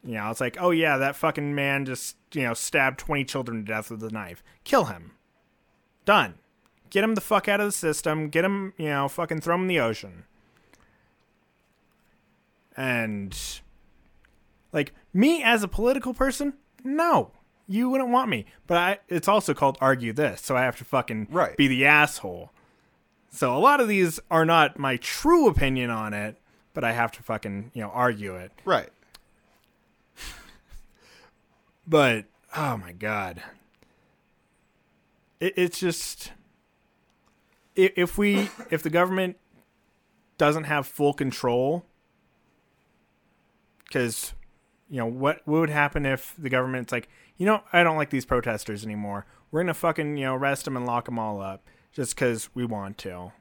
You 0.08 0.14
know, 0.14 0.30
it's 0.32 0.40
like, 0.40 0.56
oh 0.58 0.72
yeah, 0.72 0.96
that 0.98 1.18
fucking 1.18 1.54
man 1.54 1.84
just, 1.86 2.16
you 2.34 2.44
know, 2.44 2.54
stabbed 2.54 2.98
20 2.98 3.26
children 3.26 3.58
to 3.58 3.64
death 3.74 3.92
with 3.92 4.02
a 4.04 4.10
knife. 4.10 4.42
Kill 4.64 4.86
him. 4.86 5.12
Done. 6.06 6.36
Get 6.90 7.04
him 7.04 7.14
the 7.16 7.20
fuck 7.22 7.50
out 7.50 7.60
of 7.60 7.66
the 7.66 7.72
system. 7.74 8.30
Get 8.30 8.46
him, 8.46 8.72
you 8.78 8.88
know, 8.88 9.10
fucking 9.10 9.42
throw 9.42 9.56
him 9.56 9.64
in 9.64 9.68
the 9.68 9.82
ocean. 9.82 10.24
And, 12.78 13.38
like, 14.72 14.94
me 15.14 15.44
as 15.44 15.62
a 15.62 15.68
political 15.68 16.14
person, 16.14 16.54
no. 16.86 17.32
You 17.68 17.90
wouldn't 17.90 18.12
want 18.12 18.30
me. 18.30 18.46
But 18.66 18.78
I, 18.78 19.00
it's 19.10 19.28
also 19.28 19.54
called 19.54 19.78
argue 19.82 20.14
this, 20.14 20.40
so 20.42 20.56
I 20.56 20.62
have 20.62 20.78
to 20.78 20.86
fucking 20.86 21.28
Right. 21.30 21.58
be 21.58 21.68
the 21.68 21.86
asshole. 21.86 22.52
So 23.30 23.54
a 23.54 23.60
lot 23.60 23.82
of 23.82 23.90
these 23.90 24.22
are 24.32 24.46
not 24.46 24.80
my 24.80 24.96
true 24.96 25.50
opinion 25.50 25.90
on 25.90 26.14
it, 26.14 26.38
but 26.74 26.86
I 26.86 26.94
have 26.94 27.12
to 27.14 27.24
fucking, 27.24 27.72
you 27.74 27.82
know, 27.82 27.90
argue 27.90 28.36
it. 28.36 28.54
Right. 28.64 28.90
But 31.88 32.26
oh 32.56 32.78
my 32.78 32.92
god, 32.92 33.42
it, 35.40 35.54
it's 35.56 35.80
just 35.80 36.34
if 37.76 38.18
we 38.18 38.50
if 38.70 38.84
the 38.84 38.90
government 38.90 39.38
doesn't 40.38 40.66
have 40.66 40.86
full 40.86 41.14
control, 41.14 41.86
because 43.86 44.34
you 44.90 44.98
know 44.98 45.06
what 45.06 45.42
what 45.46 45.62
would 45.62 45.70
happen 45.70 46.06
if 46.06 46.34
the 46.38 46.50
government's 46.50 46.92
like, 46.92 47.08
you 47.38 47.46
know, 47.46 47.62
I 47.72 47.84
don't 47.84 47.98
like 47.98 48.10
these 48.10 48.26
protesters 48.26 48.84
anymore. 48.84 49.26
We're 49.50 49.62
gonna 49.62 49.74
fucking 49.74 50.18
you 50.18 50.26
know 50.26 50.36
arrest 50.36 50.66
them 50.66 50.76
and 50.76 50.86
lock 50.86 51.06
them 51.06 51.18
all 51.18 51.42
up 51.42 51.66
just 51.94 52.16
because 52.16 52.50
we 52.54 52.66
want 52.66 52.98
to. 53.00 53.32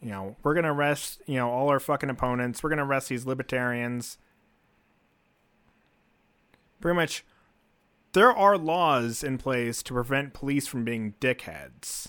You 0.00 0.10
know, 0.10 0.36
we're 0.42 0.54
gonna 0.54 0.72
arrest 0.72 1.20
you 1.26 1.34
know 1.34 1.50
all 1.50 1.68
our 1.68 1.80
fucking 1.80 2.08
opponents. 2.08 2.62
We're 2.62 2.70
gonna 2.70 2.86
arrest 2.86 3.10
these 3.10 3.26
libertarians. 3.26 4.16
Pretty 6.80 6.94
much 6.96 7.24
there 8.12 8.32
are 8.32 8.58
laws 8.58 9.22
in 9.22 9.38
place 9.38 9.82
to 9.84 9.94
prevent 9.94 10.32
police 10.32 10.66
from 10.66 10.84
being 10.84 11.14
dickheads, 11.20 12.08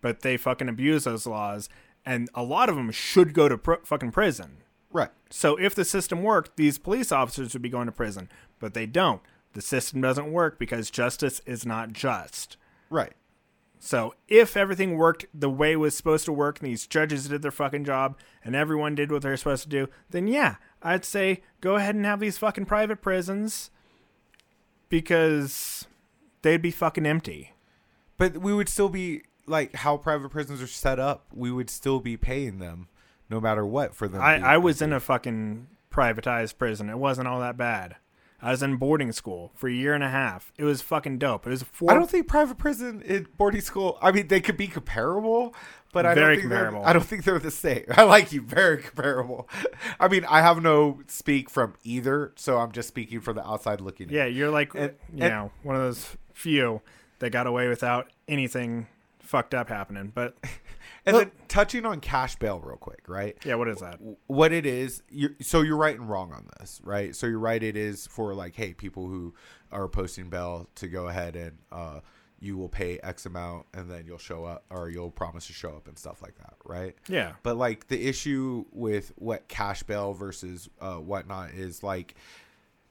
but 0.00 0.20
they 0.20 0.36
fucking 0.36 0.68
abuse 0.68 1.04
those 1.04 1.26
laws, 1.26 1.68
and 2.04 2.28
a 2.34 2.42
lot 2.42 2.68
of 2.68 2.76
them 2.76 2.90
should 2.90 3.34
go 3.34 3.48
to 3.48 3.58
pr- 3.58 3.74
fucking 3.84 4.12
prison. 4.12 4.58
Right. 4.90 5.10
So 5.30 5.56
if 5.56 5.74
the 5.74 5.84
system 5.84 6.22
worked, 6.22 6.56
these 6.56 6.78
police 6.78 7.12
officers 7.12 7.52
would 7.52 7.62
be 7.62 7.68
going 7.68 7.86
to 7.86 7.92
prison, 7.92 8.28
but 8.58 8.74
they 8.74 8.86
don't. 8.86 9.20
The 9.52 9.60
system 9.60 10.00
doesn't 10.00 10.32
work 10.32 10.58
because 10.58 10.90
justice 10.90 11.40
is 11.46 11.66
not 11.66 11.92
just. 11.92 12.56
Right. 12.90 13.12
So 13.78 14.14
if 14.26 14.56
everything 14.56 14.96
worked 14.96 15.26
the 15.32 15.50
way 15.50 15.72
it 15.72 15.76
was 15.76 15.96
supposed 15.96 16.24
to 16.24 16.32
work 16.32 16.60
and 16.60 16.68
these 16.68 16.86
judges 16.86 17.28
did 17.28 17.42
their 17.42 17.50
fucking 17.50 17.84
job 17.84 18.18
and 18.44 18.56
everyone 18.56 18.94
did 18.94 19.12
what 19.12 19.22
they're 19.22 19.36
supposed 19.36 19.62
to 19.64 19.68
do, 19.68 19.88
then 20.10 20.26
yeah, 20.26 20.56
I'd 20.82 21.04
say 21.04 21.42
go 21.60 21.76
ahead 21.76 21.94
and 21.94 22.04
have 22.04 22.20
these 22.20 22.38
fucking 22.38 22.66
private 22.66 23.00
prisons 23.00 23.70
because 24.88 25.86
they'd 26.42 26.62
be 26.62 26.70
fucking 26.70 27.06
empty. 27.06 27.52
But 28.16 28.38
we 28.38 28.52
would 28.52 28.68
still 28.68 28.88
be 28.88 29.22
like 29.46 29.74
how 29.76 29.96
private 29.96 30.30
prisons 30.30 30.60
are 30.60 30.66
set 30.66 30.98
up. 30.98 31.26
We 31.32 31.50
would 31.50 31.70
still 31.70 32.00
be 32.00 32.16
paying 32.16 32.58
them, 32.58 32.88
no 33.30 33.40
matter 33.40 33.64
what, 33.64 33.94
for 33.94 34.08
them. 34.08 34.20
I, 34.20 34.36
I 34.36 34.56
was 34.58 34.82
in 34.82 34.92
a 34.92 35.00
fucking 35.00 35.68
privatized 35.90 36.58
prison. 36.58 36.90
It 36.90 36.98
wasn't 36.98 37.28
all 37.28 37.40
that 37.40 37.56
bad. 37.56 37.96
I 38.40 38.50
was 38.52 38.62
in 38.62 38.76
boarding 38.76 39.10
school 39.12 39.50
for 39.54 39.68
a 39.68 39.72
year 39.72 39.94
and 39.94 40.04
a 40.04 40.08
half. 40.08 40.52
It 40.56 40.64
was 40.64 40.80
fucking 40.80 41.18
dope. 41.18 41.46
It 41.46 41.50
was 41.50 41.62
four. 41.64 41.90
I 41.90 41.94
don't 41.94 42.08
think 42.08 42.28
private 42.28 42.56
prison 42.56 43.02
in 43.02 43.26
boarding 43.36 43.60
school. 43.60 43.98
I 44.00 44.12
mean, 44.12 44.28
they 44.28 44.40
could 44.40 44.56
be 44.56 44.68
comparable, 44.68 45.54
but 45.92 46.06
I 46.06 46.14
Very 46.14 46.34
don't 46.36 46.40
think 46.42 46.48
they're- 46.50 46.58
comparable. 46.66 46.86
I 46.88 46.92
don't 46.92 47.04
think 47.04 47.24
they're 47.24 47.38
the 47.40 47.50
same. 47.50 47.84
I 47.90 48.04
like 48.04 48.32
you. 48.32 48.40
Very 48.42 48.78
comparable. 48.82 49.48
I 49.98 50.06
mean, 50.06 50.24
I 50.28 50.40
have 50.42 50.62
no 50.62 51.00
speak 51.08 51.50
from 51.50 51.74
either, 51.82 52.32
so 52.36 52.58
I'm 52.58 52.70
just 52.70 52.86
speaking 52.88 53.20
from 53.20 53.34
the 53.36 53.44
outside 53.48 53.80
looking. 53.80 54.08
in. 54.08 54.14
Yeah, 54.14 54.26
you're 54.26 54.50
like 54.50 54.72
And- 54.74 54.94
you 55.12 55.24
and- 55.24 55.34
know 55.34 55.50
one 55.64 55.74
of 55.74 55.82
those 55.82 56.16
few 56.32 56.80
that 57.18 57.30
got 57.30 57.48
away 57.48 57.66
without 57.66 58.08
anything 58.28 58.86
fucked 59.18 59.52
up 59.52 59.68
happening. 59.68 60.12
But 60.14 60.36
And 61.08 61.16
Look- 61.16 61.36
then 61.38 61.46
touching 61.48 61.86
on 61.86 62.00
cash 62.00 62.36
bail 62.36 62.60
real 62.60 62.76
quick, 62.76 63.08
right? 63.08 63.36
yeah, 63.44 63.54
what 63.54 63.66
is 63.68 63.78
that? 63.80 63.98
what 64.26 64.52
it 64.52 64.66
is 64.66 65.02
you 65.08 65.34
so 65.40 65.62
you're 65.62 65.76
right 65.76 65.98
and 65.98 66.08
wrong 66.08 66.32
on 66.32 66.46
this 66.60 66.80
right? 66.84 67.16
So 67.16 67.26
you're 67.26 67.38
right 67.38 67.62
it 67.62 67.76
is 67.76 68.06
for 68.06 68.34
like 68.34 68.54
hey 68.54 68.74
people 68.74 69.06
who 69.08 69.34
are 69.72 69.88
posting 69.88 70.28
bail 70.28 70.68
to 70.76 70.86
go 70.88 71.08
ahead 71.08 71.34
and 71.34 71.52
uh 71.72 72.00
you 72.40 72.56
will 72.56 72.68
pay 72.68 72.98
x 73.02 73.26
amount 73.26 73.66
and 73.74 73.90
then 73.90 74.04
you'll 74.06 74.16
show 74.18 74.44
up 74.44 74.64
or 74.70 74.88
you'll 74.90 75.10
promise 75.10 75.46
to 75.48 75.52
show 75.52 75.70
up 75.70 75.88
and 75.88 75.98
stuff 75.98 76.20
like 76.22 76.36
that 76.36 76.54
right? 76.64 76.94
Yeah, 77.08 77.32
but 77.42 77.56
like 77.56 77.88
the 77.88 78.06
issue 78.06 78.64
with 78.70 79.12
what 79.16 79.48
cash 79.48 79.82
bail 79.82 80.12
versus 80.12 80.68
uh 80.80 80.96
whatnot 80.96 81.50
is 81.50 81.82
like 81.82 82.14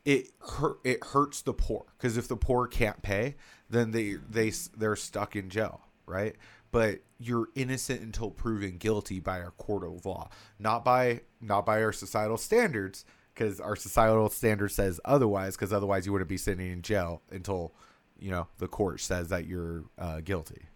it 0.06 0.30
hurt 0.40 0.78
it 0.84 1.04
hurts 1.04 1.42
the 1.44 1.54
poor. 1.54 1.86
Because 1.98 2.18
if 2.18 2.28
the 2.28 2.38
poor 2.38 2.68
can't 2.68 3.02
pay 3.02 3.36
then 3.70 3.92
they 3.92 4.14
they 4.30 4.52
they're 4.76 4.96
stuck 4.96 5.36
in 5.36 5.50
jail 5.50 5.82
right 6.06 6.36
but 6.72 7.00
you're 7.20 7.48
innocent 7.56 8.02
until 8.02 8.30
proven 8.30 8.78
guilty 8.78 9.20
by 9.20 9.40
our 9.40 9.52
court 9.52 9.84
of 9.84 10.06
law 10.06 10.30
not 10.60 10.84
by 10.84 11.22
not 11.42 11.66
by 11.66 11.82
our 11.82 11.94
societal 11.94 12.38
standards 12.38 13.06
because 13.34 13.60
our 13.60 13.76
societal 13.76 14.30
standard 14.30 14.70
says 14.70 15.00
otherwise 15.06 15.56
because 15.56 15.74
otherwise 15.74 16.06
you 16.06 16.12
wouldn't 16.12 16.30
be 16.30 16.38
sitting 16.38 16.72
in 16.72 16.82
jail 16.82 17.22
until 17.32 17.74
you 18.20 18.32
know 18.32 18.48
the 18.58 18.68
court 18.68 19.00
says 19.00 19.30
that 19.30 19.46
you're 19.46 19.84
uh, 19.98 20.20
guilty 20.22 20.68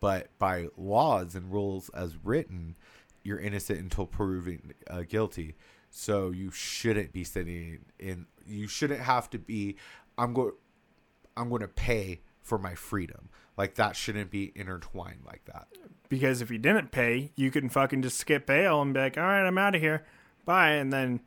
but 0.00 0.28
by 0.38 0.68
laws 0.76 1.34
and 1.34 1.52
rules 1.52 1.90
as 1.90 2.16
written, 2.22 2.76
you're 3.22 3.40
innocent 3.40 3.80
until 3.80 4.06
proven 4.06 4.74
uh, 4.88 5.02
guilty. 5.08 5.56
So 5.90 6.30
you 6.30 6.50
shouldn't 6.50 7.12
be 7.12 7.24
sitting 7.24 7.84
in. 7.98 8.26
You 8.46 8.68
shouldn't 8.68 9.00
have 9.00 9.30
to 9.30 9.38
be. 9.38 9.76
I'm 10.16 10.32
going. 10.32 10.52
I'm 11.36 11.48
going 11.48 11.62
to 11.62 11.68
pay 11.68 12.20
for 12.42 12.58
my 12.58 12.74
freedom. 12.74 13.28
Like 13.58 13.74
that 13.74 13.96
shouldn't 13.96 14.30
be 14.30 14.52
intertwined 14.54 15.20
like 15.26 15.44
that. 15.46 15.66
because 16.08 16.40
if 16.40 16.50
you 16.50 16.56
didn't 16.58 16.90
pay, 16.90 17.32
you 17.36 17.50
can 17.50 17.68
fucking 17.68 18.00
just 18.00 18.16
skip 18.16 18.46
bail 18.46 18.80
and 18.80 18.94
be 18.94 19.00
like, 19.00 19.18
"All 19.18 19.24
right, 19.24 19.46
I'm 19.46 19.58
out 19.58 19.74
of 19.74 19.82
here, 19.82 20.06
bye," 20.46 20.70
and 20.70 20.90
then 20.90 21.20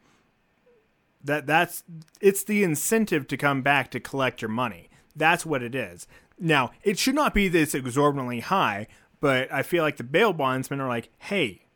that 1.23 1.45
that's 1.45 1.84
it's 2.19 2.43
the 2.43 2.63
incentive 2.63 3.27
to 3.27 3.38
come 3.38 3.61
back 3.61 3.91
to 3.91 3.99
collect 3.99 4.41
your 4.41 4.49
money. 4.49 4.89
That's 5.15 5.45
what 5.45 5.61
it 5.61 5.75
is. 5.75 6.07
Now, 6.39 6.71
it 6.84 6.97
should 6.97 7.13
not 7.15 7.34
be 7.36 7.47
this 7.47 7.75
exorbitantly 7.75 8.39
high, 8.39 8.88
but 9.19 9.51
I 9.53 9.61
feel 9.61 9.84
like 9.84 9.97
the 9.97 10.03
bail 10.03 10.34
bondsmen 10.34 10.79
are 10.82 10.88
like, 10.88 11.09
"Hey, 11.19 11.67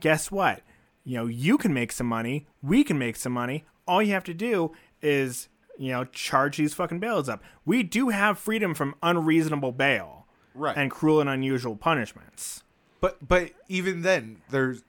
guess 0.00 0.30
what? 0.32 0.62
You 1.04 1.18
know, 1.18 1.26
you 1.26 1.56
can 1.58 1.72
make 1.72 1.92
some 1.92 2.08
money. 2.08 2.46
We 2.62 2.82
can 2.84 2.98
make 2.98 3.16
some 3.16 3.32
money. 3.32 3.64
All 3.86 4.02
you 4.02 4.12
have 4.12 4.24
to 4.24 4.34
do 4.34 4.72
is, 5.02 5.48
you 5.80 5.90
know, 5.92 6.04
charge 6.04 6.58
these 6.58 6.74
fucking 6.74 6.98
bails 7.00 7.26
up. 7.28 7.42
We 7.64 7.82
do 7.82 8.10
have 8.10 8.38
freedom 8.38 8.74
from 8.74 8.94
unreasonable 9.02 9.72
bail 9.72 10.26
Right. 10.54 10.76
and 10.76 10.90
cruel 10.90 11.20
and 11.20 11.30
unusual 11.30 11.74
punishments. 11.74 12.62
But 13.00 13.26
but 13.26 13.52
even 13.68 14.02
then, 14.02 14.42
there's 14.50 14.82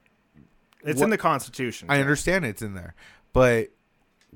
It's 0.84 0.98
What- 1.00 1.06
in 1.06 1.10
the 1.12 1.18
Constitution. 1.18 1.88
I 1.92 2.00
understand 2.02 2.44
it's 2.46 2.62
in 2.62 2.74
there, 2.74 2.96
but 3.34 3.70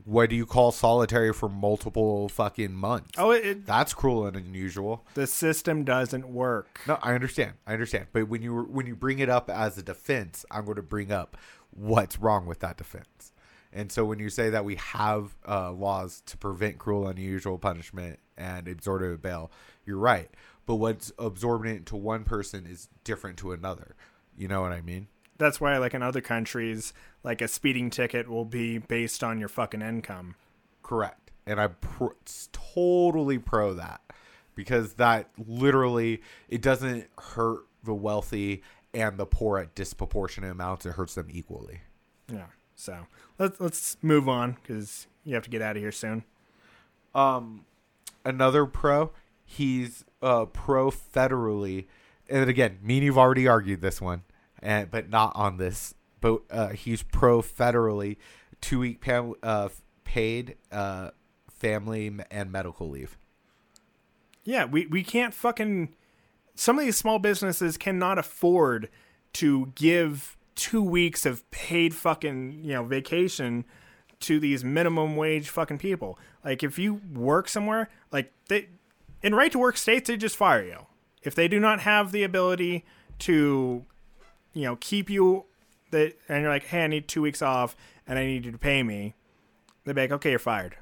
what 0.03 0.29
do 0.29 0.35
you 0.35 0.45
call 0.45 0.71
solitary 0.71 1.33
for 1.33 1.49
multiple 1.49 2.29
fucking 2.29 2.73
months? 2.73 3.11
oh, 3.17 3.31
it, 3.31 3.45
it, 3.45 3.65
That's 3.65 3.93
cruel 3.93 4.25
and 4.27 4.37
unusual. 4.37 5.03
the 5.15 5.25
system 5.27 5.83
doesn't 5.83 6.27
work. 6.29 6.79
No, 6.87 6.99
I 7.01 7.15
understand. 7.15 7.53
I 7.65 7.73
understand. 7.73 8.07
But 8.13 8.27
when 8.29 8.41
you 8.43 8.61
when 8.63 8.85
you 8.85 8.95
bring 8.95 9.19
it 9.19 9.27
up 9.29 9.49
as 9.49 9.77
a 9.77 9.83
defense, 9.83 10.45
I'm 10.51 10.63
going 10.65 10.75
to 10.77 10.81
bring 10.83 11.11
up 11.11 11.35
what's 11.71 12.17
wrong 12.19 12.45
with 12.45 12.59
that 12.59 12.77
defense. 12.77 13.33
And 13.75 13.91
so 13.91 14.05
when 14.05 14.19
you 14.19 14.29
say 14.29 14.49
that 14.51 14.63
we 14.63 14.75
have 14.75 15.35
uh, 15.45 15.71
laws 15.71 16.23
to 16.27 16.37
prevent 16.37 16.77
cruel 16.77 17.07
and 17.09 17.19
unusual 17.19 17.57
punishment 17.57 18.19
and 18.37 18.69
absorptive 18.69 19.21
bail, 19.21 19.51
you're 19.85 19.97
right. 19.97 20.29
But 20.65 20.75
what's 20.75 21.11
absorbent 21.19 21.85
to 21.87 21.97
one 21.97 22.23
person 22.23 22.65
is 22.65 22.87
different 23.03 23.37
to 23.39 23.51
another. 23.51 23.95
You 24.37 24.47
know 24.47 24.61
what 24.61 24.71
I 24.71 24.79
mean? 24.79 25.07
That's 25.37 25.59
why, 25.59 25.77
like 25.77 25.93
in 25.93 26.01
other 26.01 26.21
countries, 26.21 26.93
like 27.21 27.41
a 27.41 27.49
speeding 27.49 27.89
ticket 27.89 28.29
will 28.29 28.45
be 28.45 28.77
based 28.77 29.25
on 29.25 29.39
your 29.39 29.49
fucking 29.49 29.81
income. 29.81 30.35
Correct. 30.81 31.31
And 31.45 31.59
I'm 31.59 31.75
pro- 31.81 32.15
totally 32.53 33.37
pro 33.39 33.73
that 33.73 33.99
because 34.55 34.93
that 34.93 35.29
literally 35.47 36.21
it 36.47 36.61
doesn't 36.61 37.07
hurt 37.19 37.65
the 37.83 37.93
wealthy 37.93 38.63
and 38.93 39.17
the 39.17 39.25
poor 39.25 39.59
at 39.59 39.75
disproportionate 39.75 40.51
amounts. 40.51 40.85
It 40.85 40.93
hurts 40.93 41.15
them 41.15 41.27
equally. 41.29 41.81
Yeah. 42.31 42.47
So 42.75 43.07
let's 43.39 43.59
let's 43.59 43.97
move 44.01 44.27
on 44.29 44.57
because 44.61 45.07
you 45.23 45.33
have 45.33 45.43
to 45.43 45.49
get 45.49 45.61
out 45.61 45.75
of 45.75 45.81
here 45.81 45.91
soon. 45.91 46.23
Um, 47.13 47.65
another 48.23 48.65
pro, 48.65 49.11
he's 49.45 50.03
uh 50.21 50.45
pro 50.45 50.91
federally, 50.91 51.85
and 52.29 52.49
again, 52.49 52.79
me 52.81 52.97
and 52.97 53.05
you've 53.05 53.17
already 53.17 53.47
argued 53.47 53.81
this 53.81 54.01
one, 54.01 54.23
and 54.61 54.91
but 54.91 55.09
not 55.09 55.31
on 55.35 55.57
this. 55.57 55.95
But 56.21 56.41
uh, 56.49 56.69
he's 56.69 57.03
pro 57.03 57.41
federally, 57.41 58.17
two 58.59 58.79
week 58.79 58.99
pam- 58.99 59.35
uh, 59.43 59.69
paid 60.03 60.55
uh 60.71 61.11
family 61.49 62.13
and 62.29 62.51
medical 62.51 62.89
leave. 62.89 63.17
Yeah, 64.43 64.65
we 64.65 64.85
we 64.85 65.03
can't 65.03 65.33
fucking. 65.33 65.95
Some 66.57 66.79
of 66.79 66.85
these 66.85 66.95
small 66.95 67.19
businesses 67.19 67.77
cannot 67.77 68.17
afford 68.17 68.89
to 69.33 69.73
give 69.75 70.37
two 70.55 70.81
weeks 70.81 71.25
of 71.25 71.49
paid 71.51 71.93
fucking 71.93 72.61
you 72.63 72.73
know 72.73 72.83
vacation 72.83 73.65
to 74.21 74.39
these 74.39 74.63
minimum 74.63 75.15
wage 75.15 75.49
fucking 75.49 75.77
people. 75.77 76.17
Like 76.43 76.63
if 76.63 76.79
you 76.79 77.01
work 77.13 77.49
somewhere, 77.49 77.89
like 78.11 78.31
they 78.47 78.69
in 79.21 79.35
right 79.35 79.51
to 79.51 79.59
work 79.59 79.77
states, 79.77 80.07
they 80.07 80.17
just 80.17 80.35
fire 80.35 80.63
you 80.63 80.85
if 81.23 81.33
they 81.35 81.47
do 81.47 81.59
not 81.59 81.81
have 81.81 82.11
the 82.11 82.23
ability 82.23 82.85
to 83.19 83.83
you 84.53 84.63
know 84.63 84.75
keep 84.77 85.09
you 85.09 85.45
that 85.91 86.13
and 86.29 86.41
you're 86.41 86.51
like 86.51 86.65
hey 86.65 86.83
i 86.83 86.87
need 86.87 87.07
two 87.07 87.21
weeks 87.21 87.41
off 87.41 87.75
and 88.07 88.19
i 88.19 88.25
need 88.25 88.45
you 88.45 88.51
to 88.51 88.57
pay 88.57 88.83
me 88.83 89.13
they're 89.83 89.93
like 89.93 90.11
okay 90.11 90.29
you're 90.31 90.39
fired 90.39 90.75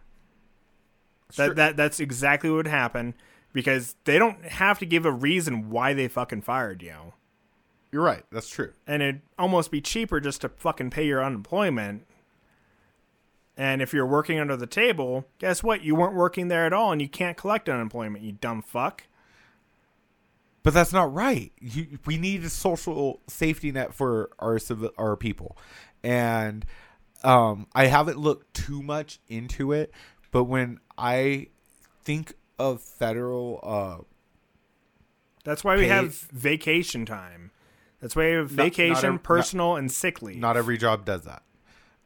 that, 1.35 1.45
Sure. 1.45 1.53
that 1.55 1.77
that's 1.77 1.99
exactly 1.99 2.49
what 2.49 2.57
would 2.57 2.67
happen 2.67 3.13
because 3.53 3.95
they 4.05 4.17
don't 4.19 4.43
have 4.45 4.79
to 4.79 4.85
give 4.85 5.05
a 5.05 5.11
reason 5.11 5.69
why 5.69 5.93
they 5.93 6.07
fucking 6.07 6.41
fired 6.41 6.81
you 6.81 7.13
You're 7.93 8.01
right. 8.03 8.23
That's 8.31 8.49
true. 8.49 8.73
and 8.87 9.01
it'd 9.01 9.21
almost 9.39 9.71
be 9.71 9.79
cheaper 9.79 10.19
just 10.19 10.41
to 10.41 10.49
fucking 10.49 10.89
pay 10.89 11.05
your 11.05 11.23
unemployment 11.23 12.05
and 13.55 13.81
if 13.83 13.93
you're 13.93 14.05
working 14.07 14.39
under 14.39 14.57
the 14.57 14.65
table 14.67 15.25
guess 15.37 15.61
what 15.63 15.83
you 15.83 15.93
weren't 15.95 16.15
working 16.15 16.47
there 16.47 16.65
at 16.65 16.73
all 16.73 16.91
and 16.91 17.01
you 17.01 17.07
can't 17.07 17.37
collect 17.37 17.69
unemployment 17.69 18.23
you 18.23 18.31
dumb 18.31 18.61
fuck 18.63 19.03
But 20.63 20.73
that's 20.73 20.91
not 20.93 21.13
right. 21.13 21.51
You, 21.59 21.99
we 22.05 22.17
need 22.17 22.43
a 22.43 22.49
social 22.49 23.19
safety 23.27 23.71
net 23.71 23.93
for 23.93 24.29
our 24.39 24.57
our 24.97 25.15
people, 25.17 25.55
and 26.03 26.65
um, 27.23 27.67
I 27.75 27.87
haven't 27.87 28.17
looked 28.17 28.53
too 28.53 28.81
much 28.81 29.19
into 29.27 29.71
it. 29.73 29.91
But 30.31 30.45
when 30.45 30.79
I 30.97 31.47
think 32.05 32.33
of 32.57 32.81
federal, 32.81 33.59
uh, 33.61 34.03
That's 35.43 35.63
why 35.65 35.75
we 35.75 35.83
Pay- 35.83 35.89
have 35.89 36.13
vacation 36.31 37.05
time. 37.05 37.51
That's 38.03 38.15
why 38.15 38.25
we 38.25 38.31
have 38.33 38.51
Not- 38.51 38.57
not 38.57 38.63
vacation, 38.65 39.13
ev- 39.15 39.23
personal, 39.23 39.75
and 39.77 39.91
sick 39.91 40.21
leave. 40.21 40.37
not 40.37 40.57
every 40.57 40.77
job 40.77 41.05
does 41.05 41.23
that. 41.23 41.41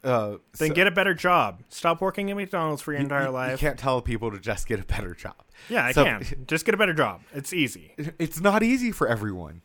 Uh, 0.04 0.38
then 0.60 0.70
so- 0.70 0.74
get 0.76 0.88
a 0.88 0.92
better 0.92 1.14
job. 1.14 1.64
Stop 1.70 2.00
working 2.00 2.30
at 2.32 2.38
McDonald's 2.38 2.82
for 2.82 2.92
your 2.94 3.00
you- 3.00 3.06
entire 3.06 3.26
you, 3.26 3.30
life. 3.32 3.52
You 3.62 3.68
can't 3.68 3.80
tell 3.80 4.00
people 4.02 4.32
to 4.32 4.40
just 4.40 4.68
get 4.68 4.80
a 4.80 4.86
better 4.86 5.14
job. 5.16 5.36
yeah, 5.70 5.86
I 5.86 5.92
So- 5.92 6.04
can. 6.06 6.24
Just 6.48 6.66
get 6.66 6.76
a 6.76 6.78
better 6.78 6.94
job. 6.94 7.22
It's 7.34 7.52
easy. 7.52 7.94
It's 8.20 8.40
not 8.40 8.62
easy 8.64 8.92
for 8.94 9.08
everyone. 9.08 9.64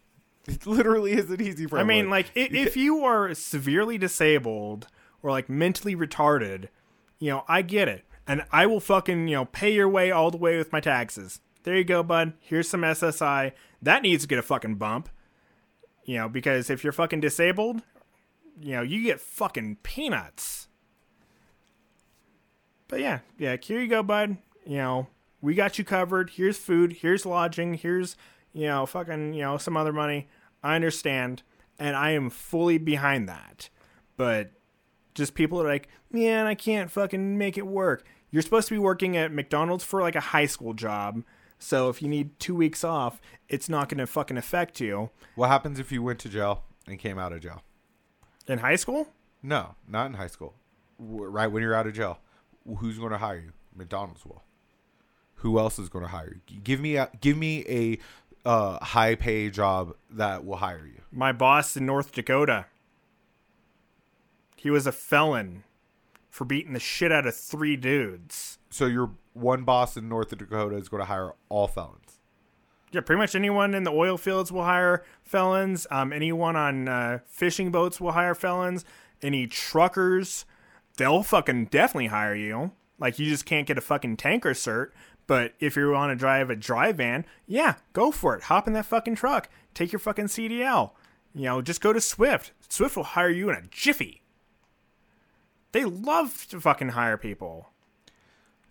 It 0.49 0.67
literally 0.67 1.13
isn't 1.13 1.41
easy 1.41 1.67
for. 1.67 1.79
I 1.79 1.85
mean, 1.85 2.11
like, 2.11 2.31
if 2.35 2.77
you 2.77 3.05
are 3.05 3.33
severely 3.35 3.97
disabled 3.99 4.89
or 5.23 5.31
like 5.31 5.49
mentally 5.49 5.95
retarded, 5.95 6.69
you 7.21 7.31
know, 7.31 7.45
I 7.47 7.63
get 7.63 7.87
it, 7.89 8.05
and 8.27 8.43
I 8.51 8.67
will 8.67 8.81
fucking 8.81 9.29
you 9.29 9.37
know 9.37 9.45
pay 9.45 9.73
your 9.73 9.89
way 9.89 10.11
all 10.11 10.31
the 10.33 10.39
way 10.39 10.57
with 10.59 10.73
my 10.73 10.81
taxes. 10.81 11.41
There 11.63 11.77
you 11.77 11.85
go, 11.85 12.03
bud. 12.03 12.33
Here's 12.41 12.69
some 12.69 12.81
SSI. 12.83 13.53
That 13.83 14.03
needs 14.03 14.25
to 14.25 14.29
get 14.29 14.39
a 14.39 14.43
fucking 14.43 14.77
bump. 14.77 15.09
You 16.05 16.19
know, 16.19 16.29
because 16.29 16.69
if 16.69 16.83
you're 16.83 16.93
fucking 16.93 17.21
disabled, 17.21 17.83
you 18.61 18.75
know, 18.75 18.83
you 18.83 19.03
get 19.03 19.21
fucking 19.21 19.79
peanuts. 19.83 20.69
But 22.89 23.01
yeah, 23.01 23.21
yeah, 23.39 23.57
here 23.61 23.81
you 23.81 23.89
go, 23.89 24.03
bud. 24.03 24.37
You 24.67 24.77
know, 24.77 25.07
we 25.41 25.55
got 25.55 25.79
you 25.79 25.85
covered. 25.85 26.31
Here's 26.31 26.59
food. 26.59 26.93
Here's 27.01 27.25
lodging. 27.25 27.75
Here's, 27.75 28.17
you 28.53 28.67
know, 28.67 28.85
fucking, 28.85 29.35
you 29.35 29.43
know, 29.43 29.57
some 29.57 29.77
other 29.77 29.93
money. 29.93 30.29
I 30.63 30.75
understand. 30.75 31.43
And 31.79 31.97
I 31.97 32.11
am 32.11 32.31
fully 32.31 32.79
behind 32.79 33.29
that. 33.29 33.71
But 34.17 34.53
just 35.15 35.35
people 35.35 35.61
are 35.61 35.67
like, 35.67 35.89
man, 36.11 36.47
I 36.47 36.55
can't 36.55 36.91
fucking 36.91 37.39
make 37.39 37.57
it 37.57 37.67
work. 37.67 38.05
You're 38.31 38.43
supposed 38.43 38.69
to 38.69 38.75
be 38.75 38.79
working 38.79 39.17
at 39.17 39.33
McDonald's 39.33 39.85
for 39.85 40.01
like 40.01 40.17
a 40.17 40.21
high 40.21 40.47
school 40.47 40.75
job. 40.75 41.23
So 41.63 41.89
if 41.89 42.03
you 42.03 42.09
need 42.09 42.39
two 42.41 42.55
weeks 42.57 42.83
off, 42.83 43.21
it's 43.49 43.69
not 43.69 43.89
going 43.89 43.99
to 43.99 44.07
fucking 44.07 44.37
affect 44.37 44.81
you. 44.81 45.11
what 45.37 45.49
happens 45.49 45.79
if 45.79 45.93
you 45.93 46.03
went 46.03 46.19
to 46.21 46.29
jail 46.29 46.65
and 46.89 46.99
came 46.99 47.19
out 47.19 47.33
of 47.33 47.41
jail? 47.41 47.63
In 48.49 48.59
high 48.59 48.75
school? 48.77 49.09
No, 49.43 49.77
not 49.87 50.07
in 50.07 50.15
high 50.15 50.27
school. 50.27 50.55
W- 50.99 51.25
Right 51.27 51.47
when 51.47 51.63
you're 51.63 51.75
out 51.75 51.87
of 51.87 51.95
jail, 51.95 52.19
who's 52.79 52.99
going 52.99 53.13
to 53.13 53.19
hire 53.19 53.37
you? 53.39 53.53
McDonald's 53.77 54.27
will. 54.27 54.43
Who 55.37 55.59
else 55.59 55.79
is 55.79 55.89
going 55.89 56.05
to 56.05 56.11
hire 56.11 56.37
you? 56.49 56.61
Give 56.61 56.81
me 56.81 56.97
a 56.97 57.09
give 57.21 57.37
me 57.37 57.65
a 57.69 57.99
uh, 58.49 58.85
high 58.85 59.15
pay 59.15 59.49
job 59.51 59.95
that 60.11 60.45
will 60.45 60.57
hire 60.57 60.85
you. 60.87 61.01
My 61.13 61.31
boss 61.33 61.77
in 61.77 61.87
North 61.87 62.13
Dakota. 62.13 62.67
He 64.57 64.71
was 64.71 64.87
a 64.87 64.93
felon 64.93 65.65
for 66.29 66.45
beating 66.45 66.73
the 66.73 66.81
shit 66.81 67.11
out 67.13 67.27
of 67.27 67.35
three 67.37 67.77
dudes. 67.77 68.59
So 68.71 68.87
your 68.87 69.11
one 69.35 69.65
boss 69.65 69.97
in 69.97 70.09
North 70.09 70.37
Dakota 70.37 70.77
is 70.77 70.89
going 70.89 71.01
to 71.01 71.07
hire 71.07 71.33
all 71.49 71.67
felons. 71.67 72.21
Yeah, 72.93 73.01
pretty 73.01 73.19
much 73.19 73.35
anyone 73.35 73.75
in 73.75 73.85
the 73.85 73.91
oil 73.91 74.19
fields 74.19 74.53
will 74.53 74.65
hire 74.65 75.03
felons. 75.23 75.87
Um, 75.91 76.13
anyone 76.13 76.57
on 76.57 76.89
uh, 76.89 77.19
fishing 77.27 77.71
boats 77.71 78.01
will 78.01 78.13
hire 78.13 78.35
felons. 78.35 78.85
Any 79.23 79.47
truckers, 79.47 80.45
they'll 80.99 81.23
fucking 81.23 81.67
definitely 81.67 82.09
hire 82.09 82.35
you. 82.35 82.73
Like 82.99 83.19
you 83.19 83.29
just 83.29 83.47
can't 83.47 83.67
get 83.67 83.79
a 83.79 83.83
fucking 83.83 84.19
tanker 84.19 84.51
cert. 84.51 84.91
But 85.27 85.55
if 85.59 85.77
you 85.77 85.91
want 85.91 86.11
to 86.11 86.17
drive 86.17 86.51
a 86.51 86.57
dry 86.57 86.93
van, 86.93 87.25
yeah, 87.47 87.77
go 87.95 88.11
for 88.11 88.37
it. 88.37 88.45
Hop 88.45 88.67
in 88.67 88.75
that 88.75 88.87
fucking 88.87 89.15
truck. 89.15 89.49
Take 89.73 89.93
your 89.93 89.99
fucking 89.99 90.27
CDL. 90.27 90.91
You 91.35 91.45
know, 91.45 91.63
just 91.63 91.81
go 91.81 91.93
to 91.93 92.01
Swift. 92.01 92.53
Swift 92.69 92.97
will 92.97 93.05
hire 93.05 93.31
you 93.31 93.49
in 93.49 93.57
a 93.57 93.63
jiffy. 93.71 94.23
They 95.73 95.85
love 95.85 96.47
to 96.51 96.61
fucking 96.61 96.91
hire 96.91 97.17
people. 97.17 97.72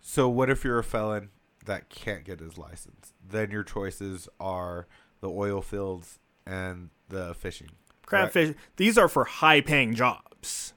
So 0.02 0.28
what 0.28 0.50
if 0.50 0.64
you're 0.64 0.78
a 0.80 0.84
felon 0.84 1.30
that 1.64 1.88
can't 1.88 2.24
get 2.24 2.40
his 2.40 2.58
license? 2.58 3.12
Then 3.26 3.50
your 3.50 3.62
choices 3.62 4.28
are 4.40 4.86
the 5.20 5.30
oil 5.30 5.62
fields 5.62 6.18
and 6.44 6.90
the 7.08 7.34
fishing. 7.34 7.68
crab 8.04 8.32
fish 8.32 8.54
these 8.76 8.98
are 8.98 9.08
for 9.08 9.24
high 9.24 9.60
paying 9.60 9.94
jobs 9.94 10.74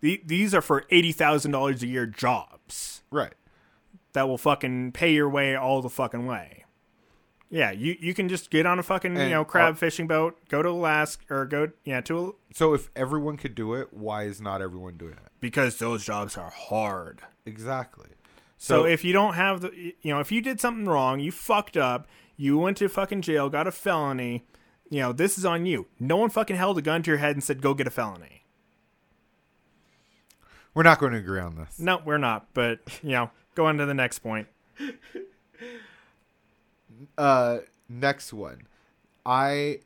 The- 0.00 0.22
these 0.24 0.54
are 0.54 0.62
for 0.62 0.82
$80000 0.90 1.82
a 1.82 1.86
year 1.86 2.06
jobs 2.06 3.02
Right. 3.10 3.34
that 4.12 4.28
will 4.28 4.38
fucking 4.38 4.92
pay 4.92 5.12
your 5.12 5.28
way 5.28 5.54
all 5.56 5.82
the 5.82 5.90
fucking 5.90 6.24
way 6.26 6.64
Yeah, 7.50 7.72
you 7.72 7.96
you 8.00 8.14
can 8.14 8.28
just 8.28 8.48
get 8.50 8.64
on 8.64 8.78
a 8.78 8.82
fucking 8.82 9.16
you 9.16 9.28
know 9.30 9.44
crab 9.44 9.74
are- 9.74 9.76
fishing 9.76 10.06
boat, 10.06 10.38
go 10.48 10.62
to 10.62 10.68
Alaska 10.68 11.24
or 11.28 11.46
go 11.46 11.68
yeah 11.84 12.00
to 12.02 12.36
So 12.54 12.72
if 12.74 12.90
everyone 12.94 13.36
could 13.36 13.54
do 13.56 13.74
it, 13.74 13.92
why 13.92 14.22
is 14.24 14.40
not 14.40 14.62
everyone 14.62 14.96
doing 14.96 15.14
it? 15.14 15.32
because 15.40 15.78
those 15.78 16.04
jobs 16.04 16.36
are 16.38 16.50
hard. 16.50 17.22
Exactly. 17.44 18.10
So, 18.64 18.84
if 18.84 19.04
you 19.04 19.12
don't 19.12 19.34
have 19.34 19.60
the, 19.60 19.94
you 20.02 20.12
know, 20.14 20.20
if 20.20 20.30
you 20.30 20.40
did 20.40 20.60
something 20.60 20.86
wrong, 20.86 21.18
you 21.18 21.32
fucked 21.32 21.76
up, 21.76 22.06
you 22.36 22.56
went 22.58 22.76
to 22.76 22.88
fucking 22.88 23.22
jail, 23.22 23.48
got 23.48 23.66
a 23.66 23.72
felony, 23.72 24.44
you 24.88 25.00
know, 25.00 25.12
this 25.12 25.36
is 25.36 25.44
on 25.44 25.66
you. 25.66 25.86
No 25.98 26.16
one 26.16 26.30
fucking 26.30 26.54
held 26.56 26.78
a 26.78 26.82
gun 26.82 27.02
to 27.02 27.10
your 27.10 27.18
head 27.18 27.34
and 27.34 27.42
said, 27.42 27.60
go 27.60 27.74
get 27.74 27.86
a 27.86 27.90
felony. 27.90 28.44
we're 30.74 30.82
not 30.82 30.98
going 30.98 31.12
to 31.12 31.18
agree 31.18 31.40
on 31.40 31.56
this. 31.56 31.78
No, 31.78 32.00
we're 32.04 32.18
not. 32.18 32.46
But, 32.54 32.80
you 33.02 33.10
know, 33.10 33.30
go 33.54 33.66
on 33.66 33.78
to 33.78 33.86
the 33.86 33.94
next 33.94 34.20
point. 34.20 34.46
Uh, 37.18 37.58
next 37.88 38.32
one, 38.32 38.68
I 39.26 39.80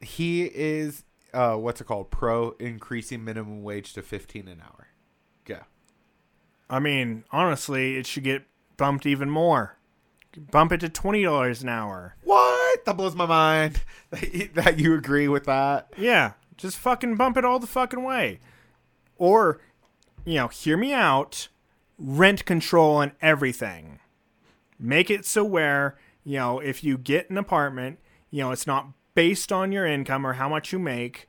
he 0.00 0.44
is 0.44 1.04
uh 1.32 1.54
what's 1.54 1.80
it 1.80 1.84
called? 1.84 2.10
Pro 2.10 2.50
increasing 2.58 3.24
minimum 3.24 3.62
wage 3.62 3.92
to 3.92 4.02
fifteen 4.02 4.48
an 4.48 4.62
hour. 4.62 4.88
I 6.72 6.78
mean, 6.78 7.24
honestly, 7.30 7.96
it 7.96 8.06
should 8.06 8.24
get 8.24 8.44
bumped 8.78 9.04
even 9.04 9.28
more. 9.28 9.76
Bump 10.50 10.72
it 10.72 10.80
to 10.80 10.88
$20 10.88 11.62
an 11.62 11.68
hour. 11.68 12.16
What? 12.24 12.86
That 12.86 12.96
blows 12.96 13.14
my 13.14 13.26
mind. 13.26 13.82
That 14.54 14.78
you, 14.78 14.94
agree 14.94 15.28
with 15.28 15.44
that? 15.44 15.92
Yeah, 15.96 16.32
just 16.56 16.76
fucking 16.78 17.16
bump 17.16 17.36
it 17.36 17.44
all 17.44 17.58
the 17.58 17.66
fucking 17.66 18.02
way. 18.02 18.40
Or, 19.16 19.60
you 20.24 20.36
know, 20.36 20.48
hear 20.48 20.76
me 20.76 20.92
out. 20.92 21.48
Rent 21.98 22.44
control 22.44 22.96
on 22.96 23.12
everything. 23.22 24.00
Make 24.78 25.10
it 25.10 25.24
so 25.24 25.44
where, 25.44 25.96
you 26.24 26.38
know, 26.38 26.58
if 26.58 26.84
you 26.84 26.98
get 26.98 27.30
an 27.30 27.38
apartment, 27.38 27.98
you 28.30 28.42
know, 28.42 28.50
it's 28.50 28.66
not 28.66 28.88
based 29.14 29.50
on 29.50 29.72
your 29.72 29.86
income 29.86 30.26
or 30.26 30.34
how 30.34 30.48
much 30.48 30.72
you 30.72 30.78
make. 30.78 31.28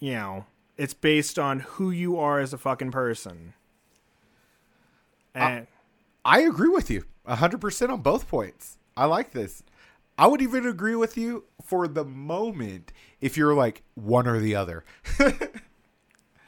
You 0.00 0.12
know, 0.14 0.46
it's 0.76 0.94
based 0.94 1.38
on 1.38 1.60
who 1.60 1.90
you 1.90 2.18
are 2.18 2.40
as 2.40 2.52
a 2.52 2.58
fucking 2.58 2.92
person. 2.92 3.54
And 5.34 5.66
I 6.24 6.40
agree 6.40 6.68
with 6.68 6.90
you 6.90 7.04
hundred 7.26 7.60
percent 7.60 7.90
on 7.92 8.02
both 8.02 8.28
points. 8.28 8.78
I 8.96 9.06
like 9.06 9.32
this. 9.32 9.62
I 10.18 10.26
would 10.26 10.42
even 10.42 10.66
agree 10.66 10.94
with 10.94 11.16
you 11.16 11.44
for 11.64 11.88
the 11.88 12.04
moment 12.04 12.92
if 13.20 13.36
you're 13.36 13.54
like 13.54 13.82
one 13.94 14.26
or 14.26 14.38
the 14.38 14.54
other. 14.54 14.84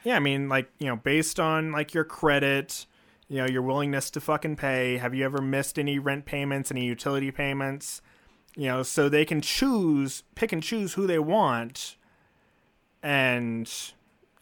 Yeah, 0.04 0.16
I 0.16 0.20
mean, 0.20 0.50
like, 0.50 0.70
you 0.78 0.86
know, 0.86 0.96
based 0.96 1.40
on 1.40 1.72
like 1.72 1.94
your 1.94 2.04
credit, 2.04 2.84
you 3.26 3.38
know, 3.38 3.46
your 3.46 3.62
willingness 3.62 4.10
to 4.10 4.20
fucking 4.20 4.56
pay. 4.56 4.98
Have 4.98 5.14
you 5.14 5.24
ever 5.24 5.40
missed 5.40 5.78
any 5.78 5.98
rent 5.98 6.26
payments, 6.26 6.70
any 6.70 6.84
utility 6.84 7.30
payments? 7.30 8.02
You 8.54 8.68
know, 8.68 8.82
so 8.82 9.08
they 9.08 9.24
can 9.24 9.40
choose, 9.40 10.22
pick 10.34 10.52
and 10.52 10.62
choose 10.62 10.92
who 10.92 11.06
they 11.06 11.18
want. 11.18 11.96
And, 13.02 13.66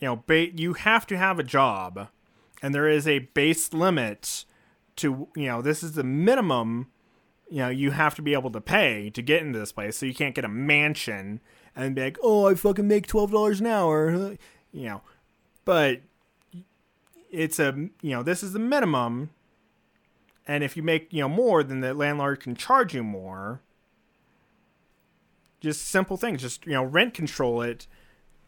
you 0.00 0.06
know, 0.08 0.24
ba- 0.26 0.58
you 0.60 0.74
have 0.74 1.06
to 1.06 1.16
have 1.16 1.38
a 1.38 1.44
job. 1.44 2.08
And 2.62 2.74
there 2.74 2.88
is 2.88 3.08
a 3.08 3.18
base 3.20 3.72
limit 3.72 4.44
to, 4.96 5.28
you 5.34 5.46
know, 5.46 5.60
this 5.60 5.82
is 5.82 5.92
the 5.92 6.04
minimum, 6.04 6.88
you 7.50 7.58
know, 7.58 7.68
you 7.68 7.90
have 7.90 8.14
to 8.14 8.22
be 8.22 8.32
able 8.32 8.50
to 8.52 8.60
pay 8.60 9.10
to 9.10 9.20
get 9.20 9.42
into 9.42 9.58
this 9.58 9.72
place. 9.72 9.98
So 9.98 10.06
you 10.06 10.14
can't 10.14 10.34
get 10.34 10.44
a 10.44 10.48
mansion 10.48 11.40
and 11.74 11.94
be 11.94 12.02
like, 12.02 12.18
oh, 12.22 12.46
I 12.46 12.54
fucking 12.54 12.86
make 12.86 13.06
$12 13.06 13.60
an 13.60 13.66
hour. 13.66 14.36
You 14.74 14.86
know, 14.86 15.02
but 15.66 16.00
it's 17.32 17.58
a 17.58 17.72
you 18.02 18.10
know 18.10 18.22
this 18.22 18.42
is 18.42 18.52
the 18.52 18.58
minimum 18.58 19.30
and 20.46 20.62
if 20.62 20.76
you 20.76 20.82
make 20.82 21.12
you 21.12 21.22
know 21.22 21.28
more 21.28 21.64
then 21.64 21.80
the 21.80 21.94
landlord 21.94 22.40
can 22.40 22.54
charge 22.54 22.94
you 22.94 23.02
more 23.02 23.62
just 25.60 25.88
simple 25.88 26.16
things 26.16 26.42
just 26.42 26.66
you 26.66 26.72
know 26.72 26.84
rent 26.84 27.14
control 27.14 27.62
it 27.62 27.86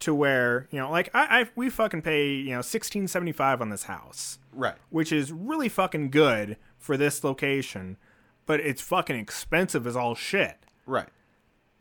to 0.05 0.15
where 0.15 0.69
you 0.71 0.79
know 0.79 0.91
like 0.91 1.11
i, 1.15 1.41
I 1.41 1.49
we 1.57 1.69
fucking 1.71 2.03
pay 2.03 2.33
you 2.33 2.51
know 2.51 2.59
1675 2.65 3.61
on 3.61 3.69
this 3.71 3.85
house 3.85 4.39
right. 4.53 4.77
which 4.91 5.13
is 5.13 5.33
really 5.33 5.69
fucking 5.69 6.11
good 6.11 6.57
for 6.79 6.97
this 6.97 7.23
location 7.25 7.97
but 8.47 8.61
it's 8.61 8.81
fucking 8.81 9.17
expensive 9.17 9.87
as 9.87 9.97
all 9.97 10.15
shit 10.15 10.57
Right. 10.87 11.09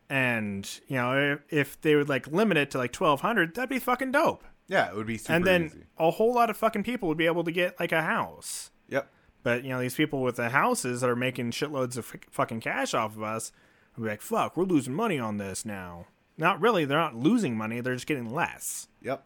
and 0.08 0.68
you 0.88 0.96
know 0.96 1.38
if, 1.50 1.52
if 1.52 1.80
they 1.80 1.94
would 1.96 2.08
like 2.08 2.26
limit 2.28 2.56
it 2.56 2.70
to 2.72 2.78
like 2.78 2.94
1200 2.94 3.54
that'd 3.54 3.68
be 3.70 3.78
fucking 3.78 4.12
dope 4.12 4.44
Yeah, 4.68 4.88
it 4.88 4.96
would 4.96 5.06
be 5.06 5.18
super 5.18 5.32
and 5.34 5.44
then 5.44 5.64
easy. 5.66 5.84
a 5.98 6.10
whole 6.12 6.34
lot 6.34 6.50
of 6.50 6.56
fucking 6.56 6.82
people 6.84 7.08
would 7.08 7.18
be 7.18 7.26
able 7.26 7.44
to 7.44 7.52
get 7.52 7.78
like 7.78 7.92
a 7.92 8.02
house. 8.02 8.70
Yep. 8.88 9.10
But 9.42 9.62
you 9.62 9.68
know, 9.70 9.78
these 9.80 9.94
people 9.94 10.22
with 10.22 10.36
the 10.36 10.48
houses 10.48 11.02
that 11.02 11.10
are 11.10 11.16
making 11.16 11.50
shitloads 11.50 11.98
of 11.98 12.06
f- 12.14 12.20
fucking 12.30 12.60
cash 12.60 12.94
off 12.94 13.14
of 13.14 13.22
us 13.22 13.52
would 13.96 14.04
be 14.04 14.08
like, 14.08 14.22
"Fuck, 14.22 14.56
we're 14.56 14.64
losing 14.64 14.94
money 14.94 15.18
on 15.18 15.36
this 15.36 15.66
now." 15.66 16.06
Not 16.36 16.60
really. 16.60 16.84
They're 16.84 16.98
not 16.98 17.14
losing 17.14 17.56
money. 17.56 17.80
They're 17.80 17.94
just 17.94 18.06
getting 18.06 18.32
less. 18.32 18.88
Yep. 19.02 19.24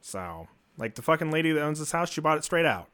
So, 0.00 0.48
like 0.78 0.94
the 0.94 1.02
fucking 1.02 1.30
lady 1.30 1.52
that 1.52 1.62
owns 1.62 1.78
this 1.78 1.92
house, 1.92 2.10
she 2.10 2.20
bought 2.20 2.38
it 2.38 2.44
straight 2.44 2.66
out. 2.66 2.88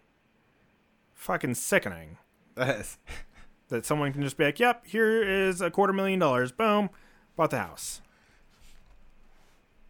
Fucking 1.14 1.54
sickening 1.54 2.16
Yes. 2.56 2.98
that 3.68 3.84
someone 3.86 4.12
can 4.12 4.22
just 4.22 4.36
be 4.36 4.44
like, 4.44 4.58
"Yep, 4.58 4.86
here 4.86 5.22
is 5.22 5.60
a 5.60 5.70
quarter 5.70 5.92
million 5.92 6.18
dollars. 6.18 6.50
Boom, 6.52 6.90
bought 7.36 7.50
the 7.50 7.58
house." 7.58 8.00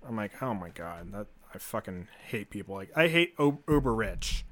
I'm 0.07 0.16
like, 0.16 0.43
"Oh 0.43 0.55
my 0.55 0.68
god, 0.70 1.12
that 1.12 1.26
I 1.55 1.59
fucking 1.59 2.09
hate 2.28 2.51
people. 2.51 2.74
Like, 2.74 2.91
I 2.97 3.09
hate 3.09 3.34
o- 3.38 3.62
uber 3.68 3.95
rich. 3.95 4.45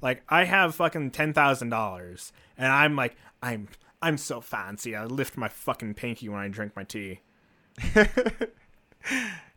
Like, 0.00 0.22
I 0.28 0.44
have 0.44 0.74
fucking 0.74 1.10
ten 1.12 1.32
thousand 1.32 1.70
dollars, 1.70 2.32
and 2.58 2.70
I'm 2.72 2.94
like, 2.96 3.16
I'm 3.42 3.68
I'm 4.02 4.18
so 4.18 4.40
fancy. 4.40 4.94
I 4.94 5.04
lift 5.04 5.36
my 5.36 5.48
fucking 5.48 5.94
pinky 5.94 6.28
when 6.28 6.40
I 6.40 6.48
drink 6.48 6.76
my 6.76 6.84
tea. 6.84 7.20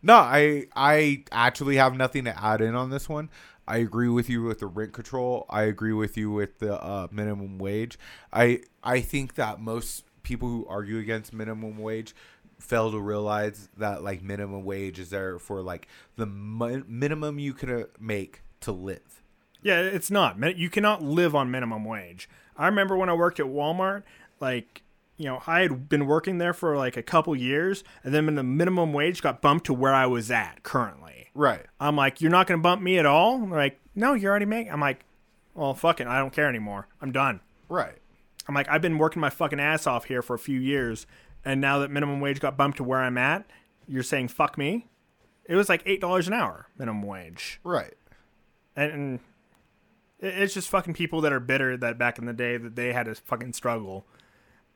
No, 0.02 0.14
I 0.14 0.66
I 0.76 1.24
actually 1.32 1.76
have 1.76 1.94
nothing 1.96 2.24
to 2.24 2.44
add 2.44 2.60
in 2.60 2.74
on 2.74 2.90
this 2.90 3.08
one. 3.08 3.30
I 3.66 3.78
agree 3.78 4.08
with 4.08 4.30
you 4.30 4.42
with 4.44 4.60
the 4.60 4.66
rent 4.66 4.92
control. 4.92 5.44
I 5.50 5.62
agree 5.62 5.92
with 5.92 6.16
you 6.16 6.30
with 6.30 6.60
the 6.60 6.80
uh, 6.82 7.08
minimum 7.10 7.58
wage. 7.58 7.98
I 8.32 8.60
I 8.82 9.00
think 9.00 9.34
that 9.34 9.60
most 9.60 10.04
people 10.22 10.48
who 10.48 10.66
argue 10.68 10.98
against 10.98 11.32
minimum 11.32 11.78
wage 11.78 12.14
fail 12.60 12.90
to 12.90 13.00
realize 13.00 13.68
that 13.76 14.02
like 14.02 14.22
minimum 14.22 14.64
wage 14.64 14.98
is 14.98 15.10
there 15.10 15.38
for 15.38 15.62
like 15.62 15.88
the 16.16 16.26
mi- 16.26 16.84
minimum 16.86 17.38
you 17.38 17.52
can 17.52 17.70
uh, 17.70 17.84
make 17.98 18.42
to 18.60 18.72
live. 18.72 19.22
Yeah, 19.62 19.80
it's 19.80 20.10
not. 20.10 20.56
You 20.56 20.70
cannot 20.70 21.02
live 21.02 21.34
on 21.34 21.50
minimum 21.50 21.84
wage. 21.84 22.28
I 22.56 22.66
remember 22.66 22.96
when 22.96 23.08
I 23.08 23.14
worked 23.14 23.40
at 23.40 23.46
Walmart, 23.46 24.04
like, 24.40 24.82
you 25.18 25.26
know, 25.26 25.42
I 25.46 25.60
had 25.60 25.88
been 25.88 26.06
working 26.06 26.38
there 26.38 26.54
for 26.54 26.76
like 26.76 26.96
a 26.96 27.02
couple 27.02 27.36
years, 27.36 27.84
and 28.02 28.14
then 28.14 28.24
when 28.26 28.36
the 28.36 28.42
minimum 28.42 28.92
wage 28.94 29.20
got 29.20 29.42
bumped 29.42 29.66
to 29.66 29.74
where 29.74 29.92
I 29.94 30.06
was 30.06 30.30
at 30.30 30.62
currently. 30.62 31.28
Right. 31.34 31.66
I'm 31.78 31.96
like, 31.96 32.20
you're 32.20 32.30
not 32.30 32.46
going 32.46 32.58
to 32.58 32.62
bump 32.62 32.80
me 32.80 32.98
at 32.98 33.04
all? 33.06 33.38
They're 33.38 33.48
like, 33.58 33.78
no, 33.94 34.14
you're 34.14 34.30
already 34.30 34.46
making. 34.46 34.72
I'm 34.72 34.80
like, 34.80 35.04
well, 35.54 35.74
fuck 35.74 36.00
it. 36.00 36.06
I 36.06 36.18
don't 36.18 36.32
care 36.32 36.48
anymore. 36.48 36.88
I'm 37.02 37.12
done. 37.12 37.40
Right. 37.68 37.98
I'm 38.48 38.54
like, 38.54 38.68
I've 38.70 38.80
been 38.80 38.96
working 38.96 39.20
my 39.20 39.28
fucking 39.30 39.60
ass 39.60 39.86
off 39.86 40.04
here 40.06 40.22
for 40.22 40.34
a 40.34 40.38
few 40.38 40.58
years, 40.58 41.06
and 41.44 41.60
now 41.60 41.80
that 41.80 41.90
minimum 41.90 42.20
wage 42.20 42.40
got 42.40 42.56
bumped 42.56 42.78
to 42.78 42.84
where 42.84 43.00
I'm 43.00 43.18
at, 43.18 43.44
you're 43.86 44.02
saying 44.02 44.28
fuck 44.28 44.56
me? 44.56 44.86
It 45.44 45.54
was 45.56 45.68
like 45.68 45.82
eight 45.84 46.00
dollars 46.00 46.28
an 46.28 46.34
hour 46.34 46.66
minimum 46.78 47.02
wage, 47.02 47.58
Right. 47.64 47.94
and, 48.76 48.92
and 48.92 49.20
it's 50.20 50.54
just 50.54 50.68
fucking 50.68 50.94
people 50.94 51.20
that 51.22 51.32
are 51.32 51.40
bitter 51.40 51.76
that 51.76 51.98
back 51.98 52.18
in 52.18 52.26
the 52.26 52.32
day 52.32 52.56
that 52.56 52.76
they 52.76 52.92
had 52.92 53.06
to 53.06 53.14
fucking 53.14 53.52
struggle, 53.54 54.06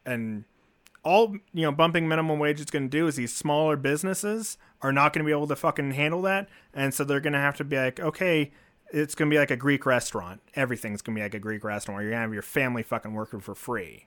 and 0.04 0.44
all 1.04 1.36
you 1.52 1.62
know 1.62 1.72
bumping 1.72 2.08
minimum 2.08 2.38
wage 2.38 2.60
is 2.60 2.66
going 2.66 2.84
to 2.84 2.88
do 2.88 3.06
is 3.06 3.16
these 3.16 3.34
smaller 3.34 3.76
businesses 3.76 4.56
are 4.80 4.92
not 4.92 5.12
going 5.12 5.24
to 5.24 5.26
be 5.26 5.32
able 5.32 5.48
to 5.48 5.56
fucking 5.56 5.92
handle 5.92 6.22
that, 6.22 6.48
and 6.74 6.94
so 6.94 7.04
they're 7.04 7.20
going 7.20 7.32
to 7.32 7.38
have 7.38 7.56
to 7.56 7.64
be 7.64 7.76
like, 7.76 8.00
okay. 8.00 8.52
It's 8.94 9.14
gonna 9.14 9.30
be 9.30 9.38
like 9.38 9.50
a 9.50 9.56
Greek 9.56 9.86
restaurant. 9.86 10.42
Everything's 10.54 11.00
gonna 11.00 11.16
be 11.16 11.22
like 11.22 11.32
a 11.32 11.38
Greek 11.38 11.64
restaurant 11.64 11.96
where 11.96 12.02
you're 12.02 12.10
gonna 12.10 12.20
have 12.20 12.34
your 12.34 12.42
family 12.42 12.82
fucking 12.82 13.14
working 13.14 13.40
for 13.40 13.54
free. 13.54 14.04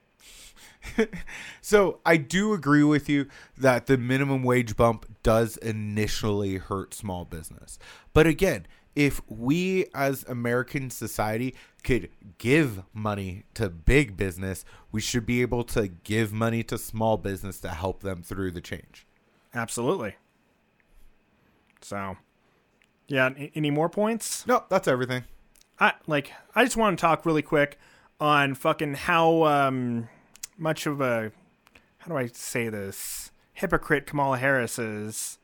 So 1.60 1.98
I 2.06 2.16
do 2.16 2.52
agree 2.52 2.84
with 2.84 3.08
you 3.08 3.26
that 3.58 3.86
the 3.86 3.98
minimum 3.98 4.44
wage 4.44 4.76
bump 4.76 5.06
does 5.22 5.56
initially 5.56 6.58
hurt 6.58 6.94
small 6.94 7.24
business. 7.24 7.78
But 8.12 8.26
again, 8.28 8.66
if 8.96 9.20
we 9.28 9.86
as 9.94 10.24
American 10.24 10.90
society 10.90 11.54
could 11.84 12.08
give 12.38 12.82
money 12.92 13.44
to 13.54 13.68
big 13.68 14.16
business, 14.16 14.64
we 14.90 15.00
should 15.00 15.26
be 15.26 15.42
able 15.42 15.62
to 15.64 15.86
give 15.86 16.32
money 16.32 16.62
to 16.64 16.78
small 16.78 17.18
business 17.18 17.60
to 17.60 17.68
help 17.68 18.00
them 18.00 18.22
through 18.22 18.50
the 18.50 18.60
change. 18.60 19.06
Absolutely. 19.54 20.16
So, 21.82 22.16
yeah. 23.06 23.30
Any 23.54 23.70
more 23.70 23.88
points? 23.88 24.46
No, 24.46 24.64
that's 24.68 24.88
everything. 24.88 25.24
I 25.78 25.92
like. 26.06 26.32
I 26.54 26.64
just 26.64 26.76
want 26.76 26.98
to 26.98 27.00
talk 27.00 27.26
really 27.26 27.42
quick 27.42 27.78
on 28.18 28.54
fucking 28.54 28.94
how 28.94 29.44
um 29.44 30.08
much 30.56 30.86
of 30.86 31.02
a 31.02 31.30
how 31.98 32.08
do 32.08 32.16
I 32.16 32.28
say 32.28 32.70
this 32.70 33.30
hypocrite 33.52 34.06
Kamala 34.06 34.38
Harris 34.38 34.78
is 34.78 35.38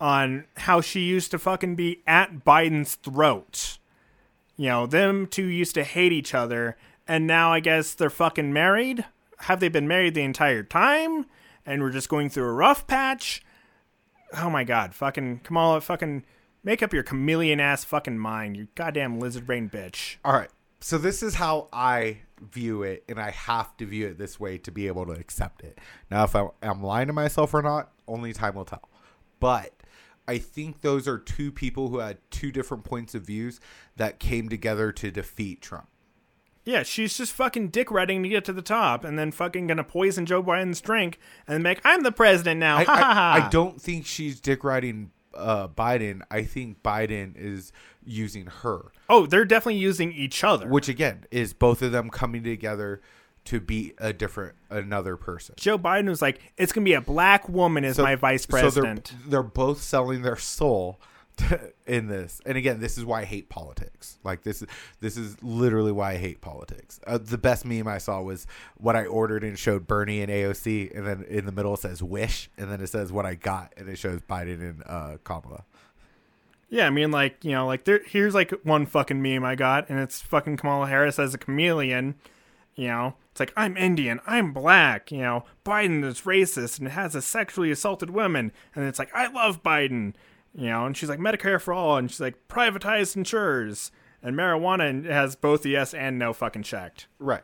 on 0.00 0.44
how 0.58 0.80
she 0.80 1.00
used 1.00 1.30
to 1.32 1.38
fucking 1.38 1.74
be 1.74 2.02
at 2.06 2.44
Biden's 2.44 2.94
throat. 2.94 3.78
You 4.56 4.68
know, 4.68 4.86
them 4.86 5.26
two 5.26 5.46
used 5.46 5.74
to 5.74 5.84
hate 5.84 6.12
each 6.12 6.34
other, 6.34 6.76
and 7.06 7.26
now 7.26 7.52
I 7.52 7.60
guess 7.60 7.94
they're 7.94 8.10
fucking 8.10 8.52
married. 8.52 9.04
have 9.42 9.60
they 9.60 9.68
been 9.68 9.86
married 9.86 10.14
the 10.14 10.22
entire 10.22 10.64
time 10.64 11.26
and 11.64 11.82
we're 11.82 11.90
just 11.90 12.08
going 12.08 12.28
through 12.28 12.48
a 12.48 12.52
rough 12.52 12.86
patch? 12.86 13.42
Oh 14.36 14.50
my 14.50 14.64
god, 14.64 14.94
fucking 14.94 15.40
Kamala, 15.44 15.80
fucking 15.80 16.24
make 16.64 16.82
up 16.82 16.92
your 16.92 17.02
chameleon 17.02 17.60
ass 17.60 17.84
fucking 17.84 18.18
mind, 18.18 18.56
you 18.56 18.68
goddamn 18.74 19.20
lizard 19.20 19.46
brain 19.46 19.70
bitch. 19.70 20.16
All 20.24 20.32
right. 20.32 20.50
So 20.80 20.96
this 20.96 21.22
is 21.22 21.34
how 21.34 21.68
I 21.72 22.18
view 22.40 22.82
it, 22.84 23.04
and 23.08 23.18
I 23.18 23.30
have 23.30 23.76
to 23.78 23.86
view 23.86 24.06
it 24.08 24.18
this 24.18 24.38
way 24.38 24.58
to 24.58 24.70
be 24.70 24.86
able 24.86 25.06
to 25.06 25.12
accept 25.12 25.62
it. 25.62 25.78
Now, 26.10 26.24
if 26.24 26.36
I'm, 26.36 26.82
lying 26.82 27.08
to 27.08 27.12
myself 27.12 27.52
or 27.52 27.62
not, 27.62 27.90
only 28.06 28.32
time 28.32 28.54
will 28.54 28.64
tell. 28.64 28.88
But 29.40 29.72
I 30.28 30.38
think 30.38 30.82
those 30.82 31.08
are 31.08 31.18
two 31.18 31.50
people 31.50 31.88
who 31.88 31.98
had 31.98 32.18
two 32.30 32.52
different 32.52 32.84
points 32.84 33.14
of 33.14 33.22
views 33.22 33.58
that 33.96 34.20
came 34.20 34.48
together 34.48 34.92
to 34.92 35.10
defeat 35.10 35.60
Trump. 35.62 35.88
Yeah, 36.64 36.82
she's 36.82 37.16
just 37.16 37.32
fucking 37.32 37.68
dick 37.68 37.90
riding 37.90 38.22
to 38.22 38.28
get 38.28 38.44
to 38.44 38.52
the 38.52 38.60
top, 38.60 39.02
and 39.02 39.18
then 39.18 39.32
fucking 39.32 39.66
gonna 39.66 39.84
poison 39.84 40.26
Joe 40.26 40.42
Biden's 40.42 40.82
drink 40.82 41.18
and 41.46 41.62
make 41.62 41.80
I'm 41.82 42.02
the 42.02 42.12
president 42.12 42.60
now. 42.60 42.76
I, 42.76 42.84
I. 42.86 43.46
I 43.46 43.48
don't 43.48 43.80
think 43.80 44.04
she's 44.04 44.38
dick 44.38 44.62
riding 44.64 45.10
uh, 45.34 45.68
Biden. 45.68 46.20
I 46.30 46.42
think 46.42 46.82
Biden 46.82 47.32
is 47.36 47.72
using 48.04 48.46
her, 48.46 48.92
Oh, 49.08 49.24
they're 49.26 49.44
definitely 49.46 49.80
using 49.80 50.12
each 50.12 50.44
other. 50.44 50.68
which 50.68 50.88
again 50.88 51.24
is 51.30 51.52
both 51.54 51.80
of 51.82 51.92
them 51.92 52.10
coming 52.10 52.42
together 52.42 53.00
to 53.48 53.60
be 53.60 53.94
a 53.96 54.12
different 54.12 54.54
another 54.68 55.16
person. 55.16 55.54
Joe 55.56 55.78
Biden 55.78 56.08
was 56.08 56.20
like, 56.20 56.40
"It's 56.58 56.70
gonna 56.70 56.84
be 56.84 56.92
a 56.92 57.00
black 57.00 57.48
woman 57.48 57.82
as 57.84 57.98
my 57.98 58.14
vice 58.14 58.44
president." 58.44 59.08
So 59.08 59.14
they're, 59.20 59.30
they're 59.30 59.42
both 59.42 59.80
selling 59.80 60.20
their 60.20 60.36
soul 60.36 61.00
to, 61.38 61.72
in 61.86 62.08
this. 62.08 62.42
And 62.44 62.58
again, 62.58 62.78
this 62.80 62.98
is 62.98 63.06
why 63.06 63.22
I 63.22 63.24
hate 63.24 63.48
politics. 63.48 64.18
Like 64.22 64.42
this 64.42 64.60
is 64.60 64.68
this 65.00 65.16
is 65.16 65.42
literally 65.42 65.92
why 65.92 66.12
I 66.12 66.16
hate 66.18 66.42
politics. 66.42 67.00
Uh, 67.06 67.16
the 67.16 67.38
best 67.38 67.64
meme 67.64 67.88
I 67.88 67.96
saw 67.96 68.20
was 68.20 68.46
what 68.76 68.96
I 68.96 69.06
ordered 69.06 69.42
and 69.44 69.58
showed 69.58 69.86
Bernie 69.86 70.20
and 70.20 70.30
AOC, 70.30 70.94
and 70.94 71.06
then 71.06 71.24
in 71.26 71.46
the 71.46 71.52
middle 71.52 71.72
it 71.72 71.80
says 71.80 72.02
"wish," 72.02 72.50
and 72.58 72.70
then 72.70 72.82
it 72.82 72.88
says 72.88 73.10
what 73.10 73.24
I 73.24 73.34
got, 73.34 73.72
and 73.78 73.88
it 73.88 73.96
shows 73.96 74.20
Biden 74.28 74.60
and 74.60 74.82
uh, 74.84 75.16
Kamala. 75.24 75.64
yeah, 76.68 76.86
I 76.86 76.90
mean, 76.90 77.10
like 77.10 77.42
you 77.44 77.52
know, 77.52 77.66
like 77.66 77.84
there. 77.84 78.02
Here's 78.04 78.34
like 78.34 78.50
one 78.62 78.84
fucking 78.84 79.22
meme 79.22 79.42
I 79.42 79.54
got, 79.54 79.88
and 79.88 79.98
it's 80.00 80.20
fucking 80.20 80.58
Kamala 80.58 80.86
Harris 80.86 81.18
as 81.18 81.32
a 81.32 81.38
chameleon. 81.38 82.16
You 82.78 82.86
know, 82.86 83.16
it's 83.32 83.40
like 83.40 83.52
I'm 83.56 83.76
Indian, 83.76 84.20
I'm 84.24 84.52
black. 84.52 85.10
You 85.10 85.18
know, 85.18 85.44
Biden 85.64 86.04
is 86.04 86.20
racist 86.20 86.78
and 86.78 86.86
has 86.86 87.16
a 87.16 87.20
sexually 87.20 87.72
assaulted 87.72 88.10
women, 88.10 88.52
and 88.72 88.84
it's 88.84 89.00
like 89.00 89.12
I 89.12 89.26
love 89.26 89.64
Biden. 89.64 90.14
You 90.54 90.68
know, 90.68 90.86
and 90.86 90.96
she's 90.96 91.08
like 91.08 91.18
Medicare 91.18 91.60
for 91.60 91.74
all, 91.74 91.96
and 91.96 92.08
she's 92.08 92.20
like 92.20 92.46
privatized 92.46 93.16
insurers, 93.16 93.90
and 94.22 94.36
marijuana 94.36 94.88
and 94.88 95.06
has 95.06 95.34
both 95.34 95.62
the 95.62 95.70
yes 95.70 95.92
and 95.92 96.20
no 96.20 96.32
fucking 96.32 96.62
checked. 96.62 97.08
Right. 97.18 97.42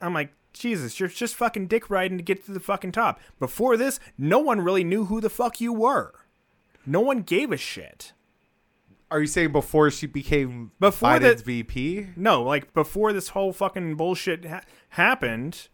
I'm 0.00 0.14
like, 0.14 0.32
Jesus, 0.54 0.98
you're 0.98 1.10
just 1.10 1.34
fucking 1.34 1.66
dick 1.66 1.90
riding 1.90 2.16
to 2.16 2.24
get 2.24 2.46
to 2.46 2.52
the 2.52 2.60
fucking 2.60 2.92
top. 2.92 3.20
Before 3.38 3.76
this, 3.76 4.00
no 4.16 4.38
one 4.38 4.62
really 4.62 4.84
knew 4.84 5.04
who 5.04 5.20
the 5.20 5.28
fuck 5.28 5.60
you 5.60 5.74
were. 5.74 6.14
No 6.86 7.00
one 7.00 7.20
gave 7.20 7.52
a 7.52 7.58
shit. 7.58 8.14
Are 9.10 9.20
you 9.20 9.26
saying 9.26 9.52
before 9.52 9.90
she 9.90 10.06
became 10.06 10.70
Before 10.78 11.10
Biden's 11.10 11.20
that- 11.38 11.44
VP? 11.44 12.08
No, 12.16 12.42
like 12.42 12.72
before 12.72 13.12
this 13.12 13.28
whole 13.30 13.52
fucking 13.52 13.96
bullshit 13.96 14.44
ha- 14.44 14.62
happened, 14.90 15.68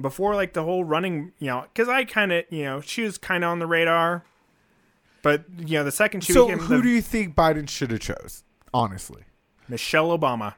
before 0.00 0.34
like 0.34 0.54
the 0.54 0.62
whole 0.64 0.82
running, 0.84 1.32
you 1.38 1.48
know, 1.48 1.66
because 1.72 1.88
I 1.88 2.04
kind 2.04 2.32
of, 2.32 2.44
you 2.50 2.64
know, 2.64 2.80
she 2.80 3.02
was 3.02 3.18
kind 3.18 3.44
of 3.44 3.50
on 3.50 3.58
the 3.58 3.66
radar. 3.66 4.24
But 5.22 5.44
you 5.58 5.78
know, 5.78 5.84
the 5.84 5.92
second 5.92 6.22
she 6.22 6.32
So 6.32 6.46
became 6.46 6.58
who 6.60 6.76
the- 6.78 6.82
do 6.82 6.88
you 6.88 7.02
think 7.02 7.34
Biden 7.34 7.68
should 7.68 7.90
have 7.90 8.00
chose? 8.00 8.44
Honestly. 8.72 9.24
Michelle 9.68 10.16
Obama. 10.16 10.54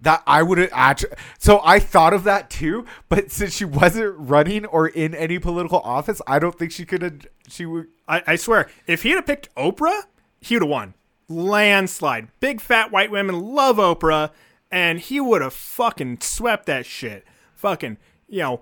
That 0.00 0.22
I 0.26 0.42
would 0.42 0.58
have 0.58 0.70
actually. 0.72 1.12
So 1.38 1.60
I 1.64 1.78
thought 1.78 2.12
of 2.12 2.24
that 2.24 2.50
too, 2.50 2.84
but 3.08 3.30
since 3.32 3.54
she 3.54 3.64
wasn't 3.64 4.14
running 4.18 4.66
or 4.66 4.86
in 4.88 5.14
any 5.14 5.38
political 5.38 5.80
office, 5.80 6.20
I 6.26 6.38
don't 6.38 6.56
think 6.58 6.70
she 6.70 6.84
could 6.84 7.02
have. 7.02 7.26
She 7.48 7.64
would. 7.66 7.88
I, 8.06 8.22
I 8.26 8.36
swear, 8.36 8.68
if 8.86 9.02
he'd 9.04 9.12
have 9.14 9.26
picked 9.26 9.52
Oprah, 9.56 10.02
he 10.40 10.54
would 10.54 10.62
have 10.62 10.70
won. 10.70 10.94
Landslide. 11.28 12.28
Big 12.40 12.60
fat 12.60 12.90
white 12.92 13.10
women 13.10 13.40
love 13.40 13.76
Oprah, 13.76 14.30
and 14.70 15.00
he 15.00 15.20
would 15.20 15.42
have 15.42 15.52
fucking 15.54 16.18
swept 16.20 16.66
that 16.66 16.86
shit. 16.86 17.24
Fucking, 17.54 17.96
you 18.28 18.40
know, 18.40 18.60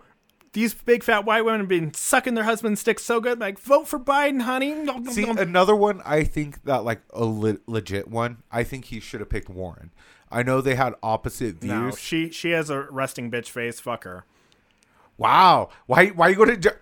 these 0.53 0.73
big 0.73 1.03
fat 1.03 1.25
white 1.25 1.45
women 1.45 1.61
have 1.61 1.69
been 1.69 1.93
sucking 1.93 2.35
their 2.35 2.45
husband's 2.45 2.83
dick 2.85 3.01
so 3.01 3.21
good, 3.21 3.41
like, 3.41 3.59
vote 3.59 3.89
for 3.89 3.99
Biden, 3.99 4.43
honey. 4.43 4.87
See 5.11 5.25
another 5.25 5.75
one. 5.75 6.01
I 6.05 6.25
think 6.25 6.63
that 6.65 6.85
like 6.85 7.01
a 7.13 7.25
le- 7.25 7.59
legit 7.67 8.09
one. 8.09 8.39
I 8.53 8.63
think 8.65 8.87
he 8.87 9.01
should 9.01 9.21
have 9.21 9.29
picked 9.29 9.49
Warren. 9.49 9.91
I 10.31 10.43
know 10.43 10.61
they 10.61 10.75
had 10.77 10.95
opposite 11.03 11.57
views. 11.57 11.71
no, 11.73 11.91
she 11.93 12.31
she 12.31 12.51
has 12.51 12.71
a 12.71 12.83
resting 12.91 13.31
bitch 13.31 13.49
face. 13.49 13.79
Fuck 13.81 14.05
her. 14.05 14.25
Wow. 15.17 15.69
Why? 15.87 16.09
Why 16.09 16.27
are 16.27 16.31
you 16.31 16.37
going 16.37 16.61
to? 16.61 16.77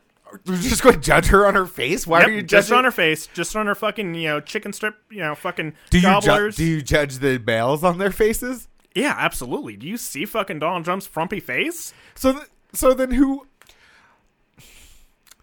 You're 0.45 0.57
just 0.59 0.83
going 0.83 0.95
to 0.97 1.01
judge 1.01 1.27
her 1.27 1.47
on 1.47 1.55
her 1.55 1.67
face? 1.67 2.07
Why 2.07 2.21
Yep, 2.21 2.29
are 2.29 2.33
you 2.33 2.43
just 2.43 2.69
judging? 2.69 2.79
on 2.79 2.85
her 2.85 2.91
face, 2.91 3.27
just 3.29 3.55
on 3.57 3.67
her 3.67 3.75
fucking, 3.75 4.15
you 4.15 4.29
know, 4.29 4.41
chicken 4.41 4.73
strip, 4.73 4.97
you 5.11 5.21
know, 5.21 5.35
fucking 5.35 5.75
do 5.91 5.99
you 6.01 6.21
ju- 6.21 6.51
do 6.53 6.65
you 6.65 6.83
judge 6.83 7.19
the 7.19 7.39
males 7.47 7.83
on 7.85 7.99
their 7.99 8.11
faces? 8.13 8.69
yeah, 8.95 9.15
absolutely. 9.19 9.77
Do 9.77 9.87
you 9.89 9.97
see 9.97 10.25
fucking 10.27 10.59
Donald 10.59 10.85
Trump's 10.85 11.07
frumpy 11.07 11.41
face? 11.41 11.95
So 12.15 12.33
th- 12.35 12.47
so 12.75 12.93
then 12.95 13.11
who? 13.13 13.47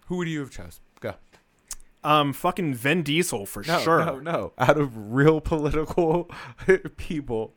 Who 0.07 0.17
would 0.17 0.27
you 0.27 0.39
have 0.39 0.49
chose? 0.51 0.79
Go. 0.99 1.13
Um, 2.03 2.33
fucking 2.33 2.73
Vin 2.75 3.03
Diesel 3.03 3.45
for 3.45 3.63
No, 3.67 3.79
sure. 3.79 4.03
no, 4.05 4.19
no. 4.19 4.53
Out 4.57 4.77
of 4.79 5.13
real 5.13 5.41
political 5.41 6.29
people, 6.97 7.53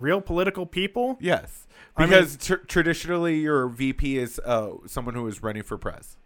Real 0.00 0.20
political 0.20 0.66
people. 0.66 1.16
yes, 1.20 1.66
I 1.96 2.00
mean- 2.02 2.10
because 2.10 2.36
tr- 2.36 2.54
traditionally 2.66 3.38
your 3.38 3.68
VP 3.68 4.18
is 4.18 4.38
uh, 4.44 4.72
someone 4.86 5.14
who 5.14 5.26
is 5.28 5.42
running 5.42 5.62
for 5.62 5.78
press. 5.78 6.16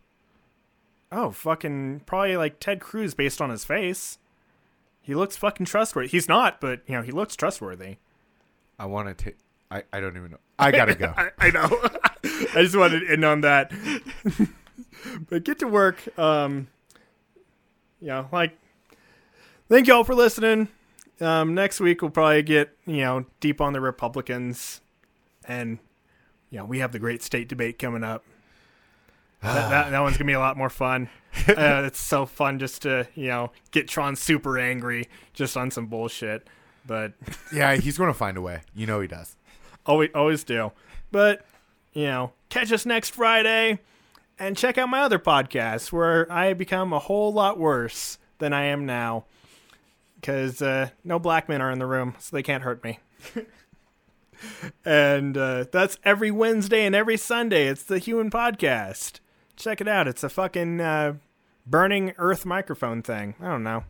Oh, 1.11 1.30
fucking 1.30 2.02
probably 2.06 2.36
like 2.36 2.61
Ted 2.61 2.80
Cruz 2.80 3.14
based 3.14 3.40
on 3.40 3.50
his 3.50 3.64
face. 3.64 4.18
He 5.00 5.14
looks 5.14 5.36
fucking 5.36 5.66
trustworthy. 5.66 6.09
He's 6.09 6.28
not, 6.28 6.61
but 6.61 6.82
you 6.86 6.94
know, 6.94 7.02
he 7.02 7.12
looks 7.12 7.34
trustworthy. 7.34 7.96
I 8.78 8.86
want 8.86 9.09
to 9.09 9.14
take. 9.24 9.36
I, 9.70 9.82
I 9.92 10.00
don't 10.00 10.16
even 10.16 10.32
know. 10.32 10.38
I 10.59 10.70
gotta 10.70 10.94
go. 10.94 11.14
I, 11.16 11.30
I 11.38 11.50
know. 11.50 11.68
I 12.24 12.62
just 12.62 12.76
wanted 12.76 13.00
to 13.00 13.12
end 13.12 13.24
on 13.24 13.40
that. 13.42 13.72
but 15.30 15.44
get 15.44 15.59
to 15.61 15.68
work. 15.68 16.18
Um 16.18 16.68
you 18.00 18.09
know, 18.09 18.28
like 18.30 18.59
thank 19.68 19.86
y'all 19.86 20.04
for 20.04 20.14
listening. 20.14 20.68
Um 21.20 21.54
next 21.54 21.80
week 21.80 22.02
we'll 22.02 22.11
probably 22.11 22.42
get, 22.42 22.76
you 22.86 22.98
know, 22.98 23.24
deep 23.40 23.61
on 23.61 23.72
the 23.72 23.80
Republicans 23.80 24.80
and 25.44 25.78
you 26.50 26.59
know, 26.59 26.64
we 26.64 26.78
have 26.78 26.92
the 26.92 26.98
great 26.98 27.22
state 27.22 27.48
debate 27.48 27.78
coming 27.78 28.04
up. 28.04 28.24
That, 29.43 29.70
that, 29.70 29.91
that 29.91 30.01
one's 30.01 30.16
gonna 30.16 30.26
be 30.26 30.32
a 30.32 30.41
lot 30.41 30.57
more 30.57 30.70
fun. 30.70 31.09
Uh, 31.47 31.82
it's 31.86 32.01
so 32.01 32.26
fun 32.26 32.59
just 32.59 32.82
to 32.82 33.07
you 33.14 33.28
know 33.28 33.53
get 33.70 33.86
Tron 33.86 34.16
super 34.16 34.59
angry 34.59 35.09
just 35.34 35.57
on 35.57 35.70
some 35.70 35.86
bullshit, 35.86 36.49
but 36.86 37.12
yeah, 37.55 37.76
he's 37.76 37.97
going 37.97 38.11
to 38.11 38.18
find 38.18 38.36
a 38.36 38.41
way. 38.41 38.62
You 38.74 38.86
know 38.86 39.01
he 39.01 39.07
does. 39.07 39.36
always 39.86 40.11
always 40.14 40.43
do. 40.43 40.72
But 41.12 41.45
you 41.93 42.05
know, 42.07 42.32
catch 42.49 42.72
us 42.72 42.84
next 42.84 43.11
Friday 43.11 43.78
and 44.39 44.57
check 44.57 44.78
out 44.78 44.89
my 44.89 45.01
other 45.03 45.18
podcast 45.18 45.93
where 45.93 46.30
I 46.32 46.55
become 46.55 46.93
a 46.93 46.99
whole 46.99 47.32
lot 47.32 47.59
worse 47.59 48.18
than 48.39 48.53
I 48.53 48.64
am 48.64 48.86
now 48.86 49.26
because 50.20 50.61
uh, 50.61 50.91
no 51.05 51.18
black 51.18 51.49
men 51.49 51.61
are 51.61 51.70
in 51.70 51.78
the 51.78 51.86
room, 51.86 52.14
so 52.18 52.34
they 52.34 52.43
can't 52.43 52.62
hurt 52.62 52.82
me. 52.82 52.99
and 54.84 55.36
uh, 55.36 55.64
that's 55.70 55.99
every 56.05 56.30
Wednesday 56.30 56.84
and 56.84 56.95
every 56.95 57.16
Sunday. 57.16 57.66
It's 57.66 57.82
the 57.84 57.99
Human 57.99 58.30
Podcast. 58.30 59.20
Check 59.59 59.80
it 59.80 59.88
out. 59.88 60.06
It's 60.06 60.22
a 60.22 60.28
fucking 60.28 60.80
uh, 60.80 61.14
burning 61.66 62.12
earth 62.16 62.46
microphone 62.46 63.02
thing. 63.02 63.34
I 63.40 63.48
don't 63.48 63.64
know. 63.64 63.82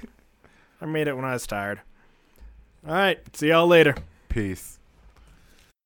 I 0.80 0.86
made 0.86 1.08
it 1.08 1.16
when 1.16 1.24
I 1.24 1.32
was 1.32 1.44
tired. 1.44 1.80
All 2.86 2.94
right. 2.94 3.18
See 3.36 3.48
y'all 3.48 3.66
later. 3.66 3.96
Peace. 4.28 4.78